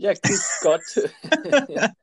Ja, 0.00 0.14
grüß 0.14 0.60
Gott. 0.62 0.80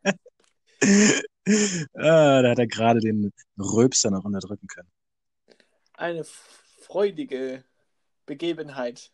ah, 1.95 2.41
da 2.43 2.49
hat 2.51 2.59
er 2.59 2.67
gerade 2.67 2.99
den 2.99 3.33
Röpster 3.57 4.11
noch 4.11 4.23
unterdrücken 4.23 4.67
können. 4.67 4.91
Eine 5.93 6.23
freudige 6.23 7.63
Begebenheit. 8.27 9.11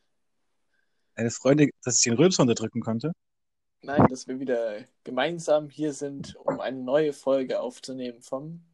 Eine 1.15 1.31
Freude, 1.31 1.69
dass 1.81 1.95
ich 1.99 2.03
den 2.03 2.15
Röpster 2.15 2.41
unterdrücken 2.41 2.81
konnte? 2.81 3.13
Nein, 3.83 4.05
dass 4.09 4.27
wir 4.27 4.41
wieder 4.41 4.83
gemeinsam 5.05 5.69
hier 5.69 5.93
sind, 5.93 6.35
um 6.35 6.59
eine 6.59 6.79
neue 6.79 7.13
Folge 7.13 7.61
aufzunehmen 7.61 8.21
vom 8.21 8.65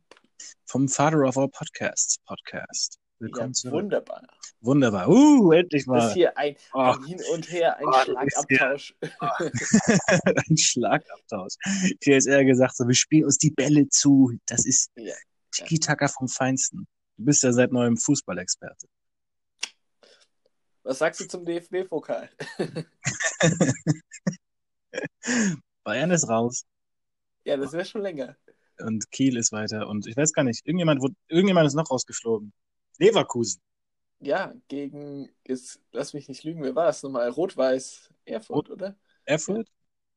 vom 0.66 0.88
Father 0.88 1.28
of 1.28 1.38
All 1.38 1.50
Podcasts 1.50 2.18
Podcast. 2.26 2.99
Willkommen 3.20 3.50
ja, 3.50 3.54
zurück. 3.54 3.74
Wunderbar. 3.84 4.22
Wunderbar. 4.62 5.10
Uh, 5.10 5.52
endlich 5.52 5.84
Das 5.84 5.88
mal. 5.88 6.08
ist 6.08 6.14
hier 6.14 6.38
ein, 6.38 6.56
Oh. 6.74 6.80
ein 6.80 7.04
Hin 7.04 7.20
und 7.34 7.52
Her, 7.52 7.78
ein 7.78 7.86
Oh, 7.86 7.92
das 7.92 8.08
ist 8.08 8.48
Schlagabtausch. 8.48 8.96
Ein 10.50 10.58
Schlagabtausch. 10.58 11.54
Ich 11.66 11.92
hätte 11.92 12.12
jetzt 12.12 12.28
eher 12.28 12.46
gesagt, 12.46 12.78
so, 12.78 12.88
wir 12.88 12.96
spielen 12.96 13.26
uns 13.26 13.38
die 13.38 13.52
Bälle 13.52 13.90
zu. 13.90 14.32
Das 14.46 14.66
ist 14.66 14.92
Ja. 14.96 15.14
Tiki-Taka 15.52 16.08
vom 16.08 16.28
Feinsten. 16.30 16.88
Du 17.18 17.26
bist 17.26 17.44
ja 17.44 17.52
seit 17.52 17.72
neuem 17.74 17.98
Fußballexperte. 17.98 18.88
Was 20.84 21.00
sagst 21.00 21.20
du 21.20 21.28
zum 21.28 21.44
DFB-Pokal? 21.46 22.30
Bayern 25.84 26.12
ist 26.12 26.28
raus 26.30 26.64
ja, 27.46 27.58
das 27.58 27.72
wäre 27.74 27.86
schon 27.86 28.02
länger. 28.02 28.36
und 28.80 29.10
Kiel 29.12 29.36
ist 29.38 29.52
weiter 29.52 29.88
und 29.88 30.06
ich 30.08 30.16
weiß 30.16 30.34
gar 30.34 30.44
nicht, 30.44 30.66
irgendjemand, 30.68 31.02
wurde, 31.02 31.16
irgendjemand 31.30 31.66
ist 31.68 31.74
noch 31.74 31.90
rausgeflogen. 31.90 32.54
Leverkusen. 33.00 33.62
Ja, 34.20 34.54
gegen, 34.68 35.30
jetzt 35.48 35.80
lass 35.92 36.14
mich 36.14 36.28
nicht 36.28 36.44
lügen, 36.44 36.62
wer 36.62 36.76
war 36.76 36.90
es 36.90 37.02
nochmal? 37.04 37.30
Rot-Weiß 37.30 38.10
Erfurt, 38.26 38.70
oder? 38.70 38.96
Erfurt? 39.26 39.68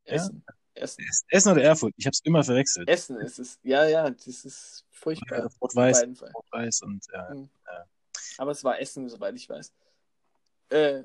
Ja. 0.04 0.14
Essen. 0.14 0.44
Essen. 0.74 1.04
Essen 1.28 1.52
oder 1.52 1.62
Erfurt? 1.62 1.94
Ich 1.96 2.06
habe 2.06 2.12
es 2.12 2.20
immer 2.24 2.42
verwechselt. 2.42 2.88
Essen 2.88 3.16
ist 3.18 3.38
es. 3.38 3.60
Ja, 3.62 3.86
ja, 3.86 4.10
das 4.10 4.26
ist 4.44 4.84
furchtbar. 4.90 5.48
Rot-Weiß. 5.60 6.02
Rot-Weiß 6.34 6.82
und 6.82 7.04
äh, 7.12 7.34
Mhm. 7.34 7.48
Aber 8.38 8.50
es 8.50 8.64
war 8.64 8.80
Essen, 8.80 9.08
soweit 9.08 9.34
ich 9.36 9.48
weiß. 9.48 9.72
Äh, 10.70 11.04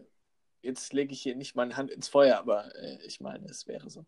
jetzt 0.62 0.94
lege 0.94 1.12
ich 1.14 1.22
hier 1.22 1.36
nicht 1.36 1.56
meine 1.56 1.76
Hand 1.78 1.92
ins 1.92 2.08
Feuer, 2.08 2.38
aber 2.38 2.74
äh, 2.76 2.98
ich 3.06 3.20
meine, 3.20 3.46
es 3.48 3.68
wäre 3.68 3.90
so. 3.90 4.06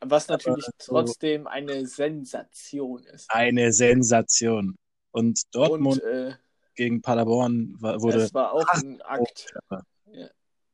Was 0.00 0.28
natürlich 0.28 0.64
so- 0.78 0.92
trotzdem 0.92 1.46
eine 1.48 1.84
Sensation 1.86 3.02
ist. 3.04 3.28
eine 3.30 3.72
Sensation. 3.72 4.76
Und 5.10 5.42
Dortmund 5.52 6.00
Und 6.02 6.08
äh, 6.08 6.34
gegen 6.78 7.02
Paderborn 7.02 7.74
wurde 7.80 8.22
es 8.22 8.32
war 8.32 8.52
auch 8.52 8.66
ein 8.68 9.02
Akt. 9.02 9.52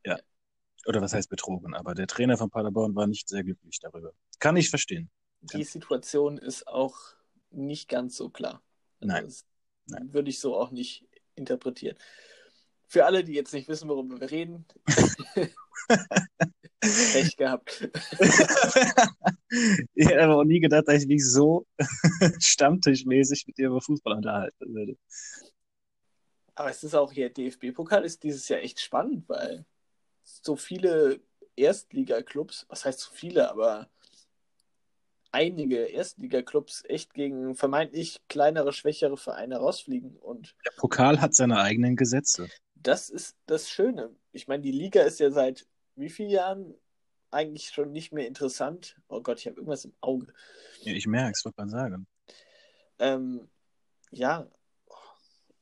Ja. 0.05 0.19
oder 0.87 1.01
was 1.01 1.15
heißt 1.15 1.31
betrogen, 1.31 1.75
aber 1.75 1.95
der 1.95 2.07
Trainer 2.07 2.37
von 2.37 2.51
Paderborn 2.51 2.95
war 2.95 3.07
nicht 3.07 3.27
sehr 3.27 3.43
glücklich 3.43 3.81
darüber. 3.81 4.13
Kann 4.39 4.55
ich 4.57 4.69
verstehen. 4.69 5.11
Die 5.41 5.65
Situation 5.65 6.37
ist 6.37 6.69
auch 6.69 6.95
nicht 7.51 7.89
ganz 7.89 8.17
so 8.17 8.29
klar. 8.29 8.63
Also 9.01 9.15
Nein. 9.15 9.25
Das 9.25 9.47
Nein. 9.87 10.13
würde 10.13 10.29
ich 10.29 10.41
so 10.41 10.57
auch 10.57 10.71
nicht 10.71 11.09
interpretieren. 11.37 11.97
Für 12.87 13.07
alle, 13.07 13.25
die 13.25 13.33
jetzt 13.33 13.55
nicht 13.55 13.67
wissen, 13.67 13.89
worüber 13.89 14.21
wir 14.21 14.31
reden, 14.31 14.67
Pech 16.81 17.37
gehabt. 17.39 17.89
ich 19.95 20.07
hätte 20.07 20.23
aber 20.23 20.37
auch 20.37 20.45
nie 20.45 20.61
gedacht, 20.61 20.87
dass 20.87 21.03
ich 21.03 21.09
mich 21.09 21.25
so 21.25 21.67
stammtischmäßig 22.41 23.47
mit 23.47 23.57
dir 23.57 23.69
über 23.69 23.81
Fußball 23.81 24.17
unterhalten 24.17 24.75
würde. 24.75 24.99
Aber 26.55 26.71
es 26.71 26.85
ist 26.85 26.95
auch 26.95 27.13
hier, 27.13 27.31
DFB-Pokal 27.31 28.05
ist 28.05 28.23
dieses 28.23 28.49
Jahr 28.49 28.61
echt 28.61 28.81
spannend, 28.81 29.29
weil 29.29 29.65
so 30.23 30.57
viele 30.57 31.21
Erstliga-Clubs, 31.57 32.67
was 32.69 32.85
heißt 32.85 33.01
so 33.01 33.11
viele, 33.13 33.51
aber 33.51 33.89
einige 35.33 35.85
Erstliga-Clubs 35.87 36.85
echt 36.89 37.13
gegen 37.15 37.57
vermeintlich 37.57 38.21
kleinere, 38.29 38.73
schwächere 38.73 39.17
Vereine 39.17 39.57
rausfliegen. 39.57 40.17
Und 40.17 40.55
Der 40.65 40.73
Pokal 40.77 41.21
hat 41.21 41.35
seine 41.35 41.61
eigenen 41.61 41.97
Gesetze. 41.97 42.49
das 42.75 43.11
ist 43.11 43.37
das 43.47 43.69
Schöne. 43.69 44.15
Ich 44.33 44.47
meine, 44.47 44.63
die 44.63 44.71
Liga 44.73 45.03
ist 45.03 45.19
ja 45.21 45.31
seit 45.31 45.67
wie 45.97 46.11
vielen 46.11 46.31
Jahren 46.31 46.75
eigentlich 47.31 47.71
schon 47.71 47.91
nicht 47.91 48.13
mehr 48.13 48.29
interessant. 48.29 48.97
Oh 49.09 49.21
Gott, 49.21 49.41
ich 49.41 49.47
habe 49.47 49.57
irgendwas 49.57 49.85
im 49.85 49.93
Auge. 50.01 50.33
Ja, 50.83 50.93
ich 50.93 51.07
merke 51.09 51.33
es, 51.37 51.45
wollte 51.45 51.61
man 51.61 51.69
sagen. 51.71 52.07
Ähm, 53.01 53.49
ja, 54.13 54.47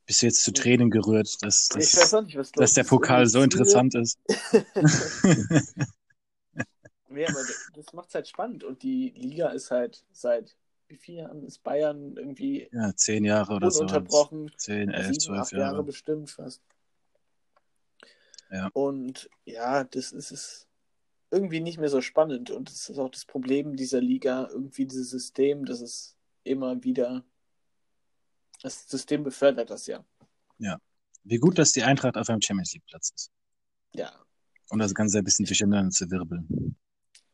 Bist 0.05 0.21
du 0.21 0.25
jetzt 0.25 0.43
zu 0.43 0.51
Tränen 0.51 0.89
gerührt, 0.89 1.37
dass, 1.41 1.69
dass, 1.69 1.93
nicht, 2.15 2.57
dass 2.57 2.73
der. 2.73 2.83
Pokal 2.83 3.25
so 3.27 3.41
interessant 3.41 3.95
ist? 3.95 4.19
Nee, 7.13 7.27
aber 7.27 7.41
das 7.75 7.93
macht 7.93 8.09
es 8.09 8.15
halt 8.15 8.27
spannend. 8.27 8.63
Und 8.63 8.81
die 8.81 9.09
Liga 9.15 9.49
ist 9.49 9.69
halt 9.69 10.03
seit 10.11 10.55
wie 10.87 10.97
vielen 10.97 11.19
Jahren 11.19 11.43
ist 11.43 11.63
Bayern 11.63 12.17
irgendwie 12.17 12.67
Ja, 12.71 12.95
zehn 12.95 13.23
Jahre 13.23 13.53
oder 13.53 13.69
so. 13.71 13.81
ununterbrochen. 13.81 14.51
Zehn, 14.57 14.89
elf, 14.89 15.17
zwölf 15.19 15.51
Jahre 15.51 15.75
Jahre. 15.75 15.83
bestimmt 15.83 16.31
fast. 16.31 16.61
Ja. 18.51 18.69
Und 18.73 19.29
ja, 19.45 19.83
das 19.83 20.11
ist 20.11 20.31
es 20.31 20.67
irgendwie 21.31 21.59
nicht 21.59 21.79
mehr 21.79 21.89
so 21.89 22.01
spannend. 22.01 22.51
Und 22.51 22.69
das 22.69 22.89
ist 22.89 22.97
auch 22.99 23.09
das 23.09 23.25
Problem 23.25 23.75
dieser 23.75 24.01
Liga, 24.01 24.47
irgendwie 24.51 24.85
dieses 24.85 25.09
System, 25.09 25.65
das 25.65 25.81
ist 25.81 26.15
immer 26.43 26.83
wieder. 26.83 27.23
Das 28.63 28.89
System 28.89 29.23
befördert 29.23 29.69
das 29.69 29.85
ja. 29.85 30.03
Wie 31.23 31.37
gut, 31.37 31.57
dass 31.57 31.71
die 31.71 31.83
Eintracht 31.83 32.17
auf 32.17 32.29
einem 32.29 32.41
Champions 32.41 32.73
League 32.73 32.85
Platz 32.87 33.11
ist. 33.15 33.31
Ja. 33.93 34.11
Um 34.69 34.79
das 34.79 34.93
Ganze 34.93 35.19
ein 35.19 35.23
bisschen 35.23 35.45
durcheinander 35.45 35.89
zu 35.91 36.09
wirbeln. 36.09 36.75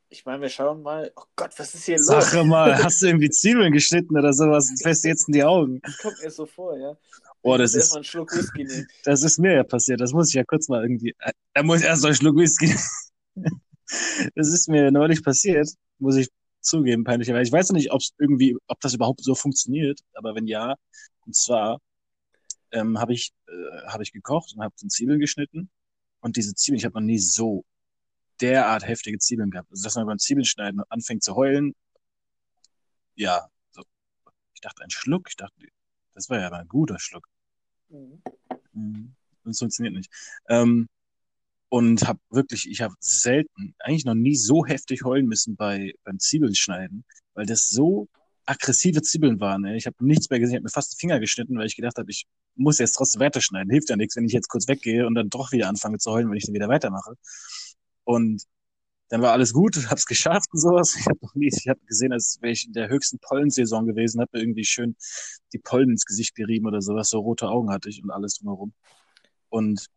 Ich 0.10 0.26
meine, 0.26 0.42
wir 0.42 0.50
schauen 0.50 0.82
mal. 0.82 1.12
Oh 1.16 1.24
Gott, 1.36 1.52
was 1.58 1.74
ist 1.76 1.86
hier 1.86 1.98
los? 1.98 2.08
Sache 2.08 2.44
mal, 2.44 2.76
hast 2.84 3.02
du 3.02 3.08
irgendwie 3.08 3.30
Zwiebeln 3.30 3.72
geschnitten 3.72 4.18
oder 4.18 4.34
sowas? 4.34 4.72
Fest 4.82 5.06
jetzt 5.06 5.28
in 5.28 5.34
die 5.34 5.44
Augen. 5.44 5.80
Das 5.82 5.98
kommt 5.98 6.22
mir 6.22 6.32
so 6.32 6.46
vor, 6.46 6.78
ja. 6.78 6.98
Ich 7.42 7.58
das 7.58 7.74
ist, 7.74 7.96
einen 7.96 8.04
Schluck 8.04 8.36
Whisky 8.36 8.66
nehmen. 8.66 8.88
das 9.06 9.24
ist 9.24 9.40
mir 9.40 9.54
ja 9.54 9.64
passiert. 9.64 10.02
Das 10.02 10.12
muss 10.12 10.30
ich 10.30 10.34
ja 10.34 10.44
kurz 10.44 10.68
mal 10.68 10.82
irgendwie. 10.82 11.16
äh, 11.20 11.32
Da 11.54 11.64
muss 11.64 11.80
ich 11.80 11.86
erst 11.86 12.02
noch 12.02 12.10
einen 12.10 12.16
Schluck 12.16 12.36
Whisky. 12.38 12.76
Das 14.36 14.50
ist 14.50 14.70
mir 14.70 14.92
neulich 14.92 15.24
passiert, 15.24 15.68
muss 15.98 16.16
ich 16.16 16.30
zugeben, 16.62 17.04
peinlicherweise. 17.04 17.48
Ich 17.48 17.52
weiß 17.52 17.70
noch 17.70 17.76
nicht, 17.78 17.92
ob 17.92 18.02
es 18.02 18.12
irgendwie, 18.20 18.56
ob 18.68 18.80
das 18.82 18.94
überhaupt 18.94 19.24
so 19.24 19.34
funktioniert, 19.34 20.02
aber 20.14 20.36
wenn 20.36 20.46
ja, 20.46 20.76
und 21.30 21.36
zwar 21.36 21.80
ähm, 22.72 22.98
habe 22.98 23.14
ich, 23.14 23.34
äh, 23.48 23.88
habe 23.88 24.02
ich 24.02 24.12
gekocht 24.12 24.52
und 24.56 24.64
habe 24.64 24.74
dann 24.82 24.90
Zwiebeln 24.90 25.20
geschnitten. 25.20 25.70
Und 26.22 26.38
diese 26.38 26.56
Zwiebeln, 26.56 26.80
ich 26.80 26.86
habe 26.86 26.96
noch 26.96 27.06
nie 27.06 27.20
so 27.20 27.66
derart 28.42 28.88
heftige 28.88 29.20
Zwiebeln 29.20 29.52
gehabt. 29.52 29.70
Also, 29.70 29.84
dass 29.84 29.94
man 29.94 30.08
beim 30.08 30.18
Zwiebeln 30.18 30.46
schneiden 30.46 30.82
anfängt 30.90 31.24
zu 31.24 31.36
heulen. 31.36 31.76
Ja, 33.14 33.48
so. 33.70 33.84
Ich 34.56 34.62
dachte, 34.62 34.84
ein 34.84 34.90
Schluck. 34.90 35.28
Ich 35.30 35.36
dachte, 35.36 35.68
das 36.16 36.32
war 36.32 36.40
ja 36.40 36.48
aber 36.48 36.58
ein 36.58 36.68
guter 36.68 36.98
Schluck. 36.98 37.28
Mhm. 37.90 38.24
Mhm. 38.74 39.16
Das 39.44 39.60
funktioniert 39.60 39.94
nicht. 39.94 40.12
Ähm, 40.48 40.90
und 41.70 42.08
habe 42.08 42.20
wirklich, 42.32 42.68
ich 42.68 42.82
habe 42.82 42.96
selten, 43.02 43.76
eigentlich 43.78 44.06
noch 44.06 44.16
nie 44.16 44.36
so 44.36 44.66
heftig 44.66 45.04
heulen 45.04 45.28
müssen 45.28 45.56
bei 45.56 45.94
beim 46.04 46.18
Zwiebeln 46.18 46.56
schneiden, 46.56 47.06
weil 47.36 47.46
das 47.46 47.70
so 47.70 48.08
aggressive 48.50 49.02
Zwiebeln 49.02 49.40
waren. 49.40 49.64
Ey. 49.66 49.78
Ich 49.78 49.86
habe 49.86 49.96
nichts 50.00 50.30
mehr 50.30 50.40
gesehen, 50.40 50.56
ich 50.56 50.58
habe 50.58 50.64
mir 50.64 50.70
fast 50.72 50.94
den 50.94 50.98
Finger 50.98 51.20
geschnitten, 51.20 51.58
weil 51.58 51.68
ich 51.68 51.76
gedacht 51.76 51.98
habe, 51.98 52.10
ich 52.10 52.26
muss 52.56 52.80
jetzt 52.80 52.94
trotzdem 52.94 53.22
weiterschneiden. 53.22 53.72
Hilft 53.72 53.90
ja 53.90 53.96
nichts, 53.96 54.16
wenn 54.16 54.26
ich 54.26 54.34
jetzt 54.34 54.50
kurz 54.50 54.68
weggehe 54.68 55.06
und 55.06 55.16
dann 55.16 55.30
doch 55.30 55.52
wieder 55.52 55.70
anfange 55.70 56.00
zu 56.00 56.12
heulen, 56.12 56.30
wenn 56.30 56.38
ich 56.38 56.46
dann 56.46 56.56
wieder 56.56 56.68
weitermache. 56.68 57.14
Und 58.04 58.44
dann 59.10 59.22
war 59.22 59.34
alles 59.34 59.54
gut, 59.54 59.76
hab's 59.90 60.06
geschafft 60.06 60.50
und 60.52 60.60
sowas. 60.60 60.96
Ich 61.00 61.06
habe 61.06 61.20
noch 61.22 61.36
nie, 61.36 61.48
ich 61.48 61.68
habe 61.68 61.80
gesehen, 61.86 62.12
als 62.12 62.40
wäre 62.42 62.54
ich 62.54 62.66
in 62.66 62.74
der 62.74 62.90
höchsten 62.90 63.20
Pollensaison 63.20 63.86
gewesen, 63.86 64.20
habe 64.20 64.32
mir 64.34 64.44
irgendwie 64.44 64.66
schön 64.66 64.96
die 65.54 65.60
Pollen 65.60 65.92
ins 65.92 66.06
Gesicht 66.06 66.36
gerieben 66.36 66.66
oder 66.68 66.82
sowas, 66.82 67.10
so 67.10 67.20
rote 67.20 67.48
Augen 67.48 67.72
hatte 67.72 67.90
ich 67.90 68.04
und 68.04 68.12
alles 68.12 68.36
drumherum. 68.36 68.74
Und 69.50 69.88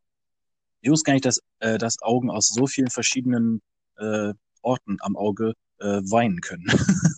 ich 0.82 0.91
wusste 0.91 1.06
gar 1.06 1.12
nicht, 1.14 1.24
dass, 1.24 1.41
äh, 1.60 1.78
dass 1.78 2.02
Augen 2.02 2.30
aus 2.30 2.48
so 2.48 2.66
vielen 2.66 2.91
verschiedenen 2.91 3.62
äh, 3.96 4.34
Orten 4.62 4.98
am 5.00 5.16
Auge 5.16 5.54
äh, 5.78 6.00
weinen 6.04 6.41
können. 6.41 6.66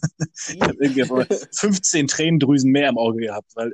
ich 0.48 0.60
habe 0.60 0.76
irgendwie 0.80 1.02
aber 1.02 1.26
15 1.56 2.06
Tränendrüsen 2.06 2.70
mehr 2.70 2.88
im 2.88 2.98
Auge 2.98 3.20
gehabt, 3.20 3.50
weil 3.54 3.72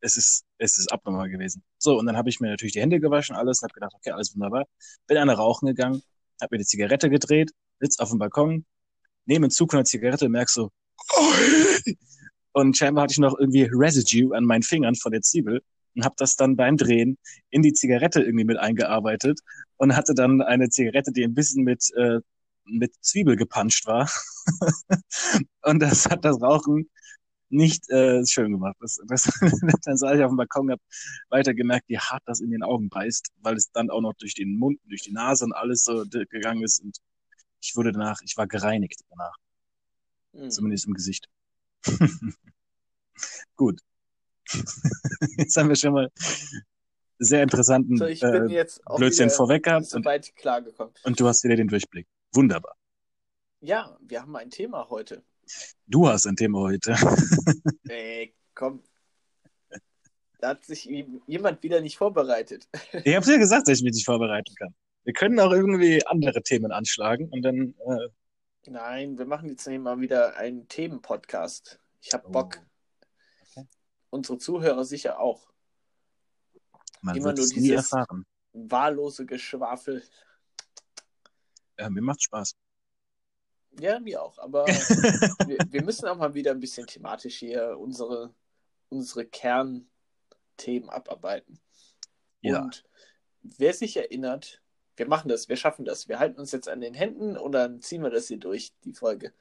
es 0.00 0.16
ist, 0.16 0.44
es 0.58 0.78
ist 0.78 0.92
abnormal 0.92 1.28
gewesen. 1.28 1.62
So, 1.78 1.98
und 1.98 2.06
dann 2.06 2.16
habe 2.16 2.28
ich 2.28 2.40
mir 2.40 2.50
natürlich 2.50 2.72
die 2.72 2.80
Hände 2.80 3.00
gewaschen, 3.00 3.34
alles, 3.36 3.62
habe 3.62 3.72
gedacht, 3.72 3.92
okay, 3.94 4.10
alles 4.10 4.34
wunderbar. 4.34 4.66
Bin 5.06 5.16
eine 5.16 5.32
rauchen 5.32 5.66
gegangen, 5.66 6.02
habe 6.40 6.54
mir 6.54 6.58
die 6.58 6.66
Zigarette 6.66 7.10
gedreht, 7.10 7.50
sitz 7.80 7.98
auf 7.98 8.10
dem 8.10 8.18
Balkon, 8.18 8.64
nehme 9.26 9.46
einen 9.46 9.50
Zug 9.50 9.72
von 9.72 9.78
der 9.78 9.84
Zigarette 9.84 10.26
und 10.26 10.32
merk 10.32 10.48
so, 10.48 10.70
und 12.52 12.76
scheinbar 12.76 13.04
hatte 13.04 13.12
ich 13.12 13.18
noch 13.18 13.38
irgendwie 13.38 13.68
Residue 13.70 14.36
an 14.36 14.44
meinen 14.44 14.62
Fingern 14.62 14.94
von 14.94 15.12
der 15.12 15.22
Zwiebel 15.22 15.62
und 15.94 16.04
habe 16.04 16.14
das 16.18 16.36
dann 16.36 16.56
beim 16.56 16.76
Drehen 16.76 17.18
in 17.50 17.62
die 17.62 17.72
Zigarette 17.72 18.20
irgendwie 18.22 18.44
mit 18.44 18.58
eingearbeitet 18.58 19.40
und 19.76 19.96
hatte 19.96 20.14
dann 20.14 20.42
eine 20.42 20.68
Zigarette, 20.68 21.12
die 21.12 21.24
ein 21.24 21.34
bisschen 21.34 21.64
mit 21.64 21.90
äh, 21.96 22.20
mit 22.70 22.94
Zwiebel 23.00 23.36
gepanscht 23.36 23.86
war. 23.86 24.10
und 25.62 25.80
das 25.80 26.06
hat 26.06 26.24
das 26.24 26.40
Rauchen 26.40 26.88
nicht 27.50 27.88
äh, 27.90 28.24
schön 28.26 28.52
gemacht. 28.52 28.76
Das, 28.80 28.98
das, 29.06 29.22
dann 29.84 29.96
saß 29.96 30.16
ich 30.16 30.22
auf 30.22 30.30
dem 30.30 30.36
Balkon 30.36 30.66
und 30.66 30.72
habe 30.72 30.82
weiter 31.30 31.54
gemerkt, 31.54 31.88
wie 31.88 31.98
hart 31.98 32.22
das 32.26 32.40
in 32.40 32.50
den 32.50 32.62
Augen 32.62 32.88
beißt, 32.88 33.28
weil 33.40 33.56
es 33.56 33.70
dann 33.72 33.90
auch 33.90 34.00
noch 34.00 34.14
durch 34.14 34.34
den 34.34 34.58
Mund, 34.58 34.80
durch 34.84 35.02
die 35.02 35.12
Nase 35.12 35.44
und 35.44 35.52
alles 35.52 35.82
so 35.82 36.04
gegangen 36.08 36.62
ist. 36.62 36.80
Und 36.82 36.98
ich 37.60 37.74
wurde 37.76 37.92
danach, 37.92 38.20
ich 38.22 38.36
war 38.36 38.46
gereinigt 38.46 39.00
danach. 39.10 39.36
Mhm. 40.32 40.50
Zumindest 40.50 40.86
im 40.86 40.94
Gesicht. 40.94 41.28
Gut. 43.56 43.80
Jetzt 45.36 45.56
haben 45.56 45.68
wir 45.68 45.76
schon 45.76 45.92
mal 45.92 46.10
sehr 47.18 47.42
interessanten 47.42 47.96
So, 47.96 48.06
ich 48.06 48.20
bin 48.20 48.48
äh, 48.48 48.52
jetzt 48.52 48.86
auch 48.86 48.96
Blödsinn 48.96 49.26
wieder 49.26 49.34
vorweg 49.34 49.64
gehabt 49.64 49.92
und, 49.92 50.04
soweit 50.04 50.34
klargekommen. 50.36 50.94
und 51.02 51.20
du 51.20 51.26
hast 51.26 51.44
wieder 51.44 51.56
den 51.56 51.68
Durchblick. 51.68 52.06
Wunderbar. 52.32 52.76
Ja, 53.60 53.96
wir 54.00 54.22
haben 54.22 54.36
ein 54.36 54.50
Thema 54.50 54.88
heute. 54.88 55.24
Du 55.86 56.06
hast 56.08 56.26
ein 56.26 56.36
Thema 56.36 56.60
heute. 56.60 56.94
Ey, 57.88 58.34
komm. 58.54 58.82
Da 60.40 60.50
hat 60.50 60.64
sich 60.64 60.84
jemand 60.84 61.62
wieder 61.62 61.80
nicht 61.80 61.96
vorbereitet. 61.98 62.68
Ich 63.04 63.14
habe 63.16 63.26
dir 63.26 63.38
gesagt, 63.38 63.66
dass 63.68 63.78
ich 63.78 63.84
mich 63.84 63.94
nicht 63.94 64.04
vorbereiten 64.04 64.54
kann. 64.54 64.74
Wir 65.04 65.12
können 65.12 65.40
auch 65.40 65.50
irgendwie 65.52 66.04
andere 66.06 66.42
Themen 66.42 66.70
anschlagen 66.70 67.28
und 67.30 67.42
dann. 67.42 67.74
Äh, 67.86 68.08
Nein, 68.70 69.16
wir 69.18 69.24
machen 69.24 69.48
jetzt 69.48 69.66
nämlich 69.66 69.82
mal 69.82 70.00
wieder 70.00 70.36
einen 70.36 70.68
Themenpodcast. 70.68 71.80
Ich 72.02 72.12
habe 72.12 72.28
Oh. 72.28 72.30
Bock. 72.32 72.60
Okay. 73.50 73.66
Unsere 74.10 74.38
Zuhörer 74.38 74.84
sicher 74.84 75.18
auch. 75.18 75.48
man 77.00 77.16
Immer 77.16 77.26
wird 77.28 77.38
es 77.38 77.56
nie 77.56 77.70
erfahren. 77.70 78.26
Wahllose 78.52 79.24
Geschwafel. 79.24 80.02
Ja, 81.78 81.90
mir 81.90 82.02
macht 82.02 82.22
Spaß. 82.22 82.56
Ja, 83.80 84.00
mir 84.00 84.22
auch. 84.22 84.38
Aber 84.38 84.66
wir, 85.46 85.58
wir 85.70 85.82
müssen 85.82 86.06
auch 86.08 86.16
mal 86.16 86.34
wieder 86.34 86.50
ein 86.50 86.60
bisschen 86.60 86.86
thematisch 86.86 87.36
hier 87.36 87.78
unsere, 87.78 88.34
unsere 88.88 89.26
Kernthemen 89.26 90.88
abarbeiten. 90.88 91.60
Ja. 92.40 92.62
Und 92.62 92.84
wer 93.42 93.74
sich 93.74 93.96
erinnert, 93.96 94.62
wir 94.96 95.06
machen 95.06 95.28
das, 95.28 95.48
wir 95.48 95.56
schaffen 95.56 95.84
das. 95.84 96.08
Wir 96.08 96.18
halten 96.18 96.40
uns 96.40 96.52
jetzt 96.52 96.68
an 96.68 96.80
den 96.80 96.94
Händen 96.94 97.36
und 97.36 97.52
dann 97.52 97.80
ziehen 97.80 98.02
wir 98.02 98.10
das 98.10 98.28
hier 98.28 98.38
durch, 98.38 98.72
die 98.84 98.94
Folge. 98.94 99.32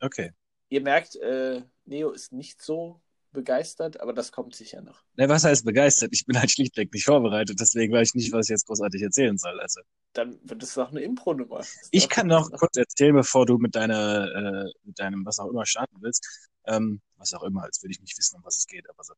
Okay. 0.00 0.32
Ihr 0.68 0.80
merkt, 0.80 1.14
äh, 1.16 1.62
Neo 1.84 2.10
ist 2.10 2.32
nicht 2.32 2.60
so 2.60 3.00
begeistert, 3.32 4.00
aber 4.00 4.12
das 4.12 4.32
kommt 4.32 4.54
sicher 4.54 4.80
noch. 4.82 5.02
Na, 5.14 5.28
was 5.28 5.44
heißt 5.44 5.64
begeistert? 5.64 6.10
Ich 6.12 6.26
bin 6.26 6.38
halt 6.38 6.50
schlichtweg 6.50 6.92
nicht 6.92 7.04
vorbereitet, 7.04 7.58
deswegen 7.60 7.92
weiß 7.92 8.08
ich 8.08 8.14
nicht, 8.14 8.32
was 8.32 8.46
ich 8.46 8.50
jetzt 8.50 8.66
großartig 8.66 9.02
erzählen 9.02 9.36
soll. 9.36 9.60
Also, 9.60 9.80
Dann 10.12 10.38
wird 10.42 10.62
es 10.62 10.76
auch 10.78 10.90
eine 10.90 11.00
Impro-Nummer. 11.00 11.58
Das 11.58 11.88
ich 11.90 12.08
kann 12.08 12.26
noch 12.28 12.50
kurz 12.52 12.76
erzählen, 12.76 13.14
bevor 13.14 13.46
du 13.46 13.58
mit 13.58 13.74
deiner, 13.74 14.64
äh, 14.66 14.72
mit 14.84 14.98
deinem, 14.98 15.24
was 15.26 15.38
auch 15.38 15.50
immer 15.50 15.66
starten 15.66 15.96
willst. 16.00 16.48
Ähm, 16.66 17.00
was 17.16 17.32
auch 17.34 17.42
immer, 17.42 17.62
als 17.62 17.82
würde 17.82 17.92
ich 17.92 18.00
nicht 18.00 18.16
wissen, 18.18 18.36
um 18.36 18.44
was 18.44 18.56
es 18.56 18.66
geht, 18.66 18.88
aber 18.88 19.04
so. 19.04 19.14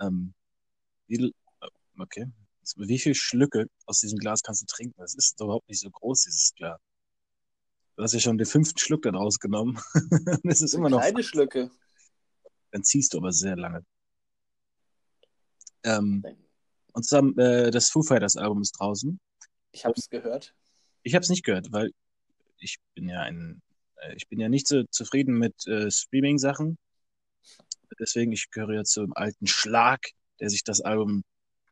Ähm, 0.00 0.34
wie, 1.06 1.32
oh, 1.60 1.66
okay. 1.98 2.26
Wie 2.76 2.98
viel 2.98 3.14
Schlücke 3.14 3.66
aus 3.86 4.00
diesem 4.00 4.18
Glas 4.18 4.42
kannst 4.42 4.62
du 4.62 4.66
trinken? 4.66 5.00
Das 5.00 5.14
ist 5.14 5.40
doch 5.40 5.46
überhaupt 5.46 5.68
nicht 5.68 5.80
so 5.80 5.90
groß, 5.90 6.22
dieses 6.24 6.54
Glas. 6.54 6.78
Du 7.96 8.04
hast 8.04 8.14
ja 8.14 8.20
schon 8.20 8.38
den 8.38 8.46
fünften 8.46 8.78
Schluck 8.78 9.02
dann 9.02 9.14
rausgenommen. 9.14 9.78
Es 10.44 10.60
ist 10.62 10.74
immer 10.74 10.88
noch. 10.88 11.00
kleine 11.00 11.22
Schlücke. 11.22 11.70
Dann 12.70 12.84
ziehst 12.84 13.14
du 13.14 13.18
aber 13.18 13.32
sehr 13.32 13.56
lange. 13.56 13.84
Ähm, 15.82 16.22
und 16.92 17.04
zwar, 17.06 17.22
äh, 17.38 17.70
das 17.70 17.90
Foo 17.90 18.02
Fighters 18.02 18.36
Album 18.36 18.60
ist 18.60 18.72
draußen. 18.72 19.18
Ich 19.72 19.84
habe 19.84 19.94
es 19.96 20.08
gehört. 20.08 20.54
Ich 21.02 21.14
habe 21.14 21.22
es 21.22 21.28
nicht 21.28 21.44
gehört, 21.44 21.72
weil 21.72 21.90
ich 22.58 22.78
bin 22.94 23.08
ja 23.08 23.20
ein, 23.22 23.62
äh, 23.96 24.14
ich 24.14 24.28
bin 24.28 24.40
ja 24.40 24.48
nicht 24.48 24.66
so 24.66 24.84
zufrieden 24.90 25.38
mit 25.38 25.66
äh, 25.66 25.90
Streaming-Sachen. 25.90 26.76
Deswegen, 27.98 28.32
ich 28.32 28.50
gehöre 28.50 28.74
ja 28.74 28.84
zum 28.84 29.14
alten 29.14 29.46
Schlag, 29.46 30.00
der 30.40 30.50
sich 30.50 30.64
das 30.64 30.80
Album 30.80 31.22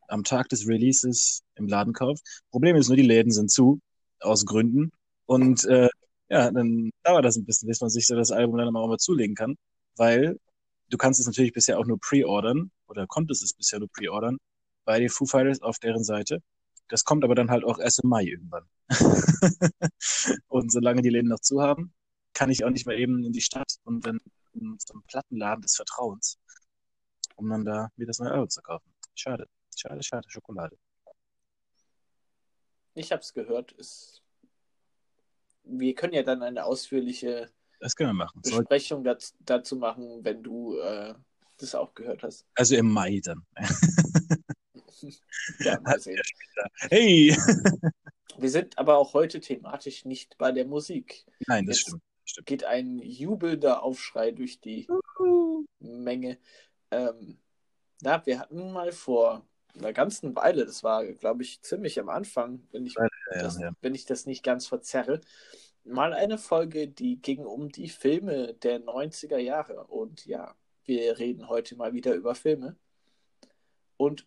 am 0.09 0.25
Tag 0.25 0.49
des 0.49 0.67
Releases 0.67 1.43
im 1.55 1.67
Laden 1.69 1.93
kauft. 1.93 2.23
Problem 2.51 2.77
ist 2.77 2.89
nur, 2.89 2.97
die 2.97 3.03
Läden 3.03 3.31
sind 3.31 3.51
zu, 3.51 3.81
aus 4.21 4.44
Gründen. 4.44 4.91
Und 5.27 5.65
äh, 5.67 5.89
ja, 6.31 6.51
dann 6.51 6.91
dauert 7.03 7.25
das 7.25 7.37
ein 7.37 7.44
bisschen, 7.44 7.69
bis 7.69 7.81
man 7.81 7.91
sich 7.91 8.06
so 8.06 8.17
das 8.17 8.31
Album 8.31 8.59
dann 8.59 8.75
auch 8.75 8.89
mal 8.89 8.99
zulegen 8.99 9.35
kann, 9.35 9.56
weil 9.97 10.39
du 10.88 10.96
kannst 10.96 11.20
es 11.20 11.26
natürlich 11.26 11.52
bisher 11.52 11.79
auch 11.79 11.87
nur 11.87 11.99
pre-ordern 12.00 12.70
oder 12.87 13.06
konntest 13.06 13.43
es 13.43 13.52
bisher 13.55 13.79
nur 13.79 13.88
pre-ordern 13.88 14.38
bei 14.85 14.99
den 14.99 15.08
Foo 15.08 15.26
Fighters 15.26 15.61
auf 15.62 15.79
deren 15.79 16.05
Seite. 16.05 16.43
Das 16.88 17.05
kommt 17.05 17.25
aber 17.25 17.35
dann 17.35 17.50
halt 17.50 17.64
auch 17.64 17.79
erst 17.79 18.02
im 18.02 18.08
Mai 18.08 18.25
irgendwann. 18.25 18.67
und 20.49 20.73
solange 20.73 21.02
die 21.02 21.11
Läden 21.11 21.29
noch 21.29 21.40
zu 21.40 21.61
haben, 21.61 21.93
kann 22.32 22.50
ich 22.50 22.64
auch 22.64 22.70
nicht 22.70 22.87
mehr 22.87 22.96
eben 22.96 23.25
in 23.25 23.32
die 23.32 23.43
Stadt 23.43 23.76
und 23.85 24.06
dann 24.06 24.20
in 24.55 24.76
so 24.79 24.94
einem 24.94 25.02
Plattenladen 25.02 25.62
des 25.62 25.76
Vertrauens, 25.76 26.38
um 27.37 27.49
dann 27.50 27.64
da 27.64 27.91
mir 27.96 28.06
das 28.06 28.19
neue 28.19 28.32
Album 28.32 28.49
zu 28.49 28.62
kaufen. 28.62 28.91
Schade, 29.14 29.46
schade, 29.76 30.02
schade, 30.02 30.31
Schokolade. 30.31 30.79
Ich 32.94 33.12
habe 33.12 33.20
es 33.20 33.34
gehört. 33.34 33.73
Es... 33.79 34.23
Wir 35.64 35.94
können 35.94 36.14
ja 36.14 36.23
dann 36.23 36.43
eine 36.43 36.64
ausführliche 36.64 37.50
Das 37.81 37.95
können 37.97 38.11
wir 38.11 38.15
machen. 38.25 38.41
Besprechung 38.43 39.05
dazu, 39.05 39.35
dazu 39.41 39.77
machen, 39.77 40.25
wenn 40.25 40.43
du 40.43 40.79
äh, 40.79 41.15
das 41.59 41.75
auch 41.75 41.95
gehört 41.95 42.23
hast. 42.23 42.47
also 42.55 42.77
im 42.77 42.91
Mai 42.93 43.21
dann. 43.25 43.45
Ja, 45.61 45.79
mal 45.81 46.01
sehen. 46.01 46.21
Hey! 46.91 47.37
Wir 48.37 48.51
sind 48.51 48.77
aber 48.79 48.99
auch 48.99 49.15
heute 49.15 49.41
thematisch 49.41 50.05
nicht 50.05 50.37
bei 50.39 50.51
der 50.53 50.65
Musik. 50.65 51.25
Nein, 51.47 51.67
das 51.67 51.79
Jetzt 51.79 52.01
stimmt. 52.27 52.47
geht 52.47 52.65
ein 52.65 52.99
jubelnder 52.99 53.83
Aufschrei 53.83 54.31
durch 54.33 54.61
die 54.61 54.89
Menge. 55.79 56.39
Ähm, 56.91 57.39
na, 58.01 58.25
wir 58.27 58.39
hatten 58.41 58.73
mal 58.73 58.93
vor 58.93 59.45
einer 59.77 59.93
ganzen 59.93 60.35
Weile, 60.37 60.67
das 60.67 60.83
war, 60.85 61.05
glaube 61.05 61.43
ich, 61.43 61.61
ziemlich 61.63 61.99
am 62.01 62.09
Anfang, 62.09 62.67
wenn 62.73 62.87
ich, 62.87 62.95
Ja, 62.95 63.09
das, 63.31 63.59
ja. 63.59 63.71
wenn 63.81 63.95
ich 63.95 64.05
das 64.05 64.27
nicht 64.27 64.43
ganz 64.43 64.67
verzerre, 64.67 65.21
mal 65.88 66.12
eine 66.12 66.38
Folge, 66.38 66.88
die 66.88 67.20
ging 67.20 67.44
um 67.44 67.70
die 67.70 67.88
Filme 67.88 68.55
der 68.55 68.81
90er 68.81 69.38
Jahre. 69.38 69.85
Und 69.85 70.26
ja, 70.26 70.55
wir 70.85 71.19
reden 71.19 71.49
heute 71.49 71.76
mal 71.76 71.93
wieder 71.93 72.14
über 72.14 72.35
Filme. 72.35 72.76
Und 73.96 74.26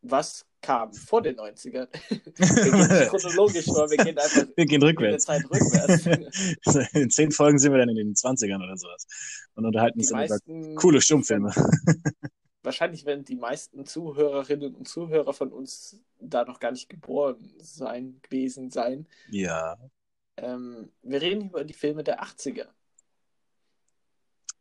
was 0.00 0.46
kam 0.60 0.92
vor 0.92 1.22
den 1.22 1.36
90ern? 1.36 1.88
wir 2.08 2.72
gehen 2.72 2.98
nicht 2.98 3.08
chronologisch 3.10 3.64
vor, 3.66 3.90
wir 3.90 3.98
gehen 3.98 4.18
einfach 4.18 4.46
Wir 4.56 4.66
gehen 4.66 4.74
in 4.74 4.80
der 4.80 4.88
rückwärts. 4.88 5.24
Zeit 5.26 5.44
rückwärts. 5.44 6.94
In 6.94 7.10
zehn 7.10 7.30
Folgen 7.30 7.58
sind 7.58 7.72
wir 7.72 7.78
dann 7.78 7.88
in 7.90 7.96
den 7.96 8.14
20ern 8.14 8.62
oder 8.62 8.76
sowas. 8.76 9.06
Und 9.54 9.66
unterhalten 9.66 9.98
Die 9.98 10.04
uns 10.04 10.10
dann 10.10 10.24
über 10.24 10.34
meisten, 10.34 10.74
coole 10.76 11.00
Stummfilme. 11.00 11.52
wahrscheinlich 12.62 13.04
werden 13.04 13.24
die 13.24 13.36
meisten 13.36 13.86
Zuhörerinnen 13.86 14.74
und 14.74 14.88
Zuhörer 14.88 15.32
von 15.32 15.52
uns 15.52 16.00
da 16.20 16.44
noch 16.44 16.60
gar 16.60 16.72
nicht 16.72 16.88
geboren 16.88 17.52
sein, 17.58 18.20
gewesen 18.22 18.70
sein. 18.70 19.06
Ja. 19.30 19.76
Ähm, 20.36 20.90
wir 21.02 21.20
reden 21.20 21.48
über 21.48 21.64
die 21.64 21.74
Filme 21.74 22.02
der 22.04 22.22
80er. 22.22 22.68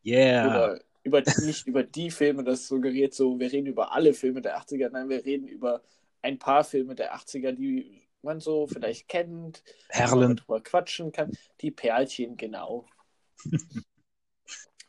Yeah. 0.05 0.47
Oder 0.47 0.81
über, 1.03 1.23
nicht 1.43 1.67
über 1.67 1.83
die 1.83 2.11
Filme, 2.11 2.43
das 2.43 2.67
suggeriert 2.67 3.13
so, 3.13 3.39
wir 3.39 3.51
reden 3.51 3.67
über 3.67 3.91
alle 3.93 4.13
Filme 4.13 4.41
der 4.41 4.59
80er. 4.59 4.89
Nein, 4.89 5.09
wir 5.09 5.23
reden 5.25 5.47
über 5.47 5.81
ein 6.21 6.37
paar 6.37 6.63
Filme 6.63 6.95
der 6.95 7.15
80er, 7.15 7.51
die 7.51 8.01
man 8.21 8.39
so 8.39 8.67
vielleicht 8.67 9.07
kennt, 9.07 9.63
Herlen. 9.89 10.35
drüber 10.35 10.61
quatschen 10.61 11.11
kann. 11.11 11.31
Die 11.61 11.71
Perlchen, 11.71 12.37
genau. 12.37 12.85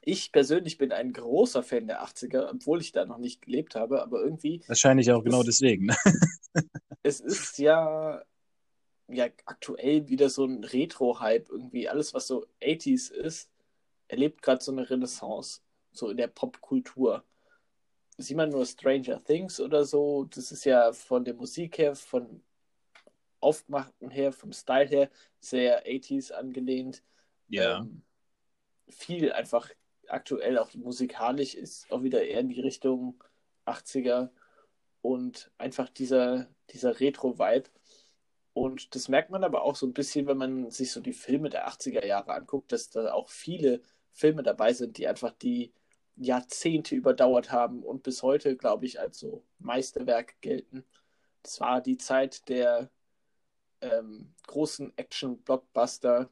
Ich 0.05 0.33
persönlich 0.33 0.79
bin 0.79 0.91
ein 0.91 1.13
großer 1.13 1.63
Fan 1.63 1.87
der 1.87 2.05
80er, 2.05 2.51
obwohl 2.51 2.81
ich 2.81 2.91
da 2.91 3.05
noch 3.05 3.19
nicht 3.19 3.41
gelebt 3.43 3.77
habe, 3.77 4.03
aber 4.03 4.21
irgendwie 4.21 4.61
Wahrscheinlich 4.67 5.13
auch 5.13 5.23
genau 5.23 5.45
deswegen. 5.45 5.87
ne? 5.87 5.97
es 7.05 7.21
ist 7.21 7.59
ja, 7.59 8.21
ja 9.15 9.27
aktuell 9.45 10.09
wieder 10.09 10.29
so 10.29 10.45
ein 10.45 10.65
Retro-Hype 10.65 11.49
irgendwie. 11.49 11.89
Alles, 11.89 12.15
was 12.15 12.27
so 12.27 12.47
80s 12.61 13.11
ist, 13.11 13.51
erlebt 14.09 14.43
gerade 14.43 14.63
so 14.63 14.73
eine 14.73 14.89
Renaissance, 14.89 15.61
so 15.93 16.11
in 16.11 16.17
der 16.17 16.29
Popkultur. 16.29 17.25
Sieht 18.19 18.37
man 18.37 18.51
nur 18.51 18.67
Stranger 18.67 19.23
Things 19.25 19.61
oder 19.61 19.85
so, 19.85 20.25
das 20.25 20.53
ist 20.53 20.65
ja 20.65 20.93
von 20.93 21.25
der 21.25 21.35
Musik 21.35 21.79
her, 21.79 21.97
von 21.97 22.43
Aufgemachten 23.41 24.11
her, 24.11 24.33
vom 24.33 24.53
Style 24.53 24.89
her, 24.89 25.11
sehr 25.41 25.87
80s 25.87 26.31
angelehnt. 26.31 27.03
Ja. 27.49 27.79
Ähm, 27.79 28.03
viel 28.89 29.33
einfach 29.33 29.71
aktuell, 30.09 30.59
auch 30.59 30.73
musikalisch, 30.75 31.55
ist 31.55 31.91
auch 31.91 32.03
wieder 32.03 32.23
eher 32.23 32.41
in 32.41 32.51
die 32.51 32.61
Richtung 32.61 33.23
80er 33.67 34.31
und 35.01 35.51
einfach 35.59 35.89
dieser, 35.89 36.49
dieser 36.71 37.01
Retro-Vibe. 37.01 37.69
Und 38.55 38.95
das 38.95 39.09
merkt 39.09 39.31
man 39.31 39.45
aber 39.45 39.63
auch 39.63 39.77
so 39.77 39.87
ein 39.87 39.95
bisschen, 39.95 40.27
wenn 40.27 40.37
man 40.37 40.71
sich 40.71 40.93
so 40.93 41.01
die 41.01 41.15
Filme 41.15 41.49
der 41.49 41.69
80er 41.69 42.05
Jahre 42.05 42.35
anguckt, 42.35 42.73
dass 42.73 42.91
da 42.91 43.13
auch 43.13 43.29
viele 43.31 43.83
Filme 44.13 44.43
dabei 44.43 44.75
sind, 44.75 44.99
die 44.99 45.09
einfach 45.09 45.33
die 45.33 45.73
Jahrzehnte 46.17 46.95
überdauert 46.95 47.51
haben 47.51 47.83
und 47.83 48.03
bis 48.03 48.23
heute, 48.23 48.57
glaube 48.57 48.85
ich, 48.85 49.01
als 49.01 49.19
so 49.19 49.45
Meisterwerk 49.59 50.39
gelten. 50.43 50.85
Das 51.43 51.61
war 51.61 51.81
die 51.81 51.97
Zeit 51.97 52.49
der 52.51 52.91
ähm, 53.81 54.35
großen 54.47 54.97
Action-Blockbuster, 54.97 56.29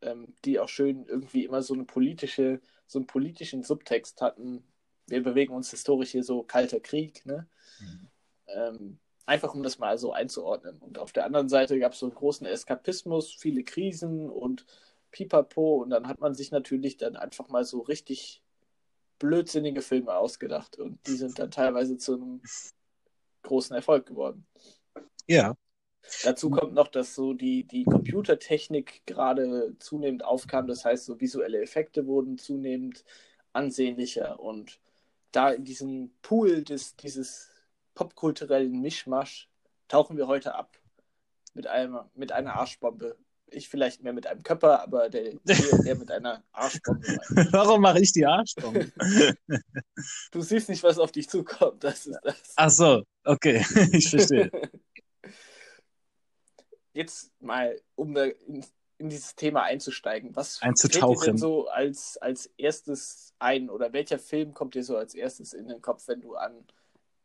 ähm, 0.00 0.34
die 0.44 0.58
auch 0.58 0.68
schön 0.68 1.04
irgendwie 1.06 1.44
immer 1.44 1.62
so 1.62 1.74
eine 1.74 1.84
politische, 1.84 2.60
so 2.86 2.98
einen 2.98 3.06
politischen 3.06 3.62
Subtext 3.62 4.22
hatten. 4.22 4.64
Wir 5.06 5.22
bewegen 5.22 5.52
uns 5.52 5.70
historisch 5.70 6.10
hier 6.10 6.24
so 6.24 6.42
kalter 6.42 6.80
Krieg, 6.80 7.24
ne? 7.26 7.46
Mhm. 7.80 8.08
Ähm, 8.46 8.98
Einfach 9.24 9.54
um 9.54 9.62
das 9.62 9.78
mal 9.78 9.98
so 9.98 10.12
einzuordnen. 10.12 10.78
Und 10.78 10.98
auf 10.98 11.12
der 11.12 11.24
anderen 11.24 11.48
Seite 11.48 11.78
gab 11.78 11.92
es 11.92 12.00
so 12.00 12.06
einen 12.06 12.14
großen 12.14 12.46
Eskapismus, 12.46 13.32
viele 13.32 13.62
Krisen 13.62 14.28
und 14.28 14.66
Pipapo. 15.10 15.82
Und 15.82 15.90
dann 15.90 16.08
hat 16.08 16.20
man 16.20 16.34
sich 16.34 16.50
natürlich 16.50 16.96
dann 16.96 17.16
einfach 17.16 17.48
mal 17.48 17.64
so 17.64 17.80
richtig 17.80 18.42
blödsinnige 19.18 19.82
Filme 19.82 20.16
ausgedacht. 20.16 20.78
Und 20.78 20.98
die 21.06 21.14
sind 21.14 21.38
dann 21.38 21.50
teilweise 21.50 21.96
zu 21.96 22.14
einem 22.14 22.42
großen 23.42 23.76
Erfolg 23.76 24.06
geworden. 24.06 24.44
Ja. 25.28 25.54
Dazu 26.24 26.50
kommt 26.50 26.74
noch, 26.74 26.88
dass 26.88 27.14
so 27.14 27.32
die, 27.32 27.64
die 27.64 27.84
Computertechnik 27.84 29.06
gerade 29.06 29.76
zunehmend 29.78 30.24
aufkam. 30.24 30.66
Das 30.66 30.84
heißt, 30.84 31.04
so 31.04 31.20
visuelle 31.20 31.62
Effekte 31.62 32.06
wurden 32.06 32.38
zunehmend 32.38 33.04
ansehnlicher. 33.52 34.40
Und 34.40 34.80
da 35.30 35.50
in 35.50 35.64
diesem 35.64 36.10
Pool 36.22 36.64
des, 36.64 36.96
dieses 36.96 37.51
popkulturellen 37.94 38.80
Mischmasch 38.80 39.48
tauchen 39.88 40.16
wir 40.16 40.26
heute 40.26 40.54
ab. 40.54 40.78
Mit, 41.54 41.66
einem, 41.66 42.00
mit 42.14 42.32
einer 42.32 42.54
Arschbombe. 42.54 43.18
Ich 43.46 43.68
vielleicht 43.68 44.02
mehr 44.02 44.14
mit 44.14 44.26
einem 44.26 44.42
Körper, 44.42 44.80
aber 44.82 45.10
der, 45.10 45.34
der, 45.44 45.96
mit 45.96 46.10
einer 46.10 46.42
Arschbombe. 46.52 47.06
Warum 47.50 47.82
mache 47.82 48.00
ich 48.00 48.12
die 48.12 48.24
Arschbombe? 48.24 48.90
du 50.30 50.40
siehst 50.40 50.70
nicht, 50.70 50.82
was 50.82 50.98
auf 50.98 51.12
dich 51.12 51.28
zukommt. 51.28 51.84
Das 51.84 52.06
ist 52.06 52.18
das. 52.22 52.54
Ach 52.56 52.70
so, 52.70 53.02
okay, 53.24 53.62
ich 53.92 54.08
verstehe. 54.08 54.50
Jetzt 56.94 57.30
mal, 57.40 57.78
um 57.94 58.16
in, 58.16 58.64
in 58.96 59.10
dieses 59.10 59.34
Thema 59.34 59.64
einzusteigen, 59.64 60.34
was 60.34 60.62
Einzutauchen. 60.62 61.16
fällt 61.16 61.20
dir 61.20 61.26
denn 61.32 61.38
so 61.38 61.68
als, 61.68 62.16
als 62.16 62.46
erstes 62.56 63.34
ein 63.38 63.68
oder 63.68 63.92
welcher 63.92 64.18
Film 64.18 64.54
kommt 64.54 64.74
dir 64.74 64.84
so 64.84 64.96
als 64.96 65.14
erstes 65.14 65.52
in 65.52 65.68
den 65.68 65.82
Kopf, 65.82 66.08
wenn 66.08 66.22
du 66.22 66.34
an 66.34 66.64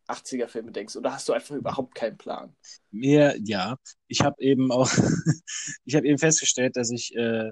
80er-Filme 0.07 0.71
denkst? 0.71 0.95
Oder 0.95 1.13
hast 1.13 1.27
du 1.29 1.33
einfach 1.33 1.55
überhaupt 1.55 1.95
keinen 1.95 2.17
Plan? 2.17 2.55
Mir, 2.91 3.35
ja. 3.43 3.77
Ich 4.07 4.21
habe 4.21 4.41
eben 4.41 4.71
auch, 4.71 4.89
ich 5.85 5.95
habe 5.95 6.07
eben 6.07 6.17
festgestellt, 6.17 6.75
dass 6.75 6.91
ich 6.91 7.15
äh, 7.15 7.51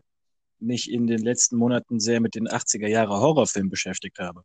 mich 0.59 0.91
in 0.91 1.07
den 1.07 1.19
letzten 1.19 1.57
Monaten 1.57 2.00
sehr 2.00 2.19
mit 2.21 2.35
den 2.35 2.47
80er-Jahre 2.47 3.19
Horrorfilmen 3.19 3.69
beschäftigt 3.69 4.19
habe. 4.19 4.43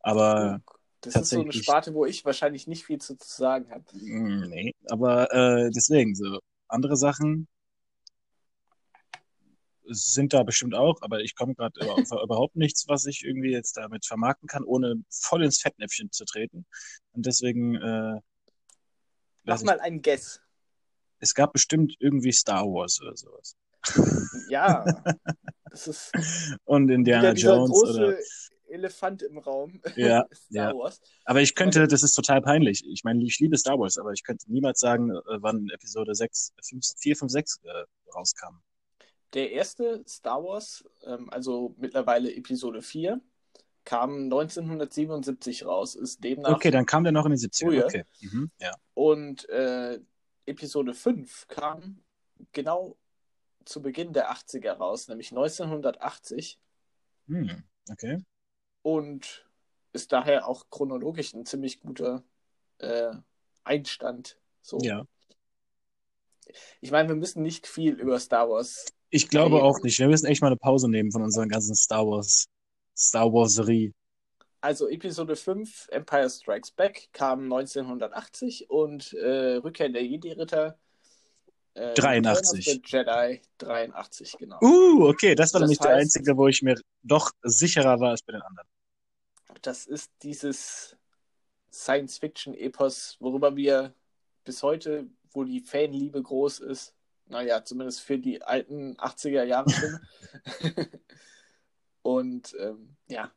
Aber 0.00 0.60
das 1.00 1.14
ist 1.14 1.30
so 1.30 1.40
eine 1.40 1.52
Sparte, 1.52 1.94
wo 1.94 2.04
ich 2.04 2.24
wahrscheinlich 2.24 2.66
nicht 2.66 2.84
viel 2.84 2.98
zu, 2.98 3.16
zu 3.16 3.36
sagen 3.36 3.70
habe. 3.70 3.84
Nee, 3.92 4.74
aber 4.88 5.32
äh, 5.32 5.70
deswegen, 5.70 6.14
so 6.14 6.40
andere 6.68 6.96
Sachen 6.96 7.46
sind 9.88 10.32
da 10.32 10.42
bestimmt 10.42 10.74
auch, 10.74 11.02
aber 11.02 11.20
ich 11.20 11.34
komme 11.34 11.54
gerade 11.54 11.80
überhaupt 12.22 12.56
nichts, 12.56 12.86
was 12.88 13.06
ich 13.06 13.24
irgendwie 13.24 13.52
jetzt 13.52 13.76
damit 13.76 14.06
vermarkten 14.06 14.48
kann, 14.48 14.64
ohne 14.64 15.02
voll 15.10 15.44
ins 15.44 15.60
Fettnäpfchen 15.60 16.10
zu 16.12 16.24
treten. 16.24 16.66
Und 17.12 17.26
deswegen. 17.26 17.74
Äh, 17.76 18.20
Mach 19.44 19.62
mal 19.62 19.80
einen 19.80 20.02
Guess. 20.02 20.40
Es 21.20 21.34
gab 21.34 21.52
bestimmt 21.52 21.96
irgendwie 21.98 22.32
Star 22.32 22.64
Wars 22.64 23.00
oder 23.00 23.16
sowas. 23.16 23.56
Ja, 24.50 24.84
das 25.70 25.88
ist. 25.88 26.12
Und 26.64 26.88
Indiana 26.88 27.32
Jones 27.32 27.70
große 27.70 28.06
oder. 28.06 28.18
Elefant 28.70 29.22
im 29.22 29.38
Raum. 29.38 29.80
Ja, 29.96 30.26
Star 30.32 30.70
ja. 30.70 30.74
Wars. 30.74 31.00
Aber 31.24 31.40
ich 31.40 31.54
könnte, 31.54 31.86
das 31.86 32.02
ist 32.02 32.14
total 32.14 32.42
peinlich. 32.42 32.84
Ich 32.86 33.04
meine, 33.04 33.22
ich 33.24 33.38
liebe 33.38 33.56
Star 33.56 33.78
Wars, 33.78 33.98
aber 33.98 34.12
ich 34.12 34.22
könnte 34.22 34.50
niemals 34.50 34.80
sagen, 34.80 35.10
äh, 35.10 35.20
wann 35.40 35.68
Episode 35.70 36.14
6, 36.14 36.54
5, 36.62 36.84
4, 36.98 37.16
5, 37.16 37.32
6 37.32 37.60
äh, 37.64 37.84
rauskam. 38.14 38.60
Der 39.34 39.52
erste 39.52 40.02
Star 40.08 40.42
Wars, 40.42 40.84
ähm, 41.04 41.28
also 41.30 41.74
mittlerweile 41.78 42.34
Episode 42.34 42.82
4, 42.82 43.20
kam 43.84 44.24
1977 44.24 45.64
raus, 45.64 45.94
ist 45.94 46.22
demnach. 46.22 46.56
Okay, 46.56 46.70
dann 46.70 46.86
kam 46.86 47.04
der 47.04 47.12
noch 47.12 47.24
in 47.24 47.32
den 47.32 47.38
70ern. 47.38 47.64
Früher. 47.64 47.84
Okay. 47.86 48.04
Mhm, 48.20 48.50
ja. 48.60 48.74
Und 48.94 49.48
äh, 49.48 49.98
Episode 50.46 50.94
5 50.94 51.48
kam 51.48 52.02
genau 52.52 52.96
zu 53.64 53.82
Beginn 53.82 54.12
der 54.12 54.32
80er 54.32 54.72
raus, 54.72 55.08
nämlich 55.08 55.30
1980. 55.30 56.58
Hm, 57.28 57.62
okay. 57.90 58.24
Und 58.82 59.46
ist 59.92 60.12
daher 60.12 60.46
auch 60.48 60.70
chronologisch 60.70 61.34
ein 61.34 61.44
ziemlich 61.44 61.80
guter 61.80 62.24
äh, 62.78 63.12
Einstand. 63.64 64.38
So. 64.62 64.78
Ja. 64.82 65.06
Ich 66.80 66.90
meine, 66.90 67.08
wir 67.08 67.16
müssen 67.16 67.42
nicht 67.42 67.66
viel 67.66 67.94
über 67.94 68.18
Star 68.18 68.48
Wars. 68.48 68.86
Ich 69.10 69.28
glaube 69.28 69.56
reden. 69.56 69.66
auch 69.66 69.80
nicht. 69.82 69.98
Wir 69.98 70.08
müssen 70.08 70.26
echt 70.26 70.40
mal 70.42 70.48
eine 70.48 70.56
Pause 70.56 70.88
nehmen 70.88 71.10
von 71.12 71.22
unserer 71.22 71.46
ganzen 71.46 71.74
Star 71.74 72.06
Wars, 72.06 72.46
Star 72.96 73.32
Warserie. 73.32 73.92
Also 74.60 74.88
Episode 74.88 75.36
5, 75.36 75.88
Empire 75.92 76.28
Strikes 76.28 76.70
Back, 76.72 77.08
kam 77.12 77.44
1980 77.44 78.68
und 78.70 79.12
äh, 79.14 79.54
Rückkehr 79.56 79.88
der 79.88 80.04
Jedi-Ritter 80.04 80.76
äh, 81.74 81.94
83. 81.94 82.58
Return 82.58 82.58
of 82.58 82.64
the 82.64 82.82
Jedi 82.84 83.42
83, 83.58 84.32
genau. 84.38 84.58
Uh, 84.60 85.08
okay, 85.08 85.34
das 85.36 85.54
war 85.54 85.60
Das 85.60 85.68
nämlich 85.68 85.78
der 85.78 85.90
heißt- 85.92 86.00
einzige, 86.00 86.36
wo 86.36 86.48
ich 86.48 86.60
mir 86.62 86.74
doch 87.04 87.30
sicherer 87.42 88.00
war 88.00 88.10
als 88.10 88.22
bei 88.22 88.32
den 88.32 88.42
anderen. 88.42 88.66
Das 89.62 89.86
ist 89.86 90.10
dieses 90.22 90.96
Science-Fiction-Epos, 91.72 93.16
worüber 93.20 93.54
wir 93.56 93.94
bis 94.44 94.62
heute, 94.62 95.06
wo 95.32 95.44
die 95.44 95.60
Fanliebe 95.60 96.22
groß 96.22 96.60
ist, 96.60 96.94
naja, 97.28 97.64
zumindest 97.64 98.00
für 98.00 98.18
die 98.18 98.42
alten 98.42 98.96
80er-Jahre-Filme. 98.96 100.00
Und 102.02 102.54
ähm, 102.58 102.96
ja, 103.08 103.32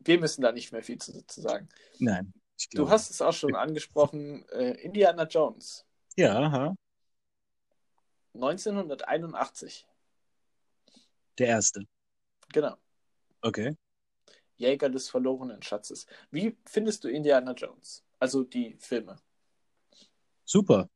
wir 0.00 0.20
müssen 0.20 0.42
da 0.42 0.52
nicht 0.52 0.72
mehr 0.72 0.82
viel 0.82 0.98
zu, 0.98 1.26
zu 1.26 1.40
sagen. 1.40 1.68
Nein. 1.98 2.32
Du 2.72 2.88
hast 2.88 3.10
es 3.10 3.20
auch 3.20 3.32
schon 3.32 3.56
angesprochen, 3.56 4.48
äh, 4.50 4.72
Indiana 4.82 5.24
Jones, 5.24 5.84
Ja, 6.16 6.38
aha. 6.38 6.76
1981. 8.34 9.86
Der 11.38 11.48
erste. 11.48 11.84
Genau. 12.52 12.76
Okay. 13.42 13.76
Jäger 14.56 14.88
des 14.88 15.08
verlorenen 15.08 15.62
Schatzes. 15.62 16.06
Wie 16.30 16.56
findest 16.64 17.02
du 17.04 17.08
Indiana 17.08 17.52
Jones? 17.52 18.04
Also 18.18 18.44
die 18.44 18.76
Filme. 18.78 19.16
Super. 20.44 20.88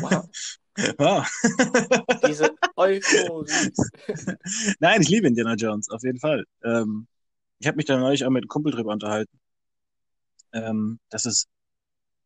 Wow, 0.00 0.28
Wow. 0.98 1.26
diese 2.26 2.50
Euphorie. 2.76 3.72
Nein, 4.80 5.02
ich 5.02 5.08
liebe 5.08 5.26
Indiana 5.26 5.54
Jones, 5.54 5.90
auf 5.90 6.02
jeden 6.02 6.20
Fall. 6.20 6.44
Ähm, 6.64 7.06
ich 7.58 7.66
habe 7.66 7.76
mich 7.76 7.86
da 7.86 7.98
neulich 7.98 8.24
auch 8.24 8.30
mit 8.30 8.44
einem 8.44 8.48
Kumpel 8.48 8.72
drüber 8.72 8.92
unterhalten, 8.92 9.38
ähm, 10.52 10.98
dass 11.10 11.26
es 11.26 11.46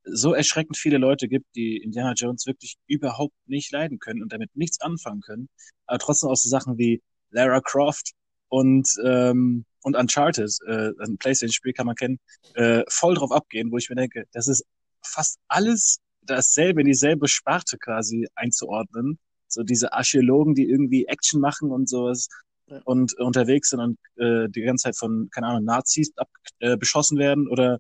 so 0.05 0.35
erschreckend 0.35 0.77
viele 0.77 0.99
Leute 0.99 1.29
gibt, 1.29 1.47
die 1.57 1.79
Indiana 1.79 2.13
Jones 2.13 2.47
wirklich 2.47 2.77
überhaupt 2.87 3.35
nicht 3.47 3.73
leiden 3.73 3.99
können 3.99 4.23
und 4.23 4.33
damit 4.33 4.55
nichts 4.55 4.81
anfangen 4.81 5.23
können, 5.23 5.49
aber 5.87 5.99
trotzdem 5.99 6.29
auch 6.29 6.37
so 6.37 6.49
Sachen 6.49 6.79
wie 6.79 7.03
Lara 7.31 7.61
Croft 7.61 8.13
und 8.49 8.89
ähm, 9.05 9.65
und 9.83 9.97
Uncharted, 9.97 10.51
äh, 10.67 10.93
ein 11.01 11.19
PlayStation-Spiel 11.19 11.75
kann 11.75 11.87
man 11.87 11.95
kennen, 11.97 12.19
äh, 12.55 12.85
voll 12.89 13.15
drauf 13.15 13.33
abgehen, 13.33 13.71
wo 13.71 13.77
ich 13.77 13.91
mir 13.91 13.97
denke, 13.97 14.25
das 14.33 14.49
ist 14.49 14.65
fast 15.03 15.39
alles 15.49 15.99
dasselbe, 16.27 16.81
in 16.83 16.87
dieselbe 16.87 17.29
Sparte 17.29 17.79
quasi 17.79 18.29
einzuordnen. 18.35 19.19
So 19.49 19.63
diese 19.63 19.93
Archäologen, 19.93 20.55
die 20.55 20.69
irgendwie 20.69 21.07
Action 21.07 21.41
machen 21.41 21.71
und 21.71 21.89
sowas 21.89 22.29
Ja. 22.67 22.83
und 22.85 23.15
unterwegs 23.19 23.71
sind 23.71 23.81
und 23.81 23.99
äh, 24.17 24.49
die 24.49 24.63
ganze 24.63 24.85
Zeit 24.85 24.97
von, 24.99 25.29
keine 25.31 25.49
Ahnung, 25.49 25.65
Nazis 25.65 26.13
ab, 26.17 26.29
äh, 26.61 26.77
beschossen 26.77 27.19
werden 27.19 27.49
oder 27.49 27.79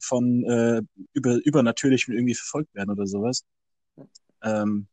von 0.00 0.44
äh, 0.44 0.82
über, 1.14 1.36
Übernatürlichem 1.44 2.14
irgendwie 2.14 2.34
verfolgt 2.34 2.74
werden 2.74 2.90
oder 2.90 3.06
sowas. 3.06 3.44
Ähm, 4.42 4.88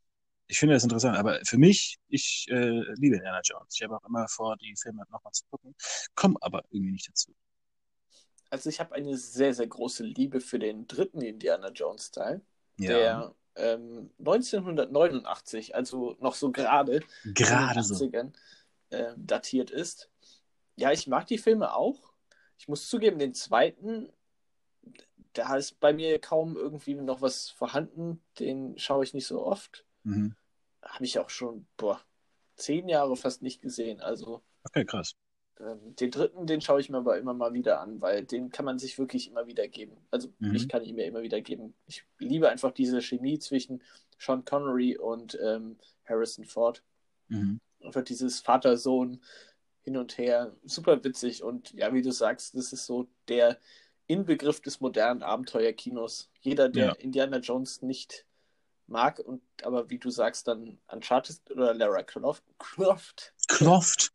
ich 0.48 0.60
finde 0.60 0.76
das 0.76 0.84
interessant, 0.84 1.18
aber 1.18 1.40
für 1.46 1.58
mich, 1.58 1.98
ich 2.10 2.48
äh, 2.50 2.82
liebe 2.96 3.18
Indiana 3.18 3.42
Jones. 3.44 3.76
Ich 3.76 3.84
habe 3.84 3.98
auch 3.98 4.06
immer 4.08 4.28
vor, 4.30 4.58
die 4.58 4.76
Filme 4.82 5.04
nochmal 5.12 5.34
zu 5.34 5.44
gucken, 5.50 5.76
komme 6.16 6.38
aber 6.42 6.64
irgendwie 6.72 6.92
nicht 6.94 7.10
dazu. 7.10 7.34
Also 8.50 8.70
ich 8.70 8.80
habe 8.80 8.94
eine 8.96 9.18
sehr, 9.18 9.54
sehr 9.54 9.68
große 9.68 10.04
Liebe 10.04 10.40
für 10.40 10.60
den 10.60 10.88
dritten 10.88 11.22
Indiana 11.22 11.70
Jones 11.72 12.12
Teil, 12.12 12.42
Ja, 12.78 12.88
der 12.88 13.36
ähm, 13.56 14.10
1989, 14.20 15.76
also 15.76 16.16
noch 16.20 16.36
so 16.36 16.52
gerade 16.52 17.02
gerade 17.24 17.84
so. 17.84 17.96
80ern 17.96 18.34
äh, 18.90 19.14
datiert 19.18 19.72
ist. 19.72 20.10
Ja, 20.76 20.92
ich 20.92 21.08
mag 21.08 21.28
die 21.28 21.38
Filme 21.38 21.76
auch. 21.76 22.14
Ich 22.58 22.68
muss 22.68 22.90
zugeben, 22.90 23.20
den 23.20 23.34
zweiten, 23.34 24.12
da 25.34 25.56
ist 25.56 25.80
bei 25.80 25.94
mir 25.94 26.20
kaum 26.20 26.56
irgendwie 26.56 26.96
noch 26.96 27.22
was 27.22 27.50
vorhanden. 27.50 28.24
Den 28.40 28.78
schaue 28.78 29.04
ich 29.04 29.14
nicht 29.14 29.28
so 29.28 29.46
oft. 29.46 29.86
Mhm. 30.04 30.36
Habe 30.82 31.06
ich 31.06 31.20
auch 31.20 31.30
schon, 31.30 31.68
boah, 31.78 32.02
zehn 32.56 32.88
Jahre 32.90 33.16
fast 33.16 33.42
nicht 33.42 33.62
gesehen. 33.62 34.02
Also 34.02 34.42
Okay, 34.64 34.86
krass. 34.86 35.16
Ähm, 35.60 35.96
den 35.96 36.12
dritten, 36.12 36.46
den 36.48 36.62
schaue 36.62 36.80
ich 36.82 36.90
mir 36.90 36.98
aber 36.98 37.18
immer 37.18 37.34
mal 37.34 37.54
wieder 37.54 37.80
an, 37.82 38.02
weil 38.02 38.24
den 38.26 38.50
kann 38.50 38.66
man 38.66 38.80
sich 38.80 38.98
wirklich 38.98 39.28
immer 39.30 39.46
wieder 39.48 39.68
geben. 39.68 39.98
Also 40.12 40.30
Mhm. 40.40 40.56
ich 40.56 40.68
kann 40.68 40.84
ihn 40.84 40.96
mir 40.96 41.06
immer 41.06 41.22
wieder 41.22 41.42
geben. 41.42 41.74
Ich 41.88 42.04
liebe 42.20 42.50
einfach 42.50 42.72
diese 42.72 43.02
Chemie 43.02 43.40
zwischen 43.40 43.82
Sean 44.20 44.46
Connery 44.46 44.98
und 44.98 45.38
ähm, 45.42 45.78
Harrison 46.06 46.46
Ford. 46.46 46.82
Mhm. 47.28 47.60
Einfach 47.82 48.04
dieses 48.04 48.40
Vater-Sohn 48.40 49.22
hin 49.82 49.98
und 49.98 50.18
her. 50.18 50.56
Super 50.64 51.04
witzig 51.04 51.44
und 51.44 51.72
ja, 51.74 51.94
wie 51.94 52.02
du 52.02 52.12
sagst, 52.12 52.56
das 52.56 52.72
ist 52.74 52.86
so 52.86 53.08
der 53.28 53.60
Inbegriff 54.08 54.62
des 54.62 54.80
modernen 54.82 55.24
Abenteuerkinos. 55.24 56.30
Jeder, 56.42 56.70
der 56.70 56.88
Ja. 56.88 56.92
Indiana 56.94 57.38
Jones 57.38 57.82
nicht 57.82 58.26
mag 58.88 59.20
und 59.20 59.42
aber 59.64 59.90
wie 59.90 59.98
du 60.00 60.10
sagst, 60.10 60.48
dann 60.48 60.78
Uncharted 60.92 61.40
oder 61.52 61.74
Lara 61.74 62.04
Croft, 62.04 62.44
Croft 62.60 63.33
Croft. 63.48 64.12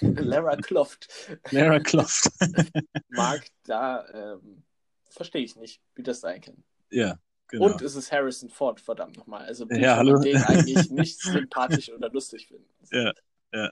Lara 0.00 0.56
Croft 0.56 1.08
Lara 1.50 1.80
Croft. 1.80 2.30
mag, 3.10 3.46
da 3.64 4.06
ähm, 4.12 4.62
verstehe 5.10 5.42
ich 5.42 5.56
nicht, 5.56 5.80
wie 5.94 6.02
das 6.02 6.20
sein 6.20 6.40
kann. 6.40 6.62
ja, 6.90 7.18
genau. 7.48 7.66
Und 7.66 7.82
es 7.82 7.94
ist 7.94 8.10
Harrison 8.12 8.48
Ford, 8.48 8.80
verdammt 8.80 9.16
nochmal. 9.16 9.44
Also 9.44 9.66
Ja, 9.70 9.96
hallo. 9.96 10.20
den 10.20 10.36
eigentlich 10.36 10.90
nicht 10.90 11.20
sympathisch 11.20 11.90
oder 11.90 12.10
lustig 12.10 12.48
finden. 12.48 12.68
Ja, 12.90 13.12
ja. 13.52 13.70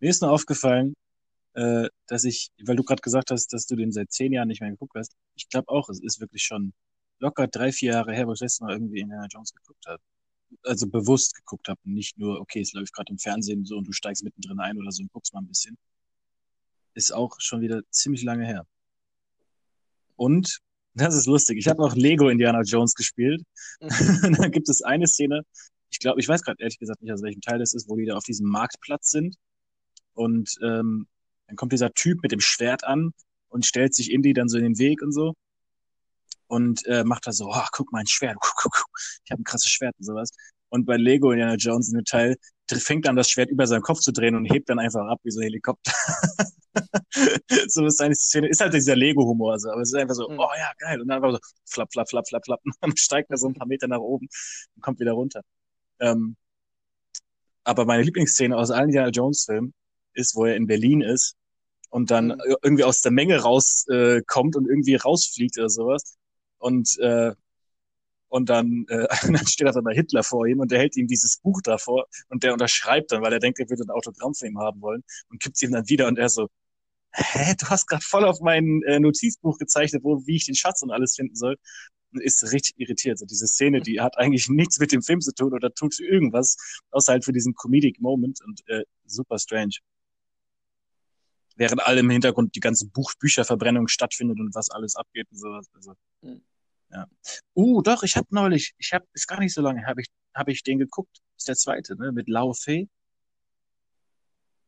Mir 0.00 0.10
ist 0.10 0.22
nur 0.22 0.30
aufgefallen, 0.30 0.94
äh, 1.54 1.88
dass 2.06 2.24
ich, 2.24 2.50
weil 2.64 2.76
du 2.76 2.84
gerade 2.84 3.02
gesagt 3.02 3.30
hast, 3.30 3.52
dass 3.52 3.66
du 3.66 3.76
den 3.76 3.92
seit 3.92 4.10
zehn 4.12 4.32
Jahren 4.32 4.48
nicht 4.48 4.60
mehr 4.60 4.70
geguckt 4.70 4.94
hast. 4.96 5.14
Ich 5.34 5.48
glaube 5.48 5.68
auch, 5.68 5.88
es 5.88 6.00
ist 6.00 6.20
wirklich 6.20 6.42
schon 6.42 6.72
locker 7.18 7.46
drei, 7.48 7.72
vier 7.72 7.92
Jahre 7.92 8.14
her, 8.14 8.26
wo 8.26 8.32
ich 8.32 8.38
das 8.38 8.46
letzte 8.46 8.64
Mal 8.64 8.72
irgendwie 8.72 9.00
Indiana 9.00 9.26
Jones 9.30 9.52
geguckt 9.52 9.84
habe. 9.86 10.02
Also 10.64 10.86
bewusst 10.88 11.34
geguckt 11.34 11.68
habe 11.68 11.80
und 11.84 11.94
nicht 11.94 12.18
nur, 12.18 12.40
okay, 12.40 12.60
es 12.60 12.72
läuft 12.72 12.92
gerade 12.92 13.12
im 13.12 13.18
Fernsehen 13.18 13.64
so 13.64 13.76
und 13.76 13.86
du 13.86 13.92
steigst 13.92 14.24
mittendrin 14.24 14.60
ein 14.60 14.78
oder 14.78 14.90
so 14.90 15.02
und 15.02 15.12
guckst 15.12 15.32
mal 15.32 15.40
ein 15.40 15.46
bisschen. 15.46 15.78
Ist 16.94 17.12
auch 17.12 17.36
schon 17.38 17.60
wieder 17.60 17.82
ziemlich 17.90 18.22
lange 18.22 18.46
her. 18.46 18.66
Und, 20.16 20.58
das 20.94 21.14
ist 21.14 21.26
lustig, 21.26 21.58
ich 21.58 21.68
habe 21.68 21.82
auch 21.82 21.94
Lego 21.94 22.28
Indiana 22.28 22.62
Jones 22.62 22.94
gespielt. 22.94 23.42
Und 23.80 23.90
da 24.38 24.48
gibt 24.48 24.68
es 24.68 24.82
eine 24.82 25.06
Szene, 25.06 25.44
ich 25.90 25.98
glaube, 25.98 26.20
ich 26.20 26.28
weiß 26.28 26.42
gerade 26.42 26.60
ehrlich 26.60 26.78
gesagt 26.78 27.02
nicht, 27.02 27.12
aus 27.12 27.22
welchem 27.22 27.40
Teil 27.40 27.58
das 27.58 27.74
ist, 27.74 27.88
wo 27.88 27.96
die 27.96 28.06
da 28.06 28.16
auf 28.16 28.24
diesem 28.24 28.48
Marktplatz 28.48 29.10
sind. 29.10 29.36
Und 30.14 30.56
ähm, 30.62 31.06
dann 31.46 31.56
kommt 31.56 31.72
dieser 31.72 31.92
Typ 31.92 32.22
mit 32.22 32.32
dem 32.32 32.40
Schwert 32.40 32.84
an 32.84 33.12
und 33.48 33.66
stellt 33.66 33.94
sich 33.94 34.10
Indy 34.10 34.32
dann 34.32 34.48
so 34.48 34.56
in 34.56 34.64
den 34.64 34.78
Weg 34.78 35.02
und 35.02 35.12
so. 35.12 35.34
Und 36.50 36.84
äh, 36.86 37.04
macht 37.04 37.26
da 37.28 37.32
so, 37.32 37.48
oh, 37.48 37.64
guck 37.72 37.92
mal, 37.92 38.00
ein 38.00 38.08
Schwert. 38.08 38.36
Ich 39.24 39.30
habe 39.30 39.40
ein 39.40 39.44
krasses 39.44 39.68
Schwert 39.70 39.94
und 39.98 40.04
sowas. 40.04 40.30
Und 40.68 40.84
bei 40.84 40.96
Lego 40.96 41.30
Indiana 41.30 41.54
Jones 41.54 41.88
in 41.90 41.94
dem 41.98 42.04
Teil 42.04 42.36
fängt 42.72 43.06
dann 43.06 43.14
das 43.16 43.30
Schwert 43.30 43.50
über 43.50 43.66
seinen 43.68 43.82
Kopf 43.82 44.00
zu 44.00 44.12
drehen 44.12 44.34
und 44.34 44.46
hebt 44.46 44.68
dann 44.68 44.78
einfach 44.80 45.06
ab 45.08 45.20
wie 45.22 45.30
so 45.30 45.40
ein 45.40 45.44
Helikopter. 45.44 45.92
so 47.68 47.84
ist 47.86 48.00
eine 48.00 48.14
Szene. 48.16 48.48
Ist 48.48 48.60
halt 48.60 48.74
dieser 48.74 48.96
Lego-Humor, 48.96 49.58
so. 49.60 49.70
aber 49.70 49.82
es 49.82 49.90
ist 49.92 49.94
einfach 49.98 50.14
so, 50.14 50.28
Mhm. 50.28 50.38
oh 50.40 50.48
ja, 50.58 50.72
geil. 50.78 51.00
Und 51.00 51.08
dann 51.08 51.22
einfach 51.22 51.38
so, 51.38 51.50
flapp, 51.66 51.92
flapp, 51.92 52.08
flapp, 52.08 52.26
flapp, 52.28 52.44
flapp. 52.44 52.60
Und 52.64 52.74
dann 52.80 52.96
steigt 52.96 53.30
er 53.30 53.36
so 53.38 53.46
ein 53.48 53.54
paar 53.54 53.66
Meter 53.68 53.86
nach 53.88 53.98
oben 54.00 54.28
und 54.74 54.82
kommt 54.82 54.98
wieder 55.00 55.12
runter. 55.12 55.42
Ähm, 56.00 56.36
aber 57.64 57.84
meine 57.84 58.02
Lieblingsszene 58.02 58.56
aus 58.56 58.70
allen 58.70 58.86
Indiana 58.88 59.10
Jones 59.10 59.44
Filmen 59.44 59.72
ist, 60.14 60.34
wo 60.34 60.46
er 60.46 60.56
in 60.56 60.66
Berlin 60.66 61.02
ist 61.02 61.36
und 61.90 62.10
dann 62.10 62.28
Mhm. 62.28 62.56
irgendwie 62.62 62.84
aus 62.84 63.02
der 63.02 63.12
Menge 63.12 63.38
rauskommt 63.40 64.54
äh, 64.54 64.58
und 64.58 64.68
irgendwie 64.68 64.96
rausfliegt 64.96 65.58
oder 65.58 65.68
sowas. 65.70 66.16
Und 66.60 66.96
äh, 67.00 67.32
und 68.30 68.48
dann, 68.48 68.86
äh, 68.88 69.08
dann 69.22 69.46
steht 69.46 69.68
auf 69.68 69.76
einmal 69.76 69.94
Hitler 69.94 70.22
vor 70.22 70.46
ihm 70.46 70.60
und 70.60 70.70
der 70.70 70.78
hält 70.78 70.96
ihm 70.96 71.08
dieses 71.08 71.38
Buch 71.38 71.60
davor 71.62 72.06
und 72.28 72.42
der 72.44 72.52
unterschreibt 72.52 73.12
dann, 73.12 73.22
weil 73.22 73.32
er 73.32 73.40
denkt, 73.40 73.58
er 73.58 73.68
würde 73.68 73.82
ein 73.82 73.90
Autogramm 73.90 74.34
von 74.34 74.48
ihm 74.48 74.58
haben 74.58 74.80
wollen 74.80 75.02
und 75.30 75.42
gibt 75.42 75.56
es 75.56 75.62
ihm 75.62 75.72
dann 75.72 75.88
wieder 75.88 76.06
und 76.06 76.18
er 76.18 76.28
so, 76.28 76.48
hä, 77.12 77.54
du 77.58 77.66
hast 77.66 77.86
gerade 77.88 78.02
voll 78.04 78.24
auf 78.24 78.40
mein 78.40 78.82
äh, 78.86 79.00
Notizbuch 79.00 79.58
gezeichnet, 79.58 80.04
wo 80.04 80.24
wie 80.26 80.36
ich 80.36 80.46
den 80.46 80.54
Schatz 80.54 80.82
und 80.82 80.92
alles 80.92 81.16
finden 81.16 81.34
soll. 81.34 81.56
Und 82.12 82.22
ist 82.22 82.52
richtig 82.52 82.74
irritiert. 82.78 83.18
So 83.18 83.26
diese 83.26 83.46
Szene, 83.46 83.80
die 83.80 84.00
hat 84.00 84.18
eigentlich 84.18 84.48
nichts 84.48 84.80
mit 84.80 84.92
dem 84.92 85.02
Film 85.02 85.20
zu 85.20 85.32
tun 85.32 85.52
oder 85.52 85.72
tut 85.72 85.98
irgendwas, 86.00 86.56
außer 86.90 87.12
halt 87.12 87.24
für 87.24 87.32
diesen 87.32 87.54
Comedic 87.54 88.00
Moment 88.00 88.40
und 88.44 88.62
äh, 88.68 88.84
super 89.06 89.38
strange. 89.38 89.76
Während 91.56 91.86
allem 91.86 92.06
im 92.06 92.10
Hintergrund 92.10 92.54
die 92.56 92.60
ganze 92.60 92.88
Buch 92.88 93.12
Bücherverbrennung 93.20 93.86
stattfindet 93.86 94.40
und 94.40 94.54
was 94.54 94.70
alles 94.70 94.96
abgeht 94.96 95.28
und 95.30 95.38
sowas. 95.38 95.66
Also, 95.74 95.94
Mhm. 96.22 96.42
Ja. 96.90 97.06
Uh, 97.54 97.82
doch, 97.82 98.02
ich 98.02 98.16
habe 98.16 98.26
neulich, 98.30 98.74
ich 98.78 98.92
habe, 98.92 99.06
ist 99.12 99.26
gar 99.26 99.40
nicht 99.40 99.54
so 99.54 99.62
lange, 99.62 99.84
habe 99.86 100.00
ich, 100.02 100.08
habe 100.34 100.52
ich 100.52 100.62
den 100.62 100.78
geguckt. 100.78 101.18
Ist 101.36 101.48
der 101.48 101.56
zweite, 101.56 101.96
ne? 101.96 102.12
Mit 102.12 102.28
Lao 102.28 102.52
Fei. 102.52 102.88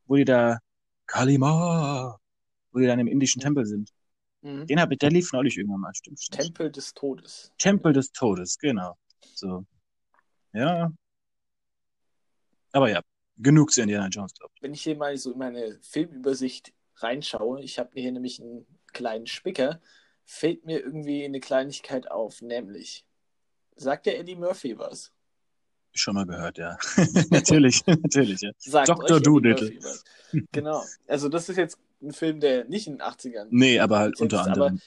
Wo 0.07 0.17
die 0.17 0.25
da 0.25 0.59
Kalima, 1.07 2.19
wo 2.73 2.79
die 2.79 2.87
dann 2.87 2.99
im 2.99 3.07
indischen 3.07 3.41
Mhm. 3.41 3.45
Tempel 3.45 3.67
sind. 3.67 3.91
Mhm. 4.43 4.67
Den 4.67 4.81
habe 4.81 4.95
ich, 4.95 4.99
der 4.99 5.11
lief 5.11 5.33
neulich 5.33 5.57
irgendwann 5.57 5.81
mal, 5.81 5.95
stimmt, 5.95 6.21
stimmt. 6.21 6.43
Tempel 6.43 6.73
des 6.73 6.95
Todes. 6.95 7.53
Tempel 7.59 7.93
des 7.93 8.11
Todes, 8.13 8.59
genau. 8.59 8.97
So. 9.35 9.65
Ja. 10.53 10.93
Aber 12.73 12.91
ja, 12.91 13.03
genug 13.37 13.71
zu 13.73 13.83
Indiana 13.83 14.09
Jones, 14.09 14.35
glaube 14.35 14.53
Wenn 14.61 14.75
ich 14.75 14.83
hier 14.83 14.97
mal 14.97 15.17
so 15.17 15.33
in 15.33 15.39
meine 15.39 15.79
Filmübersicht 15.83 16.73
reinschaue, 16.97 17.63
ich 17.63 17.79
habe 17.79 17.91
hier 17.95 18.13
nämlich 18.13 18.41
einen 18.41 18.67
kleinen 18.93 19.27
Spicker, 19.27 19.81
fällt 20.25 20.65
mir 20.65 20.81
irgendwie 20.81 21.25
eine 21.25 21.41
Kleinigkeit 21.41 22.11
auf, 22.11 22.43
nämlich 22.43 23.05
sagt 23.77 24.07
der 24.07 24.19
Eddie 24.19 24.37
Murphy 24.37 24.79
was? 24.79 25.13
Schon 25.95 26.15
mal 26.15 26.27
gehört, 26.27 26.59
ja. 26.59 26.79
natürlich, 27.31 27.85
natürlich, 27.87 28.41
ja. 28.41 28.51
Sagt 28.59 28.89
Dr. 28.89 29.21
Doolittle. 29.21 29.79
Genau. 30.53 30.83
Also 31.07 31.29
das 31.29 31.49
ist 31.49 31.57
jetzt 31.57 31.79
ein 32.01 32.13
Film, 32.13 32.41
der 32.41 32.65
nicht 32.65 32.87
in 32.87 32.95
den 32.95 33.03
80ern 33.03 33.49
Nee, 33.51 33.79
aber 33.79 33.99
halt 33.99 34.21
unter 34.21 34.41
aber 34.41 34.51
anderem. 34.51 34.81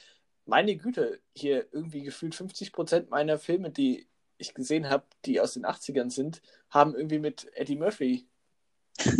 meine 0.46 0.76
Güte, 0.76 1.20
hier 1.34 1.66
irgendwie 1.70 2.02
gefühlt 2.02 2.34
50% 2.34 3.08
meiner 3.08 3.38
Filme, 3.38 3.70
die 3.70 4.06
ich 4.38 4.52
gesehen 4.52 4.90
habe, 4.90 5.04
die 5.24 5.40
aus 5.40 5.54
den 5.54 5.64
80ern 5.64 6.10
sind, 6.10 6.42
haben 6.70 6.94
irgendwie 6.94 7.18
mit 7.18 7.50
Eddie 7.54 7.76
Murphy, 7.76 8.26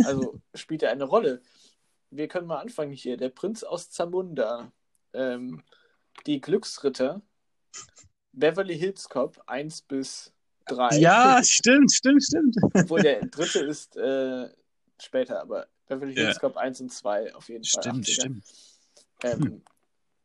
also 0.05 0.39
spielt 0.53 0.83
er 0.83 0.91
eine 0.91 1.05
Rolle. 1.05 1.41
Wir 2.09 2.27
können 2.27 2.47
mal 2.47 2.59
anfangen 2.59 2.93
hier. 2.93 3.17
Der 3.17 3.29
Prinz 3.29 3.63
aus 3.63 3.89
Zamunda, 3.89 4.71
ähm, 5.13 5.63
die 6.25 6.41
Glücksritter, 6.41 7.21
Beverly 8.33 8.77
Hills 8.77 9.07
Cop 9.09 9.41
1 9.47 9.81
bis 9.83 10.31
3. 10.67 10.97
Ja, 10.99 11.41
stimmt, 11.43 11.91
stimmt, 11.91 12.23
stimmt. 12.23 12.55
Obwohl 12.73 13.01
der 13.01 13.25
dritte 13.27 13.59
ist 13.59 13.95
äh, 13.97 14.49
später, 15.01 15.41
aber 15.41 15.67
Beverly 15.87 16.13
Ja. 16.15 16.23
Hills 16.25 16.39
Cop 16.39 16.57
1 16.57 16.81
und 16.81 16.91
2 16.91 17.33
auf 17.35 17.49
jeden 17.49 17.63
Fall. 17.63 17.83
Stimmt, 17.83 18.05
80er. 18.07 18.11
stimmt. 18.13 18.45
Ähm, 19.23 19.63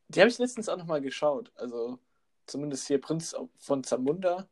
Die 0.08 0.20
habe 0.20 0.30
ich 0.30 0.38
letztens 0.38 0.68
auch 0.68 0.76
nochmal 0.76 1.00
geschaut. 1.00 1.50
Also 1.54 1.98
zumindest 2.46 2.86
hier 2.86 3.00
Prinz 3.00 3.34
von 3.58 3.84
Zamunda. 3.84 4.48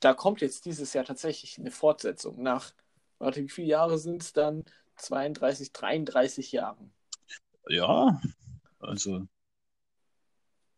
Da 0.00 0.14
kommt 0.14 0.40
jetzt 0.42 0.64
dieses 0.66 0.92
Jahr 0.92 1.04
tatsächlich 1.04 1.58
eine 1.58 1.70
Fortsetzung 1.70 2.42
nach, 2.42 2.72
warte, 3.18 3.42
wie 3.42 3.48
viele 3.48 3.68
Jahre 3.68 3.98
sind 3.98 4.22
es 4.22 4.32
dann? 4.32 4.64
32, 4.96 5.72
33 5.72 6.52
Jahren. 6.52 6.92
Ja, 7.68 8.20
also, 8.78 9.26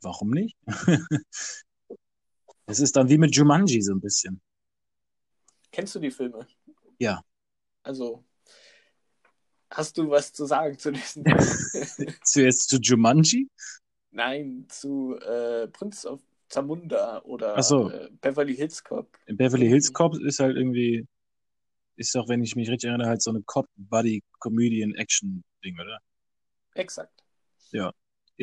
warum 0.02 0.30
nicht? 0.30 0.56
Es 2.70 2.80
ist 2.80 2.96
dann 2.96 3.08
wie 3.08 3.16
mit 3.16 3.34
Jumanji 3.34 3.80
so 3.80 3.94
ein 3.94 4.00
bisschen. 4.00 4.42
Kennst 5.72 5.94
du 5.94 6.00
die 6.00 6.10
Filme? 6.10 6.46
Ja. 6.98 7.24
Also, 7.82 8.26
hast 9.70 9.96
du 9.96 10.10
was 10.10 10.34
zu 10.34 10.44
sagen 10.44 10.78
zu 10.78 10.92
diesen? 10.92 11.24
Zuerst 12.24 12.68
zu 12.68 12.76
Jumanji? 12.76 13.48
Nein, 14.10 14.66
zu 14.68 15.16
äh, 15.16 15.66
Prinz 15.68 16.04
of 16.04 16.20
Zamunda 16.50 17.22
oder 17.22 17.62
so. 17.62 17.88
äh, 17.88 18.10
Beverly 18.20 18.54
Hills 18.54 18.84
Cop. 18.84 19.18
In 19.24 19.38
Beverly 19.38 19.68
Hills 19.68 19.90
Cop 19.94 20.18
ist 20.18 20.38
halt 20.38 20.58
irgendwie, 20.58 21.06
ist 21.96 22.14
doch, 22.14 22.28
wenn 22.28 22.42
ich 22.42 22.54
mich 22.54 22.68
richtig 22.68 22.88
erinnere, 22.88 23.08
halt 23.08 23.22
so 23.22 23.30
eine 23.30 23.40
Cop-Buddy-Comedian-Action-Ding, 23.42 25.80
oder? 25.80 26.00
Exakt. 26.74 27.24
Ja, 27.70 27.94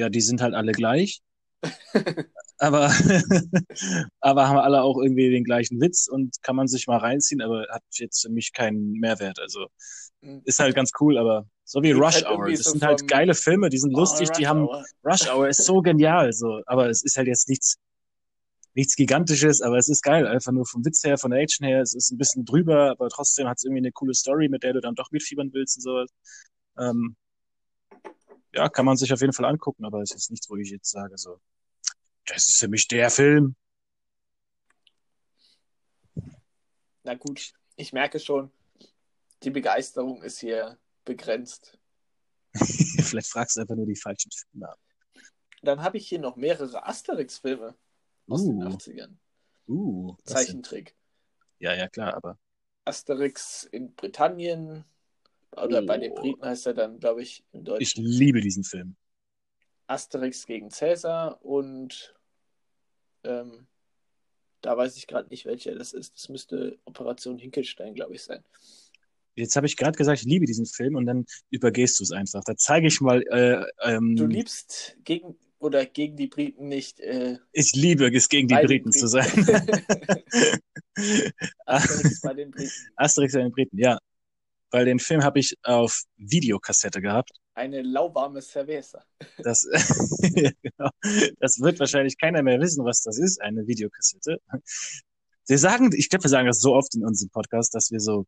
die 0.09 0.21
sind 0.21 0.41
halt 0.41 0.55
alle 0.55 0.71
gleich. 0.71 1.21
Aber, 2.57 2.89
aber 4.19 4.47
haben 4.47 4.57
alle 4.57 4.81
auch 4.81 5.01
irgendwie 5.01 5.29
den 5.29 5.43
gleichen 5.43 5.79
Witz 5.81 6.07
und 6.07 6.41
kann 6.41 6.55
man 6.55 6.67
sich 6.67 6.87
mal 6.87 6.97
reinziehen, 6.97 7.41
aber 7.41 7.67
hat 7.69 7.83
jetzt 7.91 8.21
für 8.21 8.29
mich 8.29 8.53
keinen 8.53 8.93
Mehrwert. 8.93 9.39
Also 9.39 9.67
ist 10.43 10.59
halt 10.59 10.75
ganz 10.75 10.91
cool, 10.99 11.17
aber 11.17 11.47
so 11.63 11.81
wie 11.83 11.91
Rush 11.91 12.15
halt 12.15 12.27
Hour. 12.27 12.49
Das 12.49 12.63
so 12.63 12.71
sind 12.71 12.83
halt 12.83 13.07
geile 13.07 13.33
Filme, 13.33 13.69
die 13.69 13.77
sind 13.77 13.91
lustig, 13.91 14.29
Oh, 14.31 14.33
die 14.37 14.43
Rush 14.43 14.49
haben 14.49 14.67
Hour. 14.67 14.85
Rush 15.03 15.29
Hour 15.29 15.49
ist 15.49 15.63
so 15.63 15.81
genial, 15.81 16.33
so, 16.33 16.61
aber 16.65 16.89
es 16.89 17.03
ist 17.03 17.17
halt 17.17 17.27
jetzt 17.27 17.49
nichts, 17.49 17.77
nichts 18.73 18.95
Gigantisches, 18.95 19.61
aber 19.61 19.77
es 19.77 19.87
ist 19.87 20.01
geil, 20.03 20.27
einfach 20.27 20.51
nur 20.51 20.65
vom 20.65 20.83
Witz 20.85 21.03
her, 21.03 21.17
von 21.17 21.31
der 21.31 21.41
Action 21.41 21.67
her, 21.67 21.81
es 21.81 21.93
ist 21.93 22.11
ein 22.11 22.17
bisschen 22.17 22.45
drüber, 22.45 22.91
aber 22.91 23.09
trotzdem 23.09 23.47
hat 23.47 23.57
es 23.57 23.63
irgendwie 23.63 23.81
eine 23.81 23.91
coole 23.91 24.13
Story, 24.13 24.49
mit 24.49 24.63
der 24.63 24.73
du 24.73 24.81
dann 24.81 24.95
doch 24.95 25.11
mitfiebern 25.11 25.51
willst 25.53 25.77
und 25.77 25.83
sowas. 25.83 26.09
Ähm, 26.77 27.15
ja, 28.53 28.69
kann 28.69 28.85
man 28.85 28.97
sich 28.97 29.11
auf 29.13 29.21
jeden 29.21 29.33
Fall 29.33 29.45
angucken, 29.45 29.85
aber 29.85 30.01
es 30.01 30.11
ist 30.11 30.31
nichts, 30.31 30.49
wo 30.49 30.55
ich 30.55 30.69
jetzt 30.69 30.89
sage, 30.89 31.17
so, 31.17 31.39
das 32.25 32.47
ist 32.47 32.59
für 32.59 32.67
mich 32.67 32.87
der 32.87 33.09
Film. 33.09 33.55
Na 37.03 37.13
gut, 37.15 37.53
ich 37.75 37.93
merke 37.93 38.19
schon, 38.19 38.51
die 39.43 39.51
Begeisterung 39.51 40.23
ist 40.23 40.39
hier 40.39 40.77
begrenzt. 41.03 41.77
Vielleicht 42.55 43.27
fragst 43.27 43.57
du 43.57 43.61
einfach 43.61 43.75
nur 43.75 43.85
die 43.85 43.95
falschen 43.95 44.31
Filme 44.31 44.69
ab. 44.69 44.79
Dann 45.61 45.81
habe 45.81 45.97
ich 45.97 46.07
hier 46.07 46.19
noch 46.19 46.35
mehrere 46.35 46.85
Asterix-Filme 46.87 47.75
aus 48.27 48.43
den 48.43 48.61
Uh, 48.63 48.69
80ern. 48.69 49.15
uh? 49.67 50.15
Zeichentrick. 50.23 50.95
Ja, 51.59 51.73
ja, 51.73 51.87
klar, 51.87 52.13
aber 52.15 52.37
Asterix 52.85 53.63
in 53.65 53.93
Britannien. 53.95 54.83
Oder 55.51 55.81
bei 55.83 55.97
den 55.97 56.11
Oh. 56.11 56.15
Briten 56.15 56.43
heißt 56.45 56.65
er 56.67 56.73
dann, 56.73 56.99
glaube 56.99 57.21
ich, 57.23 57.43
im 57.51 57.61
ich 57.61 57.65
Deutschen. 57.65 58.05
liebe 58.05 58.41
diesen 58.41 58.63
Film. 58.63 58.95
Asterix 59.87 60.45
gegen 60.45 60.71
Cäsar 60.71 61.43
und 61.43 62.15
ähm, 63.23 63.67
da 64.61 64.75
weiß 64.75 64.97
ich 64.97 65.07
gerade 65.07 65.29
nicht, 65.29 65.45
welcher 65.45 65.75
das 65.75 65.93
ist. 65.93 66.15
Das 66.15 66.29
müsste 66.29 66.79
Operation 66.85 67.37
Hinkelstein, 67.37 67.93
glaube 67.93 68.15
ich, 68.15 68.23
sein. 68.23 68.43
Jetzt 69.35 69.55
habe 69.55 69.67
ich 69.67 69.77
gerade 69.77 69.97
gesagt, 69.97 70.21
ich 70.21 70.25
liebe 70.25 70.45
diesen 70.45 70.65
Film 70.65 70.95
und 70.95 71.05
dann 71.05 71.25
übergehst 71.49 71.99
du 71.99 72.03
es 72.03 72.11
einfach. 72.11 72.43
Da 72.45 72.55
zeige 72.55 72.87
ich 72.87 73.01
mal. 73.01 73.21
Äh, 73.29 73.65
ähm, 73.83 74.15
Du 74.15 74.25
liebst 74.25 74.97
gegen 75.03 75.35
oder 75.59 75.85
gegen 75.85 76.15
die 76.15 76.27
Briten 76.27 76.67
nicht. 76.67 76.99
Äh, 76.99 77.37
ich 77.51 77.73
liebe 77.73 78.07
es, 78.15 78.29
gegen 78.29 78.47
die 78.47 78.55
bei 78.55 78.61
den 78.61 78.67
Briten 78.67 78.91
zu 78.91 79.07
sein. 79.07 79.27
Asterix 81.65 82.21
bei 82.21 82.33
den 82.33 82.51
Briten. 82.51 82.71
Asterix 82.95 83.33
bei 83.33 83.41
den 83.41 83.51
Briten, 83.51 83.77
ja. 83.77 83.99
Weil 84.71 84.85
den 84.85 84.99
Film 84.99 85.23
habe 85.23 85.39
ich 85.39 85.55
auf 85.63 86.03
Videokassette 86.17 87.01
gehabt. 87.01 87.31
Eine 87.55 87.83
lauwarme 87.83 88.41
Cerveza. 88.41 89.05
Das, 89.37 89.65
ja, 90.35 90.51
genau. 90.61 90.89
das 91.39 91.61
wird 91.61 91.79
wahrscheinlich 91.79 92.17
keiner 92.17 92.43
mehr 92.43 92.59
wissen, 92.59 92.83
was 92.83 93.01
das 93.01 93.17
ist, 93.17 93.41
eine 93.41 93.65
Videokassette. 93.65 94.41
Wir 95.47 95.57
sagen, 95.57 95.89
ich 95.95 96.09
glaube, 96.09 96.25
wir 96.25 96.29
sagen 96.29 96.47
das 96.47 96.59
so 96.59 96.75
oft 96.75 96.93
in 96.95 97.05
unserem 97.05 97.29
Podcast, 97.29 97.73
dass 97.73 97.91
wir 97.91 98.01
so 98.01 98.25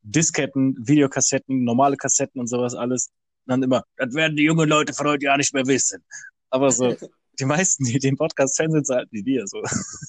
Disketten, 0.00 0.76
Videokassetten, 0.78 1.62
normale 1.62 1.98
Kassetten 1.98 2.40
und 2.40 2.46
sowas 2.46 2.74
alles, 2.74 3.10
dann 3.44 3.62
immer, 3.62 3.84
das 3.96 4.14
werden 4.14 4.34
die 4.34 4.44
jungen 4.44 4.66
Leute 4.66 4.94
von 4.94 5.08
heute 5.08 5.26
ja 5.26 5.36
nicht 5.36 5.52
mehr 5.52 5.66
wissen. 5.66 6.02
Aber 6.48 6.70
so, 6.70 6.96
die 7.38 7.44
meisten, 7.44 7.84
die 7.84 7.98
den 7.98 8.16
Podcast 8.16 8.56
kennen, 8.56 8.72
sind 8.72 8.86
so 8.86 8.94
alt 8.94 9.08
wie 9.10 9.26
wir, 9.26 9.46
so. 9.46 9.62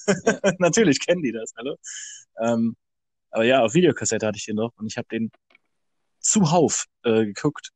Natürlich 0.60 1.06
kennen 1.06 1.24
die 1.24 1.34
das, 1.34 1.52
hallo. 1.58 1.76
Ähm, 2.40 2.78
aber 3.32 3.44
ja, 3.44 3.64
auf 3.64 3.74
Videokassette 3.74 4.26
hatte 4.26 4.38
ich 4.38 4.46
den 4.46 4.56
noch 4.56 4.72
und 4.78 4.88
ich 4.88 4.96
habe 4.96 5.10
den 5.12 5.30
zuhauf 6.22 6.86
äh, 7.04 7.26
geguckt 7.26 7.74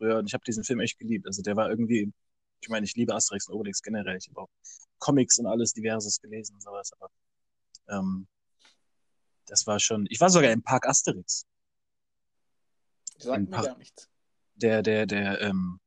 früher 0.00 0.18
und 0.18 0.26
ich 0.26 0.34
habe 0.34 0.44
diesen 0.46 0.64
Film 0.64 0.80
echt 0.80 0.98
geliebt. 0.98 1.26
Also 1.26 1.42
der 1.42 1.56
war 1.56 1.68
irgendwie, 1.68 2.12
ich 2.60 2.68
meine, 2.68 2.84
ich 2.84 2.94
liebe 2.96 3.14
Asterix 3.14 3.48
und 3.48 3.54
Obelix 3.54 3.82
generell. 3.82 4.16
Ich 4.16 4.28
habe 4.28 4.40
auch 4.40 4.48
Comics 4.98 5.38
und 5.38 5.46
alles 5.46 5.72
diverses 5.72 6.20
gelesen 6.20 6.54
und 6.54 6.62
sowas, 6.62 6.90
aber 6.98 7.10
ähm, 7.88 8.26
das 9.46 9.66
war 9.66 9.78
schon. 9.80 10.06
Ich 10.08 10.20
war 10.20 10.30
sogar 10.30 10.52
im 10.52 10.62
Park 10.62 10.86
Asterix. 10.86 11.44
Sagt 13.18 13.50
mir 13.50 13.62
gar 13.62 13.76
nichts. 13.78 14.08
Der, 14.54 14.82
der, 14.82 15.06
der, 15.06 15.40
ähm, 15.40 15.80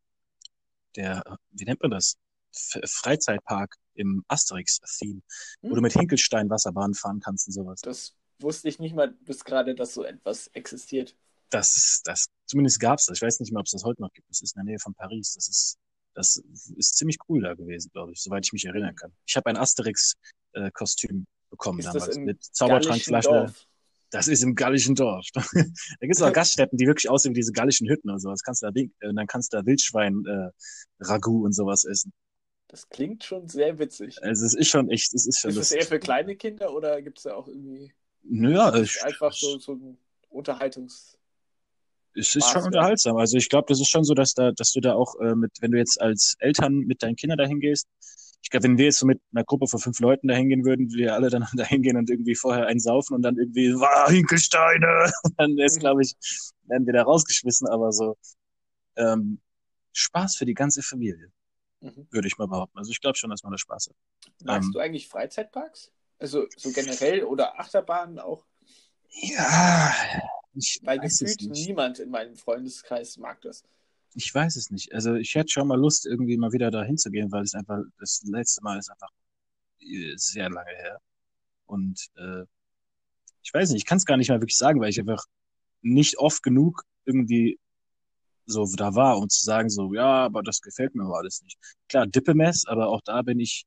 der, 0.95 1.23
wie 1.51 1.65
nennt 1.65 1.81
man 1.81 1.91
das? 1.91 2.17
F 2.55 2.79
Freizeitpark 2.85 3.75
im 3.95 4.23
Asterix-Theme, 4.27 5.21
wo 5.61 5.69
Hm. 5.69 5.75
du 5.75 5.81
mit 5.81 5.93
Hinkelstein 5.93 6.49
Wasserbahn 6.49 6.93
fahren 6.93 7.19
kannst 7.19 7.47
und 7.47 7.53
sowas. 7.53 7.81
Das 7.81 8.15
wusste 8.39 8.69
ich 8.69 8.79
nicht 8.79 8.95
mal 8.95 9.11
bis 9.11 9.43
gerade, 9.43 9.73
dass 9.73 9.93
so 9.93 10.03
etwas 10.03 10.47
existiert. 10.47 11.15
Das 11.53 11.77
ist, 11.77 12.01
das, 12.05 12.25
zumindest 12.47 12.79
gab's 12.79 13.05
das. 13.05 13.17
Ich 13.17 13.21
weiß 13.21 13.39
nicht 13.39 13.51
mehr, 13.51 13.59
ob 13.59 13.67
es 13.67 13.71
das 13.73 13.83
heute 13.83 14.01
noch 14.01 14.11
gibt. 14.13 14.27
Das 14.29 14.41
ist 14.41 14.55
in 14.55 14.61
der 14.61 14.71
Nähe 14.71 14.79
von 14.79 14.93
Paris. 14.95 15.33
Das 15.35 15.47
ist, 15.47 15.77
das 16.15 16.43
ist 16.75 16.97
ziemlich 16.97 17.17
cool 17.29 17.41
da 17.41 17.53
gewesen, 17.53 17.91
glaube 17.93 18.11
ich, 18.11 18.21
soweit 18.21 18.45
ich 18.45 18.53
mich 18.53 18.65
erinnern 18.65 18.95
kann. 18.95 19.11
Ich 19.27 19.35
habe 19.35 19.49
ein 19.49 19.57
Asterix-Kostüm 19.57 21.25
bekommen 21.51 21.79
Ist 21.79 21.85
das 21.85 21.93
damals 21.93 22.17
mit 22.17 22.43
Zaubertrankflasche. 22.43 23.53
Das 24.09 24.27
ist 24.27 24.43
im 24.43 24.53
gallischen 24.55 24.95
Dorf. 24.95 25.27
da 25.33 25.41
gibt's 26.01 26.21
auch 26.21 26.33
Gaststätten, 26.33 26.77
die 26.77 26.87
wirklich 26.87 27.09
aussehen 27.09 27.31
wie 27.31 27.39
diese 27.39 27.51
gallischen 27.51 27.87
Hütten 27.87 28.09
und 28.09 28.19
sowas. 28.19 28.41
Kannst 28.43 28.63
du 28.63 28.67
da, 28.67 28.75
Wild- 28.75 28.91
äh, 28.99 29.13
dann 29.13 29.27
kannst 29.27 29.53
du 29.53 29.57
da 29.57 29.65
Wildschwein, 29.65 30.23
äh, 30.25 30.49
Ragout 31.03 31.43
und 31.45 31.53
sowas 31.53 31.83
essen. 31.83 32.13
Das 32.67 32.89
klingt 32.89 33.23
schon 33.23 33.47
sehr 33.47 33.77
witzig. 33.77 34.21
Also 34.23 34.45
es 34.45 34.55
ist 34.55 34.69
schon 34.69 34.89
echt, 34.89 35.13
es 35.13 35.27
ist 35.27 35.39
schon 35.39 35.49
Ist 35.49 35.57
das 35.57 35.69
lustig. 35.71 35.79
eher 35.81 35.85
für 35.87 35.99
kleine 35.99 36.35
Kinder 36.35 36.73
oder 36.73 37.01
gibt 37.03 37.19
es 37.19 37.23
da 37.23 37.35
auch 37.35 37.47
irgendwie 37.47 37.93
Naja, 38.23 38.71
das 38.71 38.95
ich, 38.95 39.03
einfach 39.03 39.31
so, 39.33 39.59
so 39.59 39.73
ein 39.73 39.97
Unterhaltungs... 40.29 41.17
es 42.15 42.35
ist 42.35 42.47
schon 42.47 42.63
unterhaltsam. 42.63 43.17
Also 43.17 43.37
ich 43.37 43.49
glaube, 43.49 43.65
das 43.69 43.79
ist 43.79 43.89
schon 43.89 44.03
so, 44.03 44.13
dass 44.13 44.33
da, 44.33 44.51
dass 44.51 44.71
du 44.71 44.79
da 44.81 44.93
auch 44.93 45.15
äh, 45.19 45.35
mit, 45.35 45.51
wenn 45.61 45.71
du 45.71 45.77
jetzt 45.77 45.99
als 46.01 46.35
Eltern 46.39 46.79
mit 46.79 47.03
deinen 47.03 47.15
Kindern 47.15 47.37
dahin 47.37 47.59
gehst, 47.59 47.87
ich 48.41 48.49
glaube, 48.49 48.65
wenn 48.65 48.77
wir 48.77 48.85
jetzt 48.85 48.99
so 48.99 49.05
mit 49.05 49.21
einer 49.33 49.45
Gruppe 49.45 49.67
von 49.67 49.79
fünf 49.79 49.99
Leuten 50.01 50.27
dahin 50.27 50.49
gehen 50.49 50.65
würden, 50.65 50.91
wir 50.91 51.13
alle 51.13 51.29
dann 51.29 51.47
dahin 51.55 51.81
gehen 51.81 51.95
und 51.97 52.09
irgendwie 52.09 52.35
vorher 52.35 52.67
einen 52.67 52.79
saufen 52.79 53.15
und 53.15 53.21
dann 53.21 53.37
irgendwie, 53.37 53.73
war 53.75 54.09
Hinkelsteine, 54.11 55.11
dann 55.37 55.57
ist, 55.57 55.77
Mhm. 55.77 55.79
glaube 55.79 56.01
ich, 56.01 56.13
werden 56.63 56.85
wir 56.85 56.93
da 56.93 57.03
rausgeschmissen, 57.03 57.67
aber 57.67 57.91
so 57.91 58.17
ähm, 58.97 59.39
Spaß 59.93 60.35
für 60.35 60.45
die 60.45 60.53
ganze 60.53 60.81
Familie, 60.81 61.31
Mhm. 61.81 62.07
würde 62.11 62.27
ich 62.27 62.37
mal 62.37 62.47
behaupten. 62.47 62.77
Also 62.77 62.91
ich 62.91 62.99
glaube 63.01 63.17
schon, 63.17 63.29
dass 63.29 63.43
man 63.43 63.51
da 63.51 63.57
Spaß 63.57 63.89
hat. 63.89 63.95
Magst 64.43 64.67
Ähm. 64.67 64.73
du 64.73 64.79
eigentlich 64.79 65.07
Freizeitparks? 65.07 65.91
Also 66.19 66.45
so 66.55 66.71
generell 66.71 67.23
oder 67.23 67.59
Achterbahnen 67.59 68.19
auch? 68.19 68.45
Ja, 69.09 69.93
ich 70.53 70.79
Weil 70.83 70.99
weiß 70.99 71.21
es 71.21 71.37
gefühlt 71.37 71.51
nicht. 71.51 71.67
niemand 71.67 71.99
in 71.99 72.09
meinem 72.09 72.35
Freundeskreis 72.35 73.17
mag 73.17 73.41
das. 73.41 73.63
Ich 74.15 74.33
weiß 74.33 74.55
es 74.55 74.69
nicht. 74.69 74.93
Also 74.93 75.15
ich 75.15 75.33
hätte 75.33 75.51
schon 75.51 75.67
mal 75.67 75.79
Lust, 75.79 76.05
irgendwie 76.05 76.37
mal 76.37 76.51
wieder 76.51 76.69
da 76.69 76.83
hinzugehen, 76.83 77.31
weil 77.31 77.43
es 77.43 77.55
einfach, 77.55 77.79
das 77.99 78.21
letzte 78.25 78.63
Mal 78.63 78.77
ist 78.77 78.89
einfach 78.89 79.09
äh, 79.81 80.13
sehr 80.15 80.49
lange 80.49 80.69
her. 80.69 81.01
Und 81.65 82.07
äh, 82.15 82.43
ich 83.41 83.53
weiß 83.53 83.69
nicht, 83.69 83.81
ich 83.81 83.85
kann 83.85 83.97
es 83.97 84.05
gar 84.05 84.17
nicht 84.17 84.29
mal 84.29 84.39
wirklich 84.39 84.57
sagen, 84.57 84.79
weil 84.79 84.89
ich 84.89 84.99
einfach 84.99 85.25
nicht 85.81 86.17
oft 86.17 86.43
genug 86.43 86.83
irgendwie 87.05 87.59
so 88.45 88.65
da 88.75 88.93
war, 88.95 89.17
um 89.17 89.29
zu 89.29 89.43
sagen, 89.43 89.69
so, 89.69 89.93
ja, 89.93 90.25
aber 90.25 90.43
das 90.43 90.61
gefällt 90.61 90.95
mir 90.95 91.03
aber 91.03 91.17
alles 91.17 91.41
nicht. 91.41 91.57
Klar, 91.87 92.07
Dippemess, 92.07 92.65
aber 92.67 92.89
auch 92.89 93.01
da 93.01 93.21
bin 93.21 93.39
ich 93.39 93.65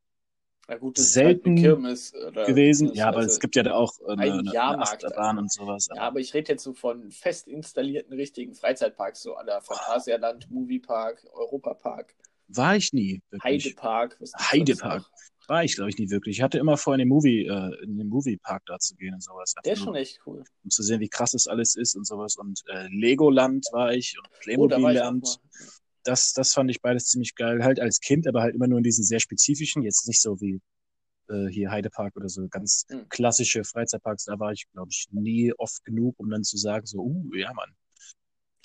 Na 0.68 0.76
gut, 0.76 0.98
das 0.98 1.12
Selten 1.12 1.31
ist 1.38 1.44
halt 1.44 1.46
eine 1.46 1.61
Kirmes 1.61 2.14
oder 2.14 2.44
gewesen. 2.44 2.92
Ja, 2.92 3.07
aber 3.09 3.18
beziehungsweise- 3.18 3.35
es 3.37 3.40
gibt 3.40 3.57
ja 3.57 3.62
da 3.62 3.74
auch 3.74 3.92
äh, 4.00 4.05
eine, 4.05 4.12
ein 4.12 4.20
eine, 4.33 4.38
eine 4.40 4.52
Jahrmarkt 4.52 5.05
Achterbahn 5.05 5.29
einfach. 5.31 5.42
und 5.42 5.52
sowas. 5.52 5.88
Ja, 5.94 6.02
aber 6.02 6.18
ich 6.20 6.35
rede 6.35 6.52
jetzt 6.52 6.64
so 6.64 6.74
von 6.74 7.11
fest 7.12 7.46
installierten 7.46 8.12
richtigen 8.12 8.55
Freizeitparks, 8.55 9.22
so 9.22 9.35
an 9.37 9.46
der 9.46 9.61
Phantasialand, 9.62 10.50
Moviepark, 10.50 11.24
Europapark, 11.33 12.14
War 12.48 12.76
ich 12.76 12.92
nie, 12.92 13.22
wirklich. 13.31 13.64
Heidepark. 13.66 14.18
Heidepark. 14.38 15.05
War 15.48 15.62
ich, 15.62 15.76
glaube 15.76 15.90
ich, 15.90 15.98
nie 15.98 16.11
wirklich. 16.11 16.38
Ich 16.38 16.42
hatte 16.42 16.59
immer 16.59 16.76
vor, 16.76 16.94
in 16.94 16.98
den 16.98 17.09
Movie, 17.09 17.46
äh, 17.46 17.85
in 17.85 17.96
den 17.98 18.09
Moviepark 18.09 18.64
da 18.66 18.81
zu 18.81 18.96
gehen 18.96 19.14
und 19.14 19.22
sowas. 19.22 19.55
Der 19.64 19.74
ist 19.74 19.79
nur, 19.79 19.87
schon 19.87 19.94
echt 19.94 20.18
cool. 20.26 20.42
um 20.64 20.70
zu 20.70 20.83
sehen, 20.83 20.98
wie 20.98 21.09
krass 21.09 21.31
das 21.31 21.46
alles 21.46 21.76
ist 21.76 21.94
und 21.94 22.05
sowas. 22.05 22.35
Und 22.37 22.62
äh, 22.66 22.88
Legoland 22.88 23.64
war 23.70 23.92
ich 23.92 24.16
und 24.18 24.26
Oh, 24.26 24.37
Playmobil-Land. 24.40 25.22
mal. 25.22 25.66
Das, 26.07 26.33
das 26.33 26.53
fand 26.53 26.71
ich 26.71 26.81
beides 26.81 27.07
ziemlich 27.07 27.35
geil. 27.35 27.64
Halt 27.64 27.81
als 27.81 28.01
Kind, 28.01 28.27
aber 28.27 28.42
halt 28.42 28.55
immer 28.55 28.66
nur 28.66 28.79
in 28.79 28.85
diesen 28.85 29.05
sehr 29.05 29.21
spezifischen, 29.21 29.83
jetzt 29.83 30.07
nicht 30.07 30.21
so 30.21 30.40
wie 30.40 30.61
äh, 31.29 31.47
hier 31.49 31.71
Heidepark 31.71 32.16
oder 32.16 32.29
so 32.29 32.47
ganz 32.49 32.87
Hm. 32.88 33.09
klassische 33.09 33.64
Freizeitparks. 33.64 34.25
Da 34.25 34.38
war 34.38 34.53
ich, 34.53 34.66
glaube 34.73 34.90
ich, 34.90 35.09
nie 35.11 35.53
oft 35.59 35.85
genug, 35.85 36.14
um 36.19 36.31
dann 36.31 36.45
zu 36.45 36.57
sagen, 36.57 36.87
so, 36.87 36.99
uh, 36.99 37.35
ja, 37.35 37.53
Mann. 37.53 37.75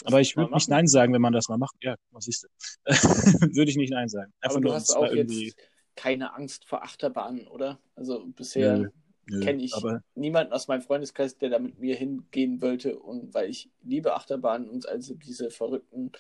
Aber 0.04 0.20
ich 0.20 0.36
würde 0.36 0.54
nicht. 0.54 0.70
Nein 0.70 0.88
sagen, 0.88 1.14
wenn 1.14 1.22
man 1.22 1.34
das 1.34 1.48
mal 1.48 1.58
macht. 1.58 1.76
Ja, 1.82 1.96
was 2.12 2.26
siehst 2.26 2.44
du? 2.44 2.48
würde 3.56 3.70
ich 3.70 3.78
nicht 3.78 3.92
Nein 3.92 4.10
sagen. 4.10 4.34
Einfach 4.42 4.56
Aber 4.56 4.62
du 4.62 4.68
nur, 4.70 4.76
hast 4.76 4.96
auch 4.96 5.12
irgendwie, 5.12 5.48
jetzt 5.48 5.58
keine 5.96 6.34
Angst 6.34 6.66
vor 6.66 6.84
Achterbahnen, 6.84 7.48
oder? 7.48 7.80
Also 7.96 8.26
bisher 8.28 8.92
kenne 9.28 9.64
ich 9.64 9.74
aber 9.76 10.02
niemanden 10.16 10.54
aus 10.54 10.68
meinem 10.68 10.82
Freundeskreis, 10.82 11.38
der 11.38 11.50
da 11.50 11.60
mit 11.60 11.80
mir 11.80 11.96
hingehen 11.96 12.62
wollte. 12.62 12.98
Und 12.98 13.34
weil 13.34 13.50
ich 13.50 13.70
liebe 13.84 14.14
Achterbahnen 14.16 14.70
und 14.70 14.88
also 14.88 15.14
diese 15.14 15.52
verrückten 15.52 16.12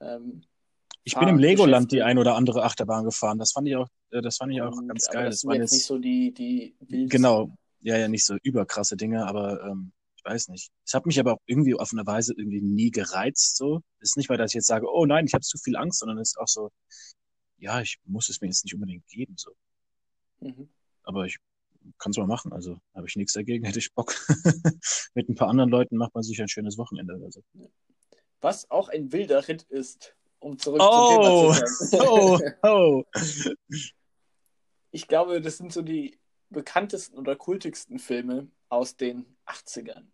ähm, 0.00 0.42
ich 1.04 1.14
bin 1.14 1.28
im 1.28 1.38
Legoland 1.38 1.92
die 1.92 2.02
ein 2.02 2.18
oder 2.18 2.36
andere 2.36 2.62
Achterbahn 2.64 3.04
gefahren. 3.04 3.38
Das 3.38 3.52
fand 3.52 3.68
ich 3.68 3.76
auch, 3.76 3.88
äh, 4.10 4.20
das 4.20 4.36
fand 4.36 4.52
ich 4.52 4.62
auch 4.62 4.72
und, 4.72 4.88
ganz 4.88 5.06
aber 5.08 5.14
geil. 5.14 5.24
das 5.26 5.40
Das 5.40 5.48
waren 5.48 5.60
jetzt 5.60 5.72
nicht 5.72 5.86
so 5.86 5.98
die, 5.98 6.32
die 6.32 6.74
wildsten. 6.80 7.08
genau, 7.08 7.56
ja, 7.80 7.96
ja, 7.96 8.08
nicht 8.08 8.24
so 8.24 8.36
überkrasse 8.42 8.96
Dinge, 8.96 9.26
aber 9.26 9.62
ähm, 9.64 9.92
ich 10.16 10.24
weiß 10.24 10.48
nicht. 10.48 10.70
Es 10.84 10.92
hat 10.92 11.06
mich 11.06 11.18
aber 11.18 11.34
auch 11.34 11.40
irgendwie 11.46 11.74
auf 11.74 11.92
eine 11.92 12.06
Weise 12.06 12.34
irgendwie 12.36 12.60
nie 12.60 12.90
gereizt. 12.90 13.56
So, 13.56 13.80
ist 14.00 14.16
nicht 14.16 14.28
mal, 14.28 14.36
dass 14.36 14.50
ich 14.50 14.56
jetzt 14.56 14.66
sage, 14.66 14.86
oh 14.92 15.06
nein, 15.06 15.24
ich 15.26 15.32
habe 15.32 15.42
zu 15.42 15.56
viel 15.56 15.76
Angst, 15.76 16.00
sondern 16.00 16.18
es 16.18 16.30
ist 16.30 16.38
auch 16.38 16.48
so, 16.48 16.70
ja, 17.58 17.80
ich 17.80 17.98
muss 18.04 18.28
es 18.28 18.40
mir 18.40 18.48
jetzt 18.48 18.64
nicht 18.64 18.74
unbedingt 18.74 19.06
geben, 19.08 19.34
so. 19.36 19.52
Mhm. 20.40 20.68
Aber 21.04 21.24
ich 21.24 21.38
kann 21.98 22.10
es 22.10 22.18
mal 22.18 22.26
machen. 22.26 22.52
Also 22.52 22.78
habe 22.94 23.06
ich 23.08 23.16
nichts 23.16 23.32
dagegen, 23.32 23.64
hätte 23.66 23.78
ich 23.78 23.94
Bock. 23.94 24.14
Mit 25.14 25.28
ein 25.28 25.34
paar 25.34 25.48
anderen 25.48 25.70
Leuten 25.70 25.96
macht 25.96 26.14
man 26.14 26.22
sich 26.22 26.40
ein 26.40 26.48
schönes 26.48 26.76
Wochenende. 26.76 27.18
Also. 27.24 27.42
Was 28.40 28.70
auch 28.70 28.88
ein 28.88 29.12
wilder 29.12 29.48
Ritt 29.48 29.62
ist, 29.62 30.14
um 30.40 30.58
zurück 30.58 30.80
Oh, 30.82 31.52
zum 31.52 31.64
Thema 31.64 31.66
zu 31.66 32.00
oh, 32.00 32.38
kommen. 32.38 32.54
oh. 32.62 33.04
Ich 34.90 35.06
glaube, 35.06 35.40
das 35.40 35.56
sind 35.58 35.72
so 35.72 35.82
die 35.82 36.18
bekanntesten 36.48 37.16
oder 37.18 37.36
kultigsten 37.36 37.98
Filme 37.98 38.48
aus 38.68 38.96
den 38.96 39.36
80ern. 39.46 40.06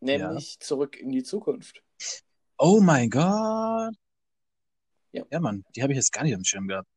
Nämlich 0.00 0.58
Zurück 0.60 0.96
in 0.96 1.10
die 1.10 1.22
Zukunft. 1.22 1.82
Oh 2.56 2.80
mein 2.80 3.10
Gott. 3.10 3.94
Ja. 5.12 5.24
Ja, 5.30 5.40
Mann, 5.40 5.64
die 5.74 5.82
habe 5.82 5.92
ich 5.92 5.96
jetzt 5.96 6.12
gar 6.12 6.24
nicht 6.24 6.34
am 6.34 6.44
Schirm 6.44 6.68
gehabt. 6.68 6.88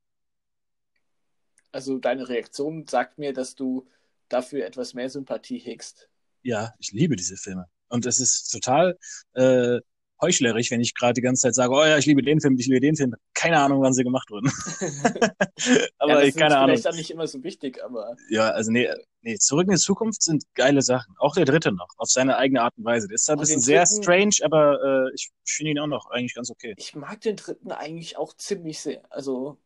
Also 1.71 1.99
deine 1.99 2.27
Reaktion 2.27 2.85
sagt 2.87 3.17
mir, 3.17 3.33
dass 3.33 3.55
du 3.55 3.87
dafür 4.27 4.65
etwas 4.65 4.93
mehr 4.93 5.09
Sympathie 5.09 5.59
hegst. 5.59 6.09
Ja, 6.43 6.73
ich 6.79 6.91
liebe 6.91 7.15
diese 7.15 7.37
Filme. 7.37 7.67
Und 7.87 8.05
es 8.05 8.19
ist 8.19 8.49
total 8.49 8.97
äh, 9.33 9.79
heuchlerisch, 10.21 10.71
wenn 10.71 10.81
ich 10.81 10.93
gerade 10.93 11.13
die 11.13 11.21
ganze 11.21 11.41
Zeit 11.41 11.55
sage, 11.55 11.73
oh 11.73 11.83
ja, 11.83 11.97
ich 11.97 12.05
liebe 12.05 12.21
den 12.21 12.39
Film, 12.39 12.57
ich 12.57 12.67
liebe 12.67 12.79
den 12.79 12.95
Film. 12.95 13.15
Keine 13.33 13.59
Ahnung, 13.59 13.81
wann 13.81 13.93
sie 13.93 14.03
gemacht 14.03 14.29
wurden. 14.29 14.49
aber 15.97 16.11
ja, 16.11 16.15
das 16.15 16.23
ich, 16.23 16.29
ist 16.29 16.37
keine 16.37 16.57
Ahnung. 16.57 16.69
vielleicht 16.69 16.85
dann 16.85 16.95
nicht 16.95 17.11
immer 17.11 17.27
so 17.27 17.43
wichtig, 17.43 17.83
aber 17.83 18.15
Ja, 18.29 18.49
also 18.51 18.71
nee, 18.71 18.89
nee, 19.21 19.37
Zurück 19.37 19.67
in 19.67 19.73
die 19.73 19.79
Zukunft 19.79 20.21
sind 20.21 20.43
geile 20.53 20.81
Sachen. 20.81 21.15
Auch 21.17 21.33
der 21.35 21.45
dritte 21.45 21.71
noch, 21.71 21.89
auf 21.97 22.09
seine 22.09 22.37
eigene 22.37 22.61
Art 22.61 22.73
und 22.77 22.85
Weise. 22.85 23.07
Der 23.07 23.15
ist 23.15 23.25
zwar 23.25 23.35
ein 23.35 23.39
Und 23.39 23.43
bisschen 23.43 23.61
sehr 23.61 23.83
dritten- 23.83 24.03
strange, 24.03 24.35
aber 24.43 25.07
äh, 25.09 25.13
ich 25.15 25.31
finde 25.43 25.71
ihn 25.71 25.79
auch 25.79 25.87
noch 25.87 26.09
eigentlich 26.11 26.35
ganz 26.35 26.49
okay. 26.51 26.73
ich 26.77 26.95
mag 26.95 27.19
den 27.21 27.35
dritten 27.35 27.71
eigentlich 27.71 28.17
auch 28.17 28.33
ziemlich 28.33 28.79
sehr. 28.79 29.01
Also 29.09 29.57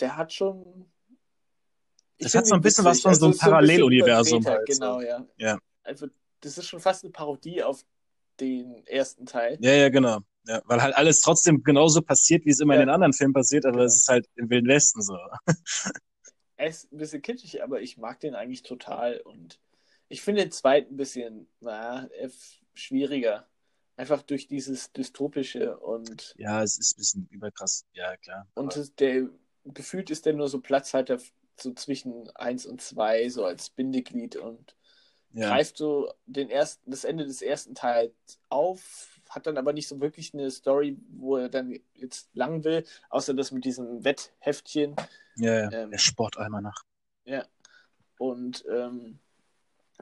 der 0.00 0.16
hat 0.16 0.32
schon. 0.32 0.90
Das 2.18 2.34
hat 2.34 2.46
so 2.46 2.54
ein 2.54 2.60
bisschen 2.60 2.84
witzig. 2.84 2.96
was 2.96 3.00
von 3.02 3.08
also 3.10 3.20
so 3.20 3.26
einem 3.26 3.38
Paralleluniversum. 3.38 4.44
Halt, 4.46 4.66
genau, 4.66 5.00
so. 5.00 5.06
ja. 5.06 5.26
ja. 5.36 5.58
Also, 5.82 6.06
das 6.40 6.58
ist 6.58 6.66
schon 6.66 6.80
fast 6.80 7.04
eine 7.04 7.12
Parodie 7.12 7.62
auf 7.62 7.84
den 8.40 8.86
ersten 8.86 9.26
Teil. 9.26 9.58
Ja, 9.60 9.72
ja, 9.72 9.88
genau. 9.88 10.20
Ja, 10.46 10.62
weil 10.66 10.82
halt 10.82 10.94
alles 10.94 11.20
trotzdem 11.20 11.62
genauso 11.62 12.02
passiert, 12.02 12.44
wie 12.44 12.50
es 12.50 12.60
immer 12.60 12.74
ja. 12.74 12.80
in 12.80 12.86
den 12.86 12.94
anderen 12.94 13.12
Filmen 13.12 13.32
passiert, 13.32 13.64
aber 13.64 13.78
genau. 13.78 13.84
es 13.84 13.96
ist 13.96 14.08
halt 14.08 14.28
im 14.36 14.50
Wilden 14.50 14.68
Westen 14.68 15.02
so. 15.02 15.16
Er 16.56 16.68
ist 16.68 16.92
ein 16.92 16.98
bisschen 16.98 17.20
kitschig, 17.20 17.64
aber 17.64 17.80
ich 17.80 17.98
mag 17.98 18.20
den 18.20 18.36
eigentlich 18.36 18.62
total 18.62 19.18
und 19.18 19.58
ich 20.08 20.22
finde 20.22 20.42
den 20.42 20.52
zweiten 20.52 20.94
ein 20.94 20.96
bisschen, 20.96 21.48
naja, 21.60 22.08
schwieriger. 22.74 23.48
Einfach 23.96 24.22
durch 24.22 24.46
dieses 24.46 24.92
Dystopische 24.92 25.76
und. 25.78 26.34
Ja, 26.38 26.62
es 26.62 26.78
ist 26.78 26.94
ein 26.94 26.98
bisschen 26.98 27.28
überkrass, 27.30 27.86
ja, 27.92 28.16
klar. 28.18 28.46
Und 28.54 28.76
es, 28.76 28.94
der, 28.94 29.28
gefühlt 29.64 30.10
ist 30.10 30.26
der 30.26 30.34
nur 30.34 30.48
so 30.48 30.60
Platzhalter 30.60 31.18
so 31.58 31.72
zwischen 31.74 32.30
1 32.36 32.66
und 32.66 32.80
2, 32.80 33.28
so 33.28 33.44
als 33.44 33.70
Bindeglied 33.70 34.36
und 34.36 34.76
ja. 35.34 35.48
greift 35.48 35.76
so 35.76 36.12
den 36.26 36.50
ersten, 36.50 36.90
das 36.90 37.04
Ende 37.04 37.26
des 37.26 37.42
ersten 37.42 37.74
Teils 37.74 38.14
auf, 38.48 39.20
hat 39.28 39.46
dann 39.46 39.58
aber 39.58 39.72
nicht 39.72 39.88
so 39.88 40.00
wirklich 40.00 40.32
eine 40.32 40.50
Story, 40.50 40.96
wo 41.10 41.36
er 41.36 41.48
dann 41.48 41.78
jetzt 41.94 42.30
lang 42.34 42.64
will, 42.64 42.84
außer 43.10 43.34
das 43.34 43.50
mit 43.50 43.64
diesem 43.64 44.04
Wettheftchen. 44.04 44.96
Ja, 45.36 45.70
ja. 45.70 45.72
Ähm, 45.72 45.90
der 45.90 45.98
Sportalmanach. 45.98 46.84
Ja. 47.24 47.44
Und 48.18 48.64
ähm, 48.70 49.18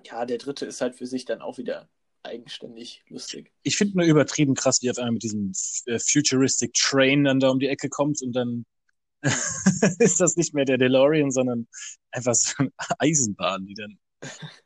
ja, 0.04 0.26
der 0.26 0.38
dritte 0.38 0.66
ist 0.66 0.80
halt 0.80 0.96
für 0.96 1.06
sich 1.06 1.24
dann 1.24 1.40
auch 1.40 1.58
wieder 1.58 1.88
eigenständig 2.22 3.02
lustig. 3.08 3.52
Ich 3.62 3.76
finde 3.76 3.98
nur 3.98 4.06
übertrieben 4.06 4.54
krass, 4.54 4.82
wie 4.82 4.90
auf 4.90 4.98
einmal 4.98 5.12
mit 5.12 5.22
diesem 5.22 5.52
äh, 5.86 5.98
Futuristic 5.98 6.72
Train 6.74 7.24
dann 7.24 7.40
da 7.40 7.48
um 7.48 7.58
die 7.58 7.68
Ecke 7.68 7.88
kommt 7.88 8.22
und 8.22 8.32
dann 8.32 8.64
ist 9.98 10.20
das 10.20 10.36
nicht 10.36 10.52
mehr 10.54 10.64
der 10.64 10.78
DeLorean, 10.78 11.30
sondern 11.30 11.68
einfach 12.10 12.34
so 12.34 12.52
eine 12.58 12.70
Eisenbahn, 12.98 13.66
die 13.66 13.74
dann. 13.74 13.98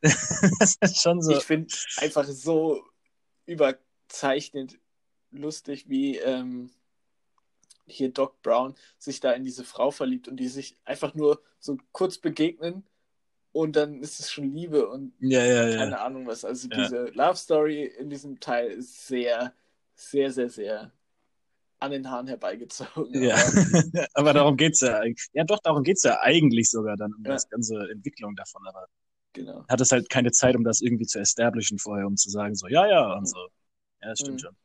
Das 0.01 0.77
ist 0.81 1.03
schon 1.03 1.23
so. 1.23 1.33
Ich 1.33 1.45
finde 1.45 1.75
einfach 1.99 2.25
so 2.25 2.83
überzeichnet 3.47 4.79
lustig, 5.31 5.89
wie 5.89 6.19
ähm, 6.19 6.71
hier 7.87 8.13
Doc 8.13 8.43
Brown 8.43 8.75
sich 8.99 9.21
da 9.21 9.33
in 9.33 9.45
diese 9.45 9.65
Frau 9.65 9.91
verliebt 9.91 10.29
und 10.29 10.39
die 10.39 10.49
sich 10.49 10.77
einfach 10.85 11.15
nur 11.15 11.41
so 11.59 11.77
kurz 11.93 12.19
begegnen 12.19 12.85
und 13.53 13.77
dann 13.77 14.03
ist 14.03 14.21
es 14.21 14.31
schon 14.31 14.53
Liebe 14.53 14.89
und 14.89 15.15
ja, 15.21 15.45
ja, 15.45 15.69
ja. 15.69 15.77
keine 15.79 16.01
Ahnung 16.01 16.27
was. 16.27 16.45
Also 16.45 16.69
diese 16.69 17.07
Love 17.15 17.37
Story 17.37 17.85
in 17.85 18.11
diesem 18.11 18.39
Teil 18.39 18.71
ist 18.71 19.07
sehr, 19.07 19.55
sehr, 19.95 20.31
sehr, 20.31 20.51
sehr 20.51 20.93
an 21.79 21.91
den 21.91 22.11
Haaren 22.11 22.27
herbeigezogen. 22.27 23.23
Ja, 23.23 23.37
aber, 23.37 24.09
aber 24.15 24.33
darum 24.33 24.57
geht's 24.57 24.81
ja 24.81 24.99
eigentlich. 24.99 25.29
Ja, 25.33 25.45
doch, 25.45 25.61
darum 25.61 25.83
geht's 25.83 26.03
ja 26.03 26.21
eigentlich 26.21 26.71
sogar 26.71 26.97
dann 26.97 27.15
um 27.15 27.23
das 27.23 27.49
ganze 27.49 27.89
Entwicklung 27.91 28.35
davon, 28.35 28.63
aber 28.67 28.89
genau. 29.37 29.65
hat 29.69 29.81
es 29.81 29.93
halt 29.93 30.11
keine 30.11 30.33
Zeit, 30.33 30.57
um 30.57 30.65
das 30.65 30.81
irgendwie 30.81 31.07
zu 31.07 31.21
establishen 31.21 31.79
vorher, 31.79 32.07
um 32.07 32.17
zu 32.17 32.31
sagen, 32.31 32.55
so, 32.55 32.67
ja, 32.67 32.87
ja, 32.87 33.13
und 33.15 33.27
so. 33.27 33.39
Ja, 34.03 34.09
das 34.09 34.19
stimmt 34.19 34.43
mhm. 34.43 34.47
schon. 34.47 34.57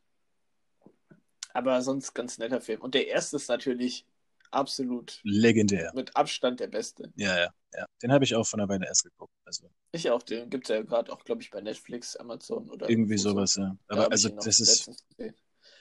Aber 1.54 1.82
sonst 1.82 2.14
ganz 2.14 2.38
netter 2.38 2.60
Film. 2.60 2.80
Und 2.80 2.94
der 2.94 3.08
erste 3.08 3.36
ist 3.36 3.48
natürlich 3.48 4.06
absolut 4.50 5.20
legendär. 5.22 5.92
Mit 5.94 6.16
Abstand 6.16 6.60
der 6.60 6.68
beste. 6.68 7.12
Ja, 7.14 7.36
ja, 7.36 7.48
ja. 7.74 7.86
Den 8.02 8.12
habe 8.12 8.24
ich 8.24 8.34
auch 8.34 8.46
von 8.46 8.60
einer 8.60 8.68
Weile 8.68 8.86
erst 8.86 9.04
geguckt. 9.04 9.34
Also. 9.44 9.70
Ich 9.92 10.10
auch, 10.10 10.22
den 10.22 10.50
gibt 10.50 10.68
es 10.68 10.74
ja 10.74 10.82
gerade 10.82 11.12
auch, 11.12 11.24
glaube 11.24 11.42
ich, 11.42 11.50
bei 11.50 11.60
Netflix, 11.60 12.16
Amazon 12.16 12.70
oder. 12.70 12.88
Irgendwie 12.88 13.18
sowas, 13.18 13.56
ja. 13.56 13.76
Aber 13.88 14.10
also 14.10 14.28
das 14.30 14.60
ist. 14.60 14.90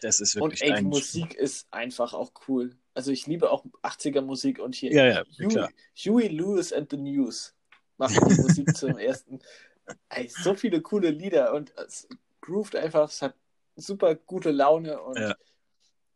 Das 0.01 0.19
ist 0.19 0.35
wirklich 0.35 0.63
Und 0.63 0.69
ey, 0.71 0.77
die 0.79 0.85
Musik 0.85 1.35
ist 1.35 1.67
einfach 1.71 2.13
auch 2.13 2.31
cool. 2.47 2.75
Also 2.95 3.11
ich 3.11 3.27
liebe 3.27 3.51
auch 3.51 3.65
80er 3.83 4.21
Musik 4.21 4.59
und 4.59 4.73
hier 4.73 4.91
ja, 4.91 5.05
ja, 5.05 5.23
Huey. 5.39 5.67
Huey 5.95 6.27
Lewis 6.27 6.73
and 6.73 6.89
the 6.89 6.97
News 6.97 7.53
machen 8.01 8.27
die 8.29 8.41
Musik 8.41 8.75
zum 8.75 8.97
ersten. 8.97 9.39
Ey, 10.09 10.27
so 10.27 10.53
viele 10.55 10.81
coole 10.81 11.09
Lieder 11.09 11.53
und 11.53 11.73
es 11.77 12.07
groovt 12.41 12.75
einfach, 12.75 13.09
es 13.09 13.21
hat 13.21 13.35
super 13.75 14.15
gute 14.15 14.51
Laune 14.51 15.01
und 15.01 15.17
ja. 15.17 15.35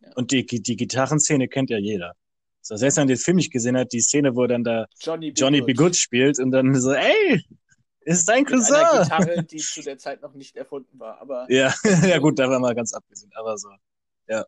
Ja. 0.02 0.12
Und 0.16 0.32
die, 0.32 0.46
die 0.46 0.76
Gitarrenszene 0.76 1.48
kennt 1.48 1.70
ja 1.70 1.78
jeder. 1.78 2.16
So, 2.62 2.76
selbst 2.76 2.98
wenn 2.98 3.02
man 3.02 3.10
den 3.10 3.18
Film 3.18 3.38
nicht 3.38 3.52
gesehen 3.52 3.78
hat, 3.78 3.92
die 3.92 4.02
Szene, 4.02 4.36
wo 4.36 4.48
dann 4.48 4.64
da 4.64 4.88
Johnny 5.00 5.32
B. 5.32 5.40
Johnny 5.40 5.62
B. 5.62 5.74
Good 5.74 5.96
spielt 5.96 6.40
und 6.40 6.52
dann 6.52 6.74
so, 6.80 6.94
ey, 6.94 7.44
ist 8.02 8.28
dein 8.28 8.46
Cousin. 8.46 8.76
Mit 8.76 8.86
einer 8.86 9.04
Gitarre, 9.04 9.44
die 9.44 9.58
zu 9.58 9.82
der 9.82 9.98
Zeit 9.98 10.22
noch 10.22 10.34
nicht 10.34 10.56
erfunden 10.56 11.00
war, 11.00 11.20
aber. 11.22 11.46
Ja, 11.50 11.74
ja 12.08 12.18
gut, 12.20 12.40
da 12.40 12.50
war 12.50 12.60
mal 12.60 12.76
ganz 12.76 12.94
abgesehen, 12.94 13.32
aber 13.36 13.58
so, 13.58 13.70
ja, 14.28 14.46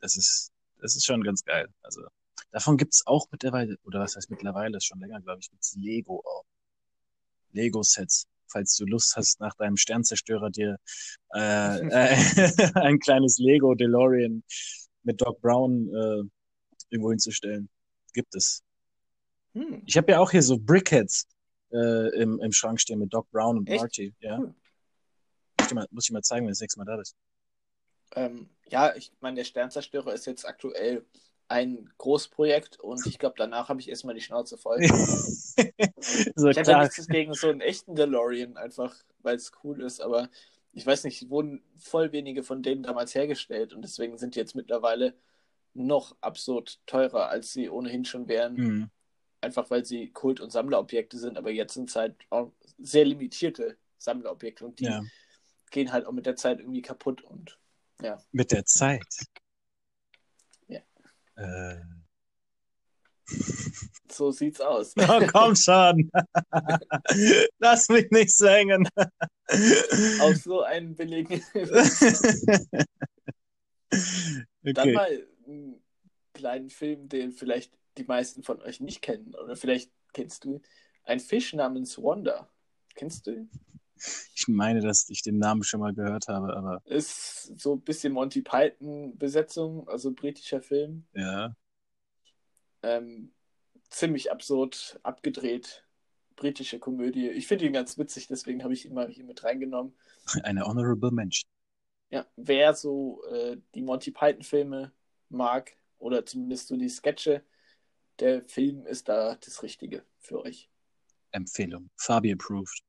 das 0.00 0.16
ist, 0.16 0.52
das 0.80 0.96
ist 0.96 1.04
schon 1.04 1.22
ganz 1.22 1.44
geil. 1.44 1.68
Also, 1.82 2.02
davon 2.50 2.76
gibt's 2.76 3.06
auch 3.06 3.26
mittlerweile, 3.30 3.76
oder 3.84 4.00
was 4.00 4.16
heißt 4.16 4.30
mittlerweile, 4.30 4.76
ist 4.76 4.86
schon 4.86 5.00
länger, 5.00 5.20
glaube 5.20 5.40
ich, 5.40 5.50
gibt's 5.50 5.76
Lego 5.76 6.22
auch. 6.24 6.44
Lego-Sets 7.54 8.26
falls 8.54 8.76
du 8.76 8.86
Lust 8.86 9.16
hast, 9.16 9.40
nach 9.40 9.54
deinem 9.56 9.76
Sternzerstörer 9.76 10.50
dir 10.50 10.78
äh, 11.34 11.80
äh, 11.88 12.70
ein 12.74 12.98
kleines 12.98 13.38
Lego 13.38 13.74
DeLorean 13.74 14.42
mit 15.02 15.20
Doc 15.20 15.40
Brown 15.40 15.88
äh, 15.88 16.22
irgendwo 16.90 17.10
hinzustellen. 17.10 17.68
Gibt 18.12 18.34
es. 18.34 18.62
Hm. 19.54 19.82
Ich 19.86 19.96
habe 19.96 20.12
ja 20.12 20.20
auch 20.20 20.30
hier 20.30 20.42
so 20.42 20.56
Brickheads 20.58 21.26
äh, 21.72 22.22
im, 22.22 22.40
im 22.40 22.52
Schrank 22.52 22.80
stehen 22.80 23.00
mit 23.00 23.12
Doc 23.12 23.28
Brown 23.30 23.58
und 23.58 23.68
Echt? 23.68 23.80
Marty. 23.80 24.14
Ja. 24.20 24.38
Hm. 24.38 24.54
Muss, 25.58 25.68
ich 25.68 25.74
mal, 25.74 25.86
muss 25.90 26.04
ich 26.06 26.12
mal 26.12 26.22
zeigen, 26.22 26.46
wenn 26.46 26.50
du 26.50 26.52
das 26.52 26.60
nächste 26.60 26.78
Mal 26.78 26.86
da 26.86 26.96
bist. 26.96 27.16
Ähm, 28.16 28.48
ja, 28.68 28.94
ich 28.94 29.10
meine, 29.20 29.36
der 29.36 29.44
Sternzerstörer 29.44 30.14
ist 30.14 30.26
jetzt 30.26 30.46
aktuell 30.46 31.04
ein 31.54 31.88
Großprojekt 31.98 32.80
und 32.80 33.06
ich 33.06 33.20
glaube, 33.20 33.36
danach 33.38 33.68
habe 33.68 33.80
ich 33.80 33.88
erstmal 33.88 34.16
die 34.16 34.20
Schnauze 34.20 34.58
voll. 34.58 34.80
so, 36.34 36.48
ich 36.48 36.58
habe 36.58 36.68
ja 36.68 36.82
nichts 36.82 37.06
gegen 37.06 37.32
so 37.32 37.48
einen 37.48 37.60
echten 37.60 37.94
DeLorean, 37.94 38.56
einfach 38.56 38.92
weil 39.22 39.36
es 39.36 39.52
cool 39.62 39.80
ist, 39.80 40.00
aber 40.00 40.28
ich 40.72 40.84
weiß 40.84 41.04
nicht, 41.04 41.30
wurden 41.30 41.62
voll 41.78 42.10
wenige 42.10 42.42
von 42.42 42.64
denen 42.64 42.82
damals 42.82 43.14
hergestellt 43.14 43.72
und 43.72 43.82
deswegen 43.82 44.18
sind 44.18 44.34
die 44.34 44.40
jetzt 44.40 44.56
mittlerweile 44.56 45.14
noch 45.74 46.16
absurd 46.20 46.80
teurer, 46.86 47.28
als 47.28 47.52
sie 47.52 47.70
ohnehin 47.70 48.04
schon 48.04 48.26
wären. 48.26 48.54
Mhm. 48.56 48.90
Einfach 49.40 49.70
weil 49.70 49.84
sie 49.84 50.10
Kult- 50.10 50.40
und 50.40 50.50
Sammlerobjekte 50.50 51.18
sind, 51.18 51.38
aber 51.38 51.52
jetzt 51.52 51.74
sind 51.74 51.88
es 51.88 51.94
halt 51.94 52.16
auch 52.30 52.50
sehr 52.78 53.04
limitierte 53.04 53.76
Sammlerobjekte 53.98 54.64
und 54.64 54.80
die 54.80 54.86
ja. 54.86 55.04
gehen 55.70 55.92
halt 55.92 56.06
auch 56.06 56.12
mit 56.12 56.26
der 56.26 56.34
Zeit 56.34 56.58
irgendwie 56.58 56.82
kaputt 56.82 57.22
und 57.22 57.60
ja. 58.02 58.18
Mit 58.32 58.50
der 58.50 58.64
Zeit? 58.64 59.06
Ja. 61.36 61.72
Äh. 61.72 61.80
So 64.10 64.30
sieht's 64.30 64.60
aus. 64.60 64.94
Oh, 64.96 65.26
komm 65.32 65.56
schon. 65.56 66.10
Lass 67.58 67.88
mich 67.88 68.08
nicht 68.12 68.30
singen. 68.30 68.88
Auf 70.20 70.36
so 70.36 70.62
einen 70.62 70.94
billigen. 70.94 71.42
okay. 71.54 72.86
Dann 74.62 74.92
mal 74.92 75.26
einen 75.46 75.82
kleinen 76.32 76.70
Film, 76.70 77.08
den 77.08 77.32
vielleicht 77.32 77.72
die 77.98 78.04
meisten 78.04 78.44
von 78.44 78.62
euch 78.62 78.78
nicht 78.78 79.02
kennen. 79.02 79.34
Oder 79.34 79.56
vielleicht 79.56 79.90
kennst 80.12 80.44
du 80.44 80.60
Ein 81.02 81.18
Fisch 81.18 81.52
namens 81.54 81.98
Wanda. 81.98 82.48
Kennst 82.94 83.26
du 83.26 83.32
ihn? 83.32 83.50
Ich 84.36 84.48
meine, 84.48 84.80
dass 84.80 85.08
ich 85.08 85.22
den 85.22 85.38
Namen 85.38 85.62
schon 85.62 85.80
mal 85.80 85.94
gehört 85.94 86.28
habe, 86.28 86.54
aber. 86.56 86.82
Ist 86.84 87.58
so 87.58 87.74
ein 87.74 87.80
bisschen 87.80 88.12
Monty 88.12 88.42
Python-Besetzung, 88.42 89.88
also 89.88 90.12
britischer 90.12 90.60
Film. 90.60 91.06
Ja. 91.14 91.56
Ähm, 92.82 93.32
ziemlich 93.88 94.30
absurd, 94.30 94.98
abgedreht, 95.02 95.86
britische 96.36 96.78
Komödie. 96.78 97.28
Ich 97.30 97.46
finde 97.46 97.64
ihn 97.64 97.72
ganz 97.72 97.96
witzig, 97.96 98.26
deswegen 98.26 98.62
habe 98.64 98.74
ich 98.74 98.84
ihn 98.84 98.94
mal 98.94 99.08
hier 99.08 99.24
mit 99.24 99.44
reingenommen. 99.44 99.94
Eine 100.42 100.64
Honorable 100.66 101.10
Mention. 101.10 101.48
Ja, 102.10 102.26
wer 102.36 102.74
so 102.74 103.24
äh, 103.30 103.56
die 103.74 103.82
Monty 103.82 104.10
Python-Filme 104.10 104.92
mag 105.30 105.76
oder 105.98 106.26
zumindest 106.26 106.68
so 106.68 106.76
die 106.76 106.88
Sketche, 106.88 107.42
der 108.20 108.42
Film 108.44 108.86
ist 108.86 109.08
da 109.08 109.36
das 109.36 109.62
Richtige 109.62 110.04
für 110.20 110.40
euch. 110.42 110.70
Empfehlung. 111.32 111.90
Fabi 111.96 112.32
approved. 112.32 112.82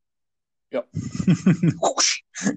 Ja. 0.72 0.84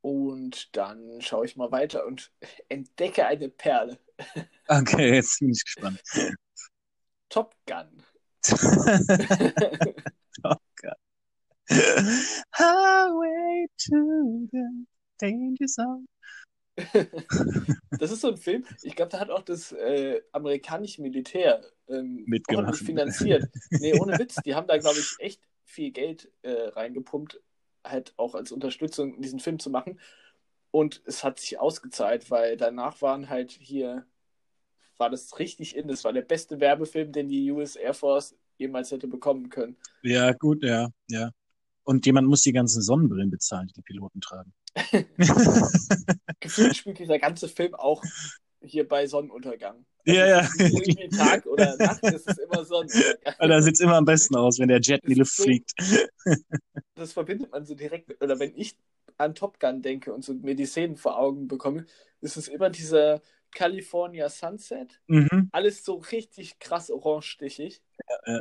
und 0.00 0.76
dann 0.76 1.20
schaue 1.20 1.44
ich 1.46 1.56
mal 1.56 1.70
weiter 1.70 2.06
und 2.06 2.32
entdecke 2.68 3.26
eine 3.26 3.48
Perle. 3.48 3.98
Okay, 4.70 5.14
jetzt 5.14 5.38
bin 5.38 5.50
ich 5.50 5.64
gespannt. 5.64 6.02
Top 7.30 7.54
Gun. 7.66 8.02
Top 10.42 10.60
Gun. 10.76 10.94
Highway 12.58 13.66
to 13.78 14.46
the 14.52 14.86
danger 15.18 15.66
zone. 15.66 16.06
das 17.98 18.12
ist 18.12 18.20
so 18.20 18.28
ein 18.28 18.36
Film, 18.36 18.64
ich 18.82 18.94
glaube, 18.94 19.10
da 19.10 19.20
hat 19.20 19.30
auch 19.30 19.42
das 19.42 19.72
äh, 19.72 20.20
amerikanische 20.32 21.00
Militär 21.00 21.64
ähm, 21.88 22.24
Mitgemacht. 22.26 22.76
finanziert. 22.76 23.48
Nee, 23.70 23.98
ohne 23.98 24.18
Witz, 24.18 24.36
die 24.44 24.54
haben 24.54 24.66
da, 24.66 24.76
glaube 24.76 24.98
ich, 24.98 25.16
echt 25.18 25.40
viel 25.68 25.92
Geld 25.92 26.32
äh, 26.42 26.68
reingepumpt, 26.68 27.40
halt 27.84 28.14
auch 28.16 28.34
als 28.34 28.50
Unterstützung, 28.50 29.20
diesen 29.20 29.38
Film 29.38 29.58
zu 29.58 29.70
machen. 29.70 30.00
Und 30.70 31.02
es 31.06 31.22
hat 31.24 31.38
sich 31.38 31.58
ausgezahlt, 31.60 32.30
weil 32.30 32.56
danach 32.56 33.00
waren 33.02 33.28
halt 33.28 33.52
hier 33.52 34.06
war 34.98 35.10
das 35.10 35.38
richtig 35.38 35.76
in. 35.76 35.86
Das 35.86 36.02
war 36.04 36.12
der 36.12 36.22
beste 36.22 36.58
Werbefilm, 36.58 37.12
den 37.12 37.28
die 37.28 37.50
US 37.52 37.76
Air 37.76 37.94
Force 37.94 38.34
jemals 38.56 38.90
hätte 38.90 39.06
bekommen 39.06 39.48
können. 39.48 39.76
Ja, 40.02 40.32
gut, 40.32 40.64
ja, 40.64 40.90
ja. 41.08 41.30
Und 41.84 42.04
jemand 42.04 42.28
muss 42.28 42.42
die 42.42 42.52
ganzen 42.52 42.82
Sonnenbrillen 42.82 43.30
bezahlen, 43.30 43.68
die 43.68 43.74
die 43.74 43.82
Piloten 43.82 44.20
tragen. 44.20 44.52
Gefühlt 46.40 46.76
spielt 46.76 46.98
dieser 46.98 47.18
ganze 47.18 47.48
Film 47.48 47.74
auch 47.74 48.02
hier 48.62 48.86
bei 48.88 49.06
Sonnenuntergang. 49.06 49.84
Ja, 50.04 50.26
ja. 50.26 50.38
Also 50.38 50.64
Irgendwie 50.64 51.08
Tag 51.08 51.44
oder 51.46 51.76
Nacht 51.78 52.02
ist 52.04 52.28
es 52.28 52.38
immer 52.38 52.64
Sonnenuntergang. 52.64 53.48
Da 53.48 53.62
sieht's 53.62 53.80
immer 53.80 53.96
am 53.96 54.04
besten 54.04 54.36
aus, 54.36 54.58
wenn 54.58 54.68
der 54.68 54.80
Jet 54.80 55.02
in 55.04 55.10
die 55.14 55.18
Luft 55.18 55.34
so- 55.34 55.44
fliegt. 55.44 55.72
Das 56.94 57.12
verbindet 57.12 57.52
man 57.52 57.64
so 57.64 57.74
direkt, 57.74 58.08
mit- 58.08 58.20
oder 58.22 58.38
wenn 58.40 58.52
ich 58.56 58.76
an 59.18 59.34
Top 59.34 59.60
Gun 59.60 59.82
denke 59.82 60.12
und 60.12 60.24
so 60.24 60.34
mir 60.34 60.54
die 60.56 60.66
Szenen 60.66 60.96
vor 60.96 61.16
Augen 61.18 61.46
bekomme, 61.46 61.86
ist 62.20 62.36
es 62.36 62.48
immer 62.48 62.70
dieser 62.70 63.20
California 63.52 64.28
Sunset. 64.28 65.00
Mhm. 65.06 65.48
Alles 65.52 65.84
so 65.84 65.94
richtig 65.94 66.58
krass 66.58 66.90
orange-stichig. 66.90 67.80
Ja, 68.08 68.34
ja. 68.34 68.40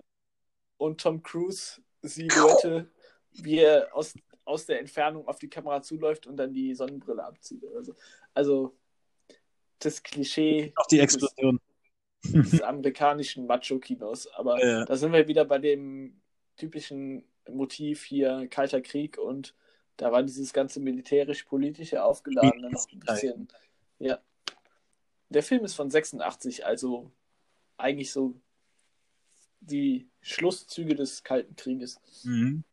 Und 0.77 1.01
Tom 1.01 1.21
Cruise 1.23 1.81
Silhouette, 2.01 2.89
wie 3.31 3.59
er 3.59 3.95
aus, 3.95 4.13
aus 4.45 4.65
der 4.65 4.79
Entfernung 4.79 5.27
auf 5.27 5.39
die 5.39 5.49
Kamera 5.49 5.81
zuläuft 5.81 6.27
und 6.27 6.37
dann 6.37 6.53
die 6.53 6.73
Sonnenbrille 6.75 7.23
abzieht. 7.23 7.63
Oder 7.63 7.83
so. 7.83 7.95
Also 8.33 8.75
das 9.79 10.03
Klischee 10.03 10.73
Auch 10.75 10.87
die 10.87 10.99
Explosion. 10.99 11.59
des, 12.23 12.31
des 12.51 12.61
amerikanischen 12.61 13.45
Macho-Kinos. 13.47 14.27
Aber 14.33 14.63
Ja. 14.65 14.85
da 14.85 14.95
sind 14.95 15.13
wir 15.13 15.27
wieder 15.27 15.45
bei 15.45 15.59
dem 15.59 16.19
typischen 16.55 17.23
Motiv 17.49 18.03
hier 18.03 18.47
Kalter 18.49 18.81
Krieg 18.81 19.17
und 19.17 19.55
da 19.97 20.11
war 20.11 20.23
dieses 20.23 20.53
ganze 20.53 20.79
militärisch-politische 20.79 22.03
aufgeladen 22.03 22.61
dann 22.61 22.71
noch 22.71 22.87
ein 22.91 22.99
bisschen. 22.99 23.47
Ja. 23.99 24.19
Der 25.29 25.43
Film 25.43 25.65
ist 25.65 25.73
von 25.73 25.89
86, 25.89 26.65
also 26.65 27.11
eigentlich 27.77 28.11
so 28.11 28.39
die 29.59 30.07
Schlusszüge 30.21 30.95
des 30.95 31.23
Kalten 31.23 31.55
Krieges. 31.55 31.99
Mhm. 32.23 32.63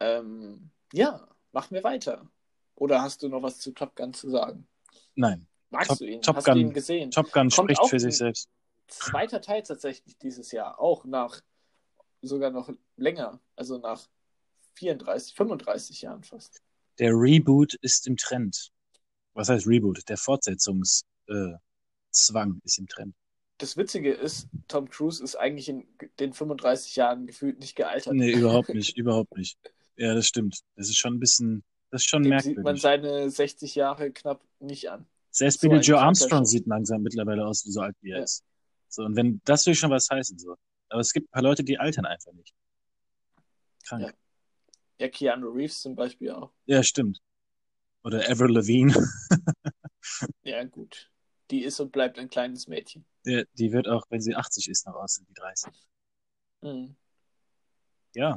Ähm, 0.00 0.70
ja, 0.92 1.28
machen 1.52 1.74
wir 1.74 1.84
weiter. 1.84 2.30
Oder 2.74 3.02
hast 3.02 3.22
du 3.22 3.28
noch 3.28 3.42
was 3.42 3.58
zu 3.58 3.72
Top 3.72 3.96
Gun 3.96 4.14
zu 4.14 4.30
sagen? 4.30 4.66
Nein, 5.14 5.46
Magst 5.70 5.88
Top- 5.90 5.98
du 5.98 6.06
ihn? 6.06 6.22
Top 6.22 6.36
hast 6.36 6.44
Gun. 6.44 6.54
du 6.54 6.60
ihn 6.60 6.72
gesehen? 6.72 7.10
Top 7.10 7.26
Gun 7.32 7.50
Kommt 7.50 7.52
spricht 7.52 7.88
für 7.88 8.00
sich 8.00 8.16
selbst. 8.16 8.48
Zweiter 8.86 9.40
Teil 9.40 9.62
tatsächlich 9.62 10.16
dieses 10.18 10.50
Jahr, 10.52 10.80
auch 10.80 11.04
nach 11.04 11.40
sogar 12.22 12.50
noch 12.50 12.70
länger, 12.96 13.40
also 13.54 13.78
nach 13.78 14.08
34, 14.74 15.34
35 15.34 16.02
Jahren 16.02 16.22
fast. 16.22 16.62
Der 16.98 17.12
Reboot 17.12 17.74
ist 17.74 18.06
im 18.06 18.16
Trend. 18.16 18.70
Was 19.34 19.48
heißt 19.48 19.66
Reboot? 19.66 20.08
Der 20.08 20.16
Fortsetzungszwang 20.16 21.04
äh, 21.28 22.64
ist 22.64 22.78
im 22.78 22.88
Trend. 22.88 23.14
Das 23.58 23.76
Witzige 23.76 24.12
ist, 24.12 24.48
Tom 24.68 24.88
Cruise 24.88 25.22
ist 25.22 25.36
eigentlich 25.36 25.68
in 25.68 25.86
den 26.20 26.32
35 26.32 26.96
Jahren 26.96 27.26
gefühlt 27.26 27.58
nicht 27.58 27.74
gealtert. 27.76 28.14
Nee, 28.14 28.32
überhaupt 28.32 28.68
nicht, 28.70 28.96
überhaupt 28.96 29.36
nicht. 29.36 29.58
Ja, 29.96 30.14
das 30.14 30.26
stimmt. 30.26 30.60
Das 30.76 30.88
ist 30.88 30.98
schon 30.98 31.14
ein 31.14 31.20
bisschen, 31.20 31.64
das 31.90 32.02
ist 32.02 32.08
schon 32.08 32.22
Dem 32.22 32.38
sieht 32.40 32.56
man 32.56 32.64
merkwürdig. 32.76 32.82
seine 32.82 33.30
60 33.30 33.74
Jahre 33.74 34.10
knapp 34.12 34.42
nicht 34.60 34.90
an. 34.90 35.06
Selbst 35.30 35.60
so 35.60 35.68
Billy 35.68 35.80
Joe 35.80 35.98
Armstrong 36.00 36.44
sieht 36.44 36.66
langsam 36.66 37.02
mittlerweile 37.02 37.46
aus, 37.46 37.64
wie 37.66 37.70
so 37.70 37.80
alt 37.80 37.96
wie 38.00 38.10
er 38.10 38.18
Ja. 38.18 38.24
ist. 38.24 38.44
So, 38.88 39.02
und 39.02 39.16
wenn, 39.16 39.40
das 39.44 39.66
will 39.66 39.74
schon 39.74 39.90
was 39.90 40.08
heißen, 40.10 40.38
so. 40.38 40.56
Aber 40.88 41.00
es 41.00 41.12
gibt 41.12 41.28
ein 41.28 41.32
paar 41.32 41.42
Leute, 41.42 41.62
die 41.62 41.78
altern 41.78 42.06
einfach 42.06 42.32
nicht. 42.32 42.54
Krank. 43.86 44.02
Ja. 44.02 44.12
Ja, 45.00 45.08
Keanu 45.08 45.50
Reeves 45.50 45.80
zum 45.82 45.94
Beispiel 45.94 46.30
auch. 46.30 46.50
Ja, 46.66 46.82
stimmt. 46.82 47.20
Oder 48.02 48.28
Avril 48.30 48.52
Lavigne. 48.54 48.94
Ja, 50.42 50.64
gut. 50.64 51.10
Die 51.50 51.62
ist 51.64 51.78
und 51.80 51.92
bleibt 51.92 52.18
ein 52.18 52.30
kleines 52.30 52.66
Mädchen. 52.66 53.04
Der, 53.26 53.44
die 53.54 53.72
wird 53.72 53.88
auch, 53.88 54.04
wenn 54.08 54.20
sie 54.22 54.34
80 54.34 54.68
ist, 54.68 54.86
noch 54.86 54.94
aussehen 54.94 55.26
wie 55.28 55.34
30. 55.34 55.72
Mhm. 56.62 56.96
Ja. 58.14 58.34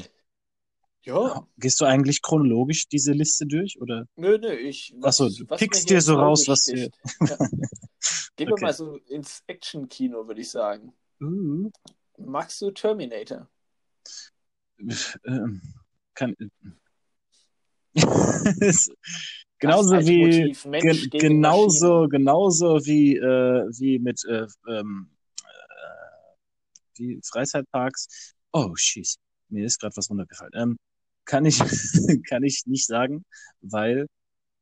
Ja, 1.04 1.48
Gehst 1.58 1.82
du 1.82 1.86
eigentlich 1.86 2.22
chronologisch 2.22 2.88
diese 2.88 3.12
Liste 3.14 3.48
durch? 3.48 3.82
Oder? 3.82 4.08
nö, 4.16 4.38
nö, 4.38 4.54
ich. 4.54 4.94
Ach 5.02 5.14
so, 5.14 5.30
du 5.30 5.46
pickst 5.46 5.90
dir 5.90 6.02
so 6.02 6.14
Auge 6.14 6.22
raus, 6.22 6.48
was 6.48 6.64
dir-. 6.64 6.90
Ja. 7.28 7.38
Gehen 8.36 8.48
wir 8.48 8.54
Okay. 8.54 8.66
mal 8.66 8.74
so 8.74 8.98
ins 9.08 9.44
Action-Kino, 9.48 10.28
würde 10.28 10.42
ich 10.42 10.50
sagen. 10.50 10.94
Uh, 11.22 11.70
Magst 12.18 12.62
du 12.62 12.72
Terminator? 12.72 13.48
ähm, 15.26 15.62
kann, 16.14 16.36
genauso 19.60 20.00
wie 20.00 20.56
Mensch 20.68 21.10
ge 21.10 21.20
genauso 21.20 22.08
genauso 22.08 22.80
wie 22.86 23.18
äh, 23.18 23.68
wie 23.78 24.00
mit 24.00 24.24
äh, 24.26 24.48
ähm, 24.68 25.10
äh, 25.44 26.36
die 26.98 27.20
Freizeitparks. 27.24 28.34
Oh, 28.54 28.72
schieß, 28.76 29.18
mir 29.50 29.66
ist 29.66 29.80
gerade 29.80 29.96
was 29.98 30.10
runtergefallen. 30.10 30.52
Ähm, 30.56 30.78
kann 31.26 31.46
ich 31.46 31.60
kann 32.30 32.44
ich 32.44 32.64
nicht 32.66 32.88
sagen, 32.88 33.26
weil 33.62 34.08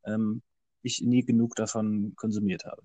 ähm, 0.06 0.42
ich 0.82 1.02
nie 1.02 1.24
genug 1.24 1.56
davon 1.56 2.14
konsumiert 2.16 2.66
habe. 2.66 2.82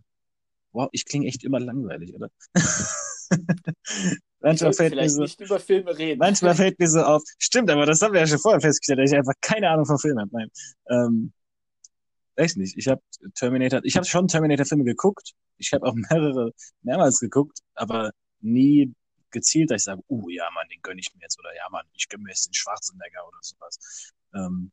Wow, 0.73 0.89
ich 0.93 1.05
klinge 1.05 1.27
echt 1.27 1.45
immer 1.45 1.61
langweilig, 1.61 2.15
oder? 2.15 2.31
Manchmal 4.41 4.73
fällt 4.73 4.95
mir 4.95 5.09
so, 5.09 5.23
nicht 5.23 5.41
über 5.41 5.61
Filme 5.61 5.97
reden. 5.97 6.19
Manchmal 6.19 6.55
fällt 6.55 6.79
mir 6.79 6.89
so 6.89 7.01
auf, 7.03 7.23
stimmt, 7.39 7.71
aber 7.71 7.87
das 7.87 8.03
haben 8.03 8.13
wir 8.13 8.21
ja 8.21 8.27
schon 8.27 8.41
vorher 8.41 8.61
festgestellt, 8.61 8.99
dass 8.99 9.11
ich 9.11 9.17
einfach 9.17 9.33
keine 9.41 9.71
Ahnung 9.71 9.87
von 9.87 9.99
Filmen 9.99 10.21
habe. 10.21 10.31
Nein. 10.33 10.49
Ähm, 10.91 11.33
weiß 12.37 12.57
nicht. 12.57 12.77
Ich 12.77 12.89
habe 12.89 13.01
Terminator, 13.35 13.81
ich 13.85 13.97
habe 13.97 14.07
schon 14.07 14.29
Terminator-Filme 14.29 14.85
geguckt. 14.85 15.33
Ich 15.57 15.73
habe 15.73 15.87
auch 15.87 15.95
mehrere, 15.95 16.53
mehrmals 16.83 17.21
geguckt, 17.21 17.61
aber 17.75 18.11
nie 18.41 18.93
gezielt, 19.35 19.71
dass 19.71 19.83
ich 19.83 19.85
sage, 19.85 20.03
uh, 20.09 20.29
ja, 20.31 20.49
Mann, 20.55 20.67
den 20.71 20.81
gönn 20.83 20.99
ich 20.99 21.13
mir 21.15 21.21
jetzt. 21.23 21.39
Oder 21.39 21.55
ja, 21.55 21.69
Mann, 21.71 21.85
ich 21.93 22.09
gönn 22.09 22.23
mir 22.23 22.31
jetzt 22.31 22.47
den 22.47 22.55
Schwarzenegger 22.55 23.27
oder 23.29 23.39
sowas. 23.43 24.13
Ähm, 24.35 24.73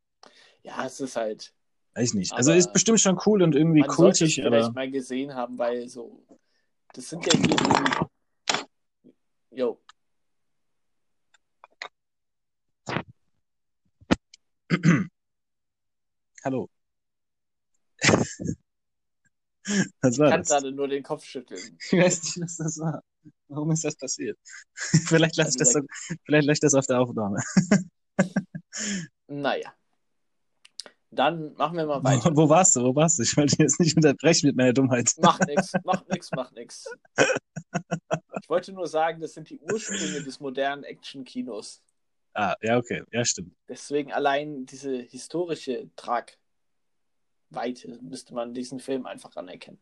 Ja, 0.64 0.86
es 0.86 1.00
ist 1.02 1.16
halt. 1.18 1.54
weiß 1.96 2.14
nicht. 2.14 2.32
Also 2.34 2.54
ist 2.54 2.72
bestimmt 2.74 3.02
schon 3.02 3.20
cool 3.26 3.42
und 3.44 3.56
irgendwie 3.56 3.82
Man 3.82 3.90
kultig, 3.90 4.36
vielleicht 4.36 4.64
aber 4.66 4.72
mal 4.74 4.90
gesehen 4.90 5.34
haben, 5.36 5.58
weil 5.58 5.88
so. 5.90 6.26
Das 6.94 7.10
sind 7.10 7.26
ja 7.26 7.34
hier 7.38 7.48
die. 7.48 7.56
Jo. 9.58 9.82
hallo. 16.46 16.70
Was 20.02 20.14
Ich 20.14 20.20
war 20.20 20.30
kann 20.32 20.42
das? 20.42 20.50
gerade 20.50 20.72
nur 20.72 20.88
den 20.88 21.04
Kopf 21.04 21.24
schütteln. 21.24 21.78
Ich 21.80 21.92
weiß 21.94 22.24
nicht, 22.24 22.40
was 22.42 22.58
das 22.58 22.80
war. 22.80 23.04
Warum 23.52 23.72
ist 23.72 23.84
das 23.84 23.96
passiert? 23.98 24.38
vielleicht 25.08 25.36
lasse 25.36 25.50
ich 25.52 25.58
das, 25.58 25.76
Also, 25.76 25.82
so, 25.82 26.16
vielleicht 26.26 26.48
lasse 26.48 26.56
ich 26.56 26.62
das 26.62 26.74
auf 26.74 26.88
der 26.88 27.02
Aufnahme. 27.02 27.38
Naja. 29.28 29.74
Dann 31.10 31.54
machen 31.56 31.76
wir 31.76 31.86
mal 31.86 32.00
Wo, 32.00 32.04
weiter. 32.06 32.36
wo 32.36 32.48
warst 32.48 32.76
du? 32.76 32.84
Wo 32.84 32.96
warst 32.96 33.20
du? 33.20 33.24
Ich 33.24 33.36
wollte 33.36 33.58
jetzt 33.60 33.80
nicht 33.82 33.96
unterbrechen 33.98 34.48
mit 34.48 34.56
meiner 34.56 34.72
Dummheit. 34.72 35.12
Mach 35.18 35.40
nix, 35.42 35.74
mach 35.84 36.08
nix, 36.08 36.30
mach 36.34 36.52
nix. 36.52 36.86
Ich 38.42 38.50
wollte 38.50 38.72
nur 38.72 38.88
sagen, 38.88 39.20
das 39.20 39.34
sind 39.34 39.50
die 39.50 39.60
Ursprünge 39.60 40.24
des 40.24 40.40
modernen 40.40 40.86
Action-Kinos. 40.86 41.82
Ah, 42.34 42.56
ja, 42.62 42.78
okay. 42.78 43.04
Ja, 43.12 43.26
stimmt. 43.26 43.54
Deswegen 43.68 44.14
allein 44.14 44.66
diese 44.66 45.02
historische 45.02 45.90
Tragweite 45.98 46.38
müsste 48.02 48.34
man 48.34 48.54
diesen 48.54 48.80
Film 48.80 49.06
einfach 49.06 49.36
anerkennen. 49.36 49.80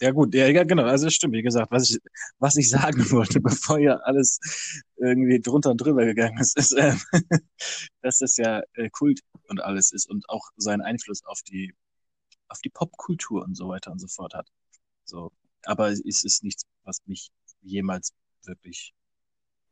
Ja, 0.00 0.10
gut. 0.10 0.34
Ja, 0.34 0.48
ja, 0.48 0.64
genau. 0.64 0.84
Also, 0.84 1.06
es 1.06 1.14
stimmt. 1.14 1.34
Wie 1.34 1.42
gesagt, 1.42 1.70
was 1.70 1.90
ich, 1.90 1.98
was 2.38 2.56
ich 2.56 2.68
sagen 2.68 2.98
wollte, 3.10 3.40
bevor 3.40 3.78
ja 3.78 3.96
alles 3.98 4.40
irgendwie 4.96 5.40
drunter 5.40 5.70
und 5.70 5.78
drüber 5.78 6.04
gegangen 6.04 6.38
ist, 6.38 6.56
ist, 6.56 6.74
ähm, 6.76 7.00
dass 8.02 8.18
das 8.18 8.36
ja 8.36 8.62
äh, 8.74 8.90
Kult 8.90 9.20
und 9.48 9.60
alles 9.62 9.92
ist 9.92 10.08
und 10.08 10.28
auch 10.28 10.50
seinen 10.56 10.82
Einfluss 10.82 11.24
auf 11.24 11.42
die, 11.42 11.74
auf 12.48 12.58
die 12.60 12.70
Popkultur 12.70 13.42
und 13.44 13.56
so 13.56 13.68
weiter 13.68 13.92
und 13.92 14.00
so 14.00 14.08
fort 14.08 14.34
hat. 14.34 14.48
So. 15.04 15.32
Aber 15.64 15.90
es 15.90 16.00
ist 16.00 16.42
nichts, 16.42 16.64
was 16.82 17.00
mich 17.06 17.30
jemals 17.62 18.12
wirklich 18.44 18.92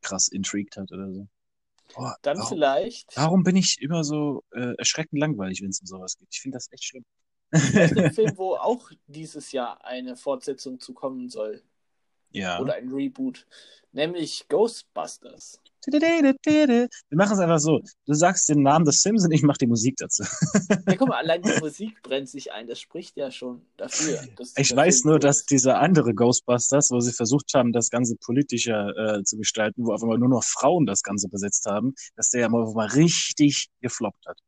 krass 0.01 0.27
intrigued 0.27 0.77
hat 0.77 0.91
oder 0.91 1.11
so. 1.11 1.27
Boah, 1.95 2.17
Dann 2.21 2.37
warum, 2.37 2.49
vielleicht, 2.49 3.15
warum 3.15 3.43
bin 3.43 3.55
ich 3.55 3.81
immer 3.81 4.03
so 4.03 4.43
äh, 4.51 4.73
erschreckend 4.77 5.19
langweilig, 5.19 5.61
wenn 5.61 5.69
es 5.69 5.81
um 5.81 5.87
sowas 5.87 6.17
geht? 6.17 6.29
Ich 6.31 6.41
finde 6.41 6.55
das 6.55 6.71
echt 6.71 6.85
schlimm. 6.85 7.05
Vielleicht 7.59 7.97
ein 7.97 8.13
Film, 8.13 8.37
wo 8.37 8.55
auch 8.55 8.89
dieses 9.07 9.51
Jahr 9.51 9.83
eine 9.85 10.15
Fortsetzung 10.15 10.79
zu 10.79 10.93
kommen 10.93 11.29
soll. 11.29 11.61
Ja. 12.31 12.59
Oder 12.59 12.75
ein 12.75 12.89
Reboot. 12.89 13.45
Nämlich 13.91 14.47
Ghostbusters. 14.49 15.59
Wir 15.85 16.87
machen 17.11 17.33
es 17.33 17.39
einfach 17.39 17.59
so. 17.59 17.81
Du 18.05 18.13
sagst 18.13 18.47
den 18.49 18.63
Namen 18.63 18.85
des 18.85 19.01
Sims 19.01 19.25
und 19.25 19.31
ich 19.31 19.43
mache 19.43 19.57
die 19.59 19.67
Musik 19.67 19.97
dazu. 19.97 20.23
Ja, 20.87 20.95
guck 20.95 21.09
mal, 21.09 21.17
allein 21.17 21.41
die 21.41 21.59
Musik 21.59 22.01
brennt 22.01 22.29
sich 22.29 22.51
ein. 22.53 22.67
Das 22.67 22.79
spricht 22.79 23.17
ja 23.17 23.29
schon 23.31 23.61
dafür. 23.77 24.21
Ich 24.55 24.75
weiß 24.75 25.03
nur, 25.03 25.19
dass 25.19 25.45
dieser 25.45 25.79
andere 25.79 26.13
Ghostbusters, 26.13 26.89
wo 26.91 26.99
sie 27.01 27.11
versucht 27.11 27.53
haben, 27.53 27.73
das 27.73 27.89
Ganze 27.89 28.15
politischer 28.15 29.17
äh, 29.17 29.23
zu 29.23 29.37
gestalten, 29.37 29.85
wo 29.85 29.93
auf 29.93 30.01
einmal 30.01 30.17
nur 30.17 30.29
noch 30.29 30.43
Frauen 30.43 30.85
das 30.85 31.03
Ganze 31.03 31.27
besetzt 31.27 31.65
haben, 31.65 31.93
dass 32.15 32.29
der 32.29 32.41
ja 32.41 32.49
mal, 32.49 32.65
mal 32.73 32.87
richtig 32.87 33.67
gefloppt 33.81 34.25
hat. 34.25 34.39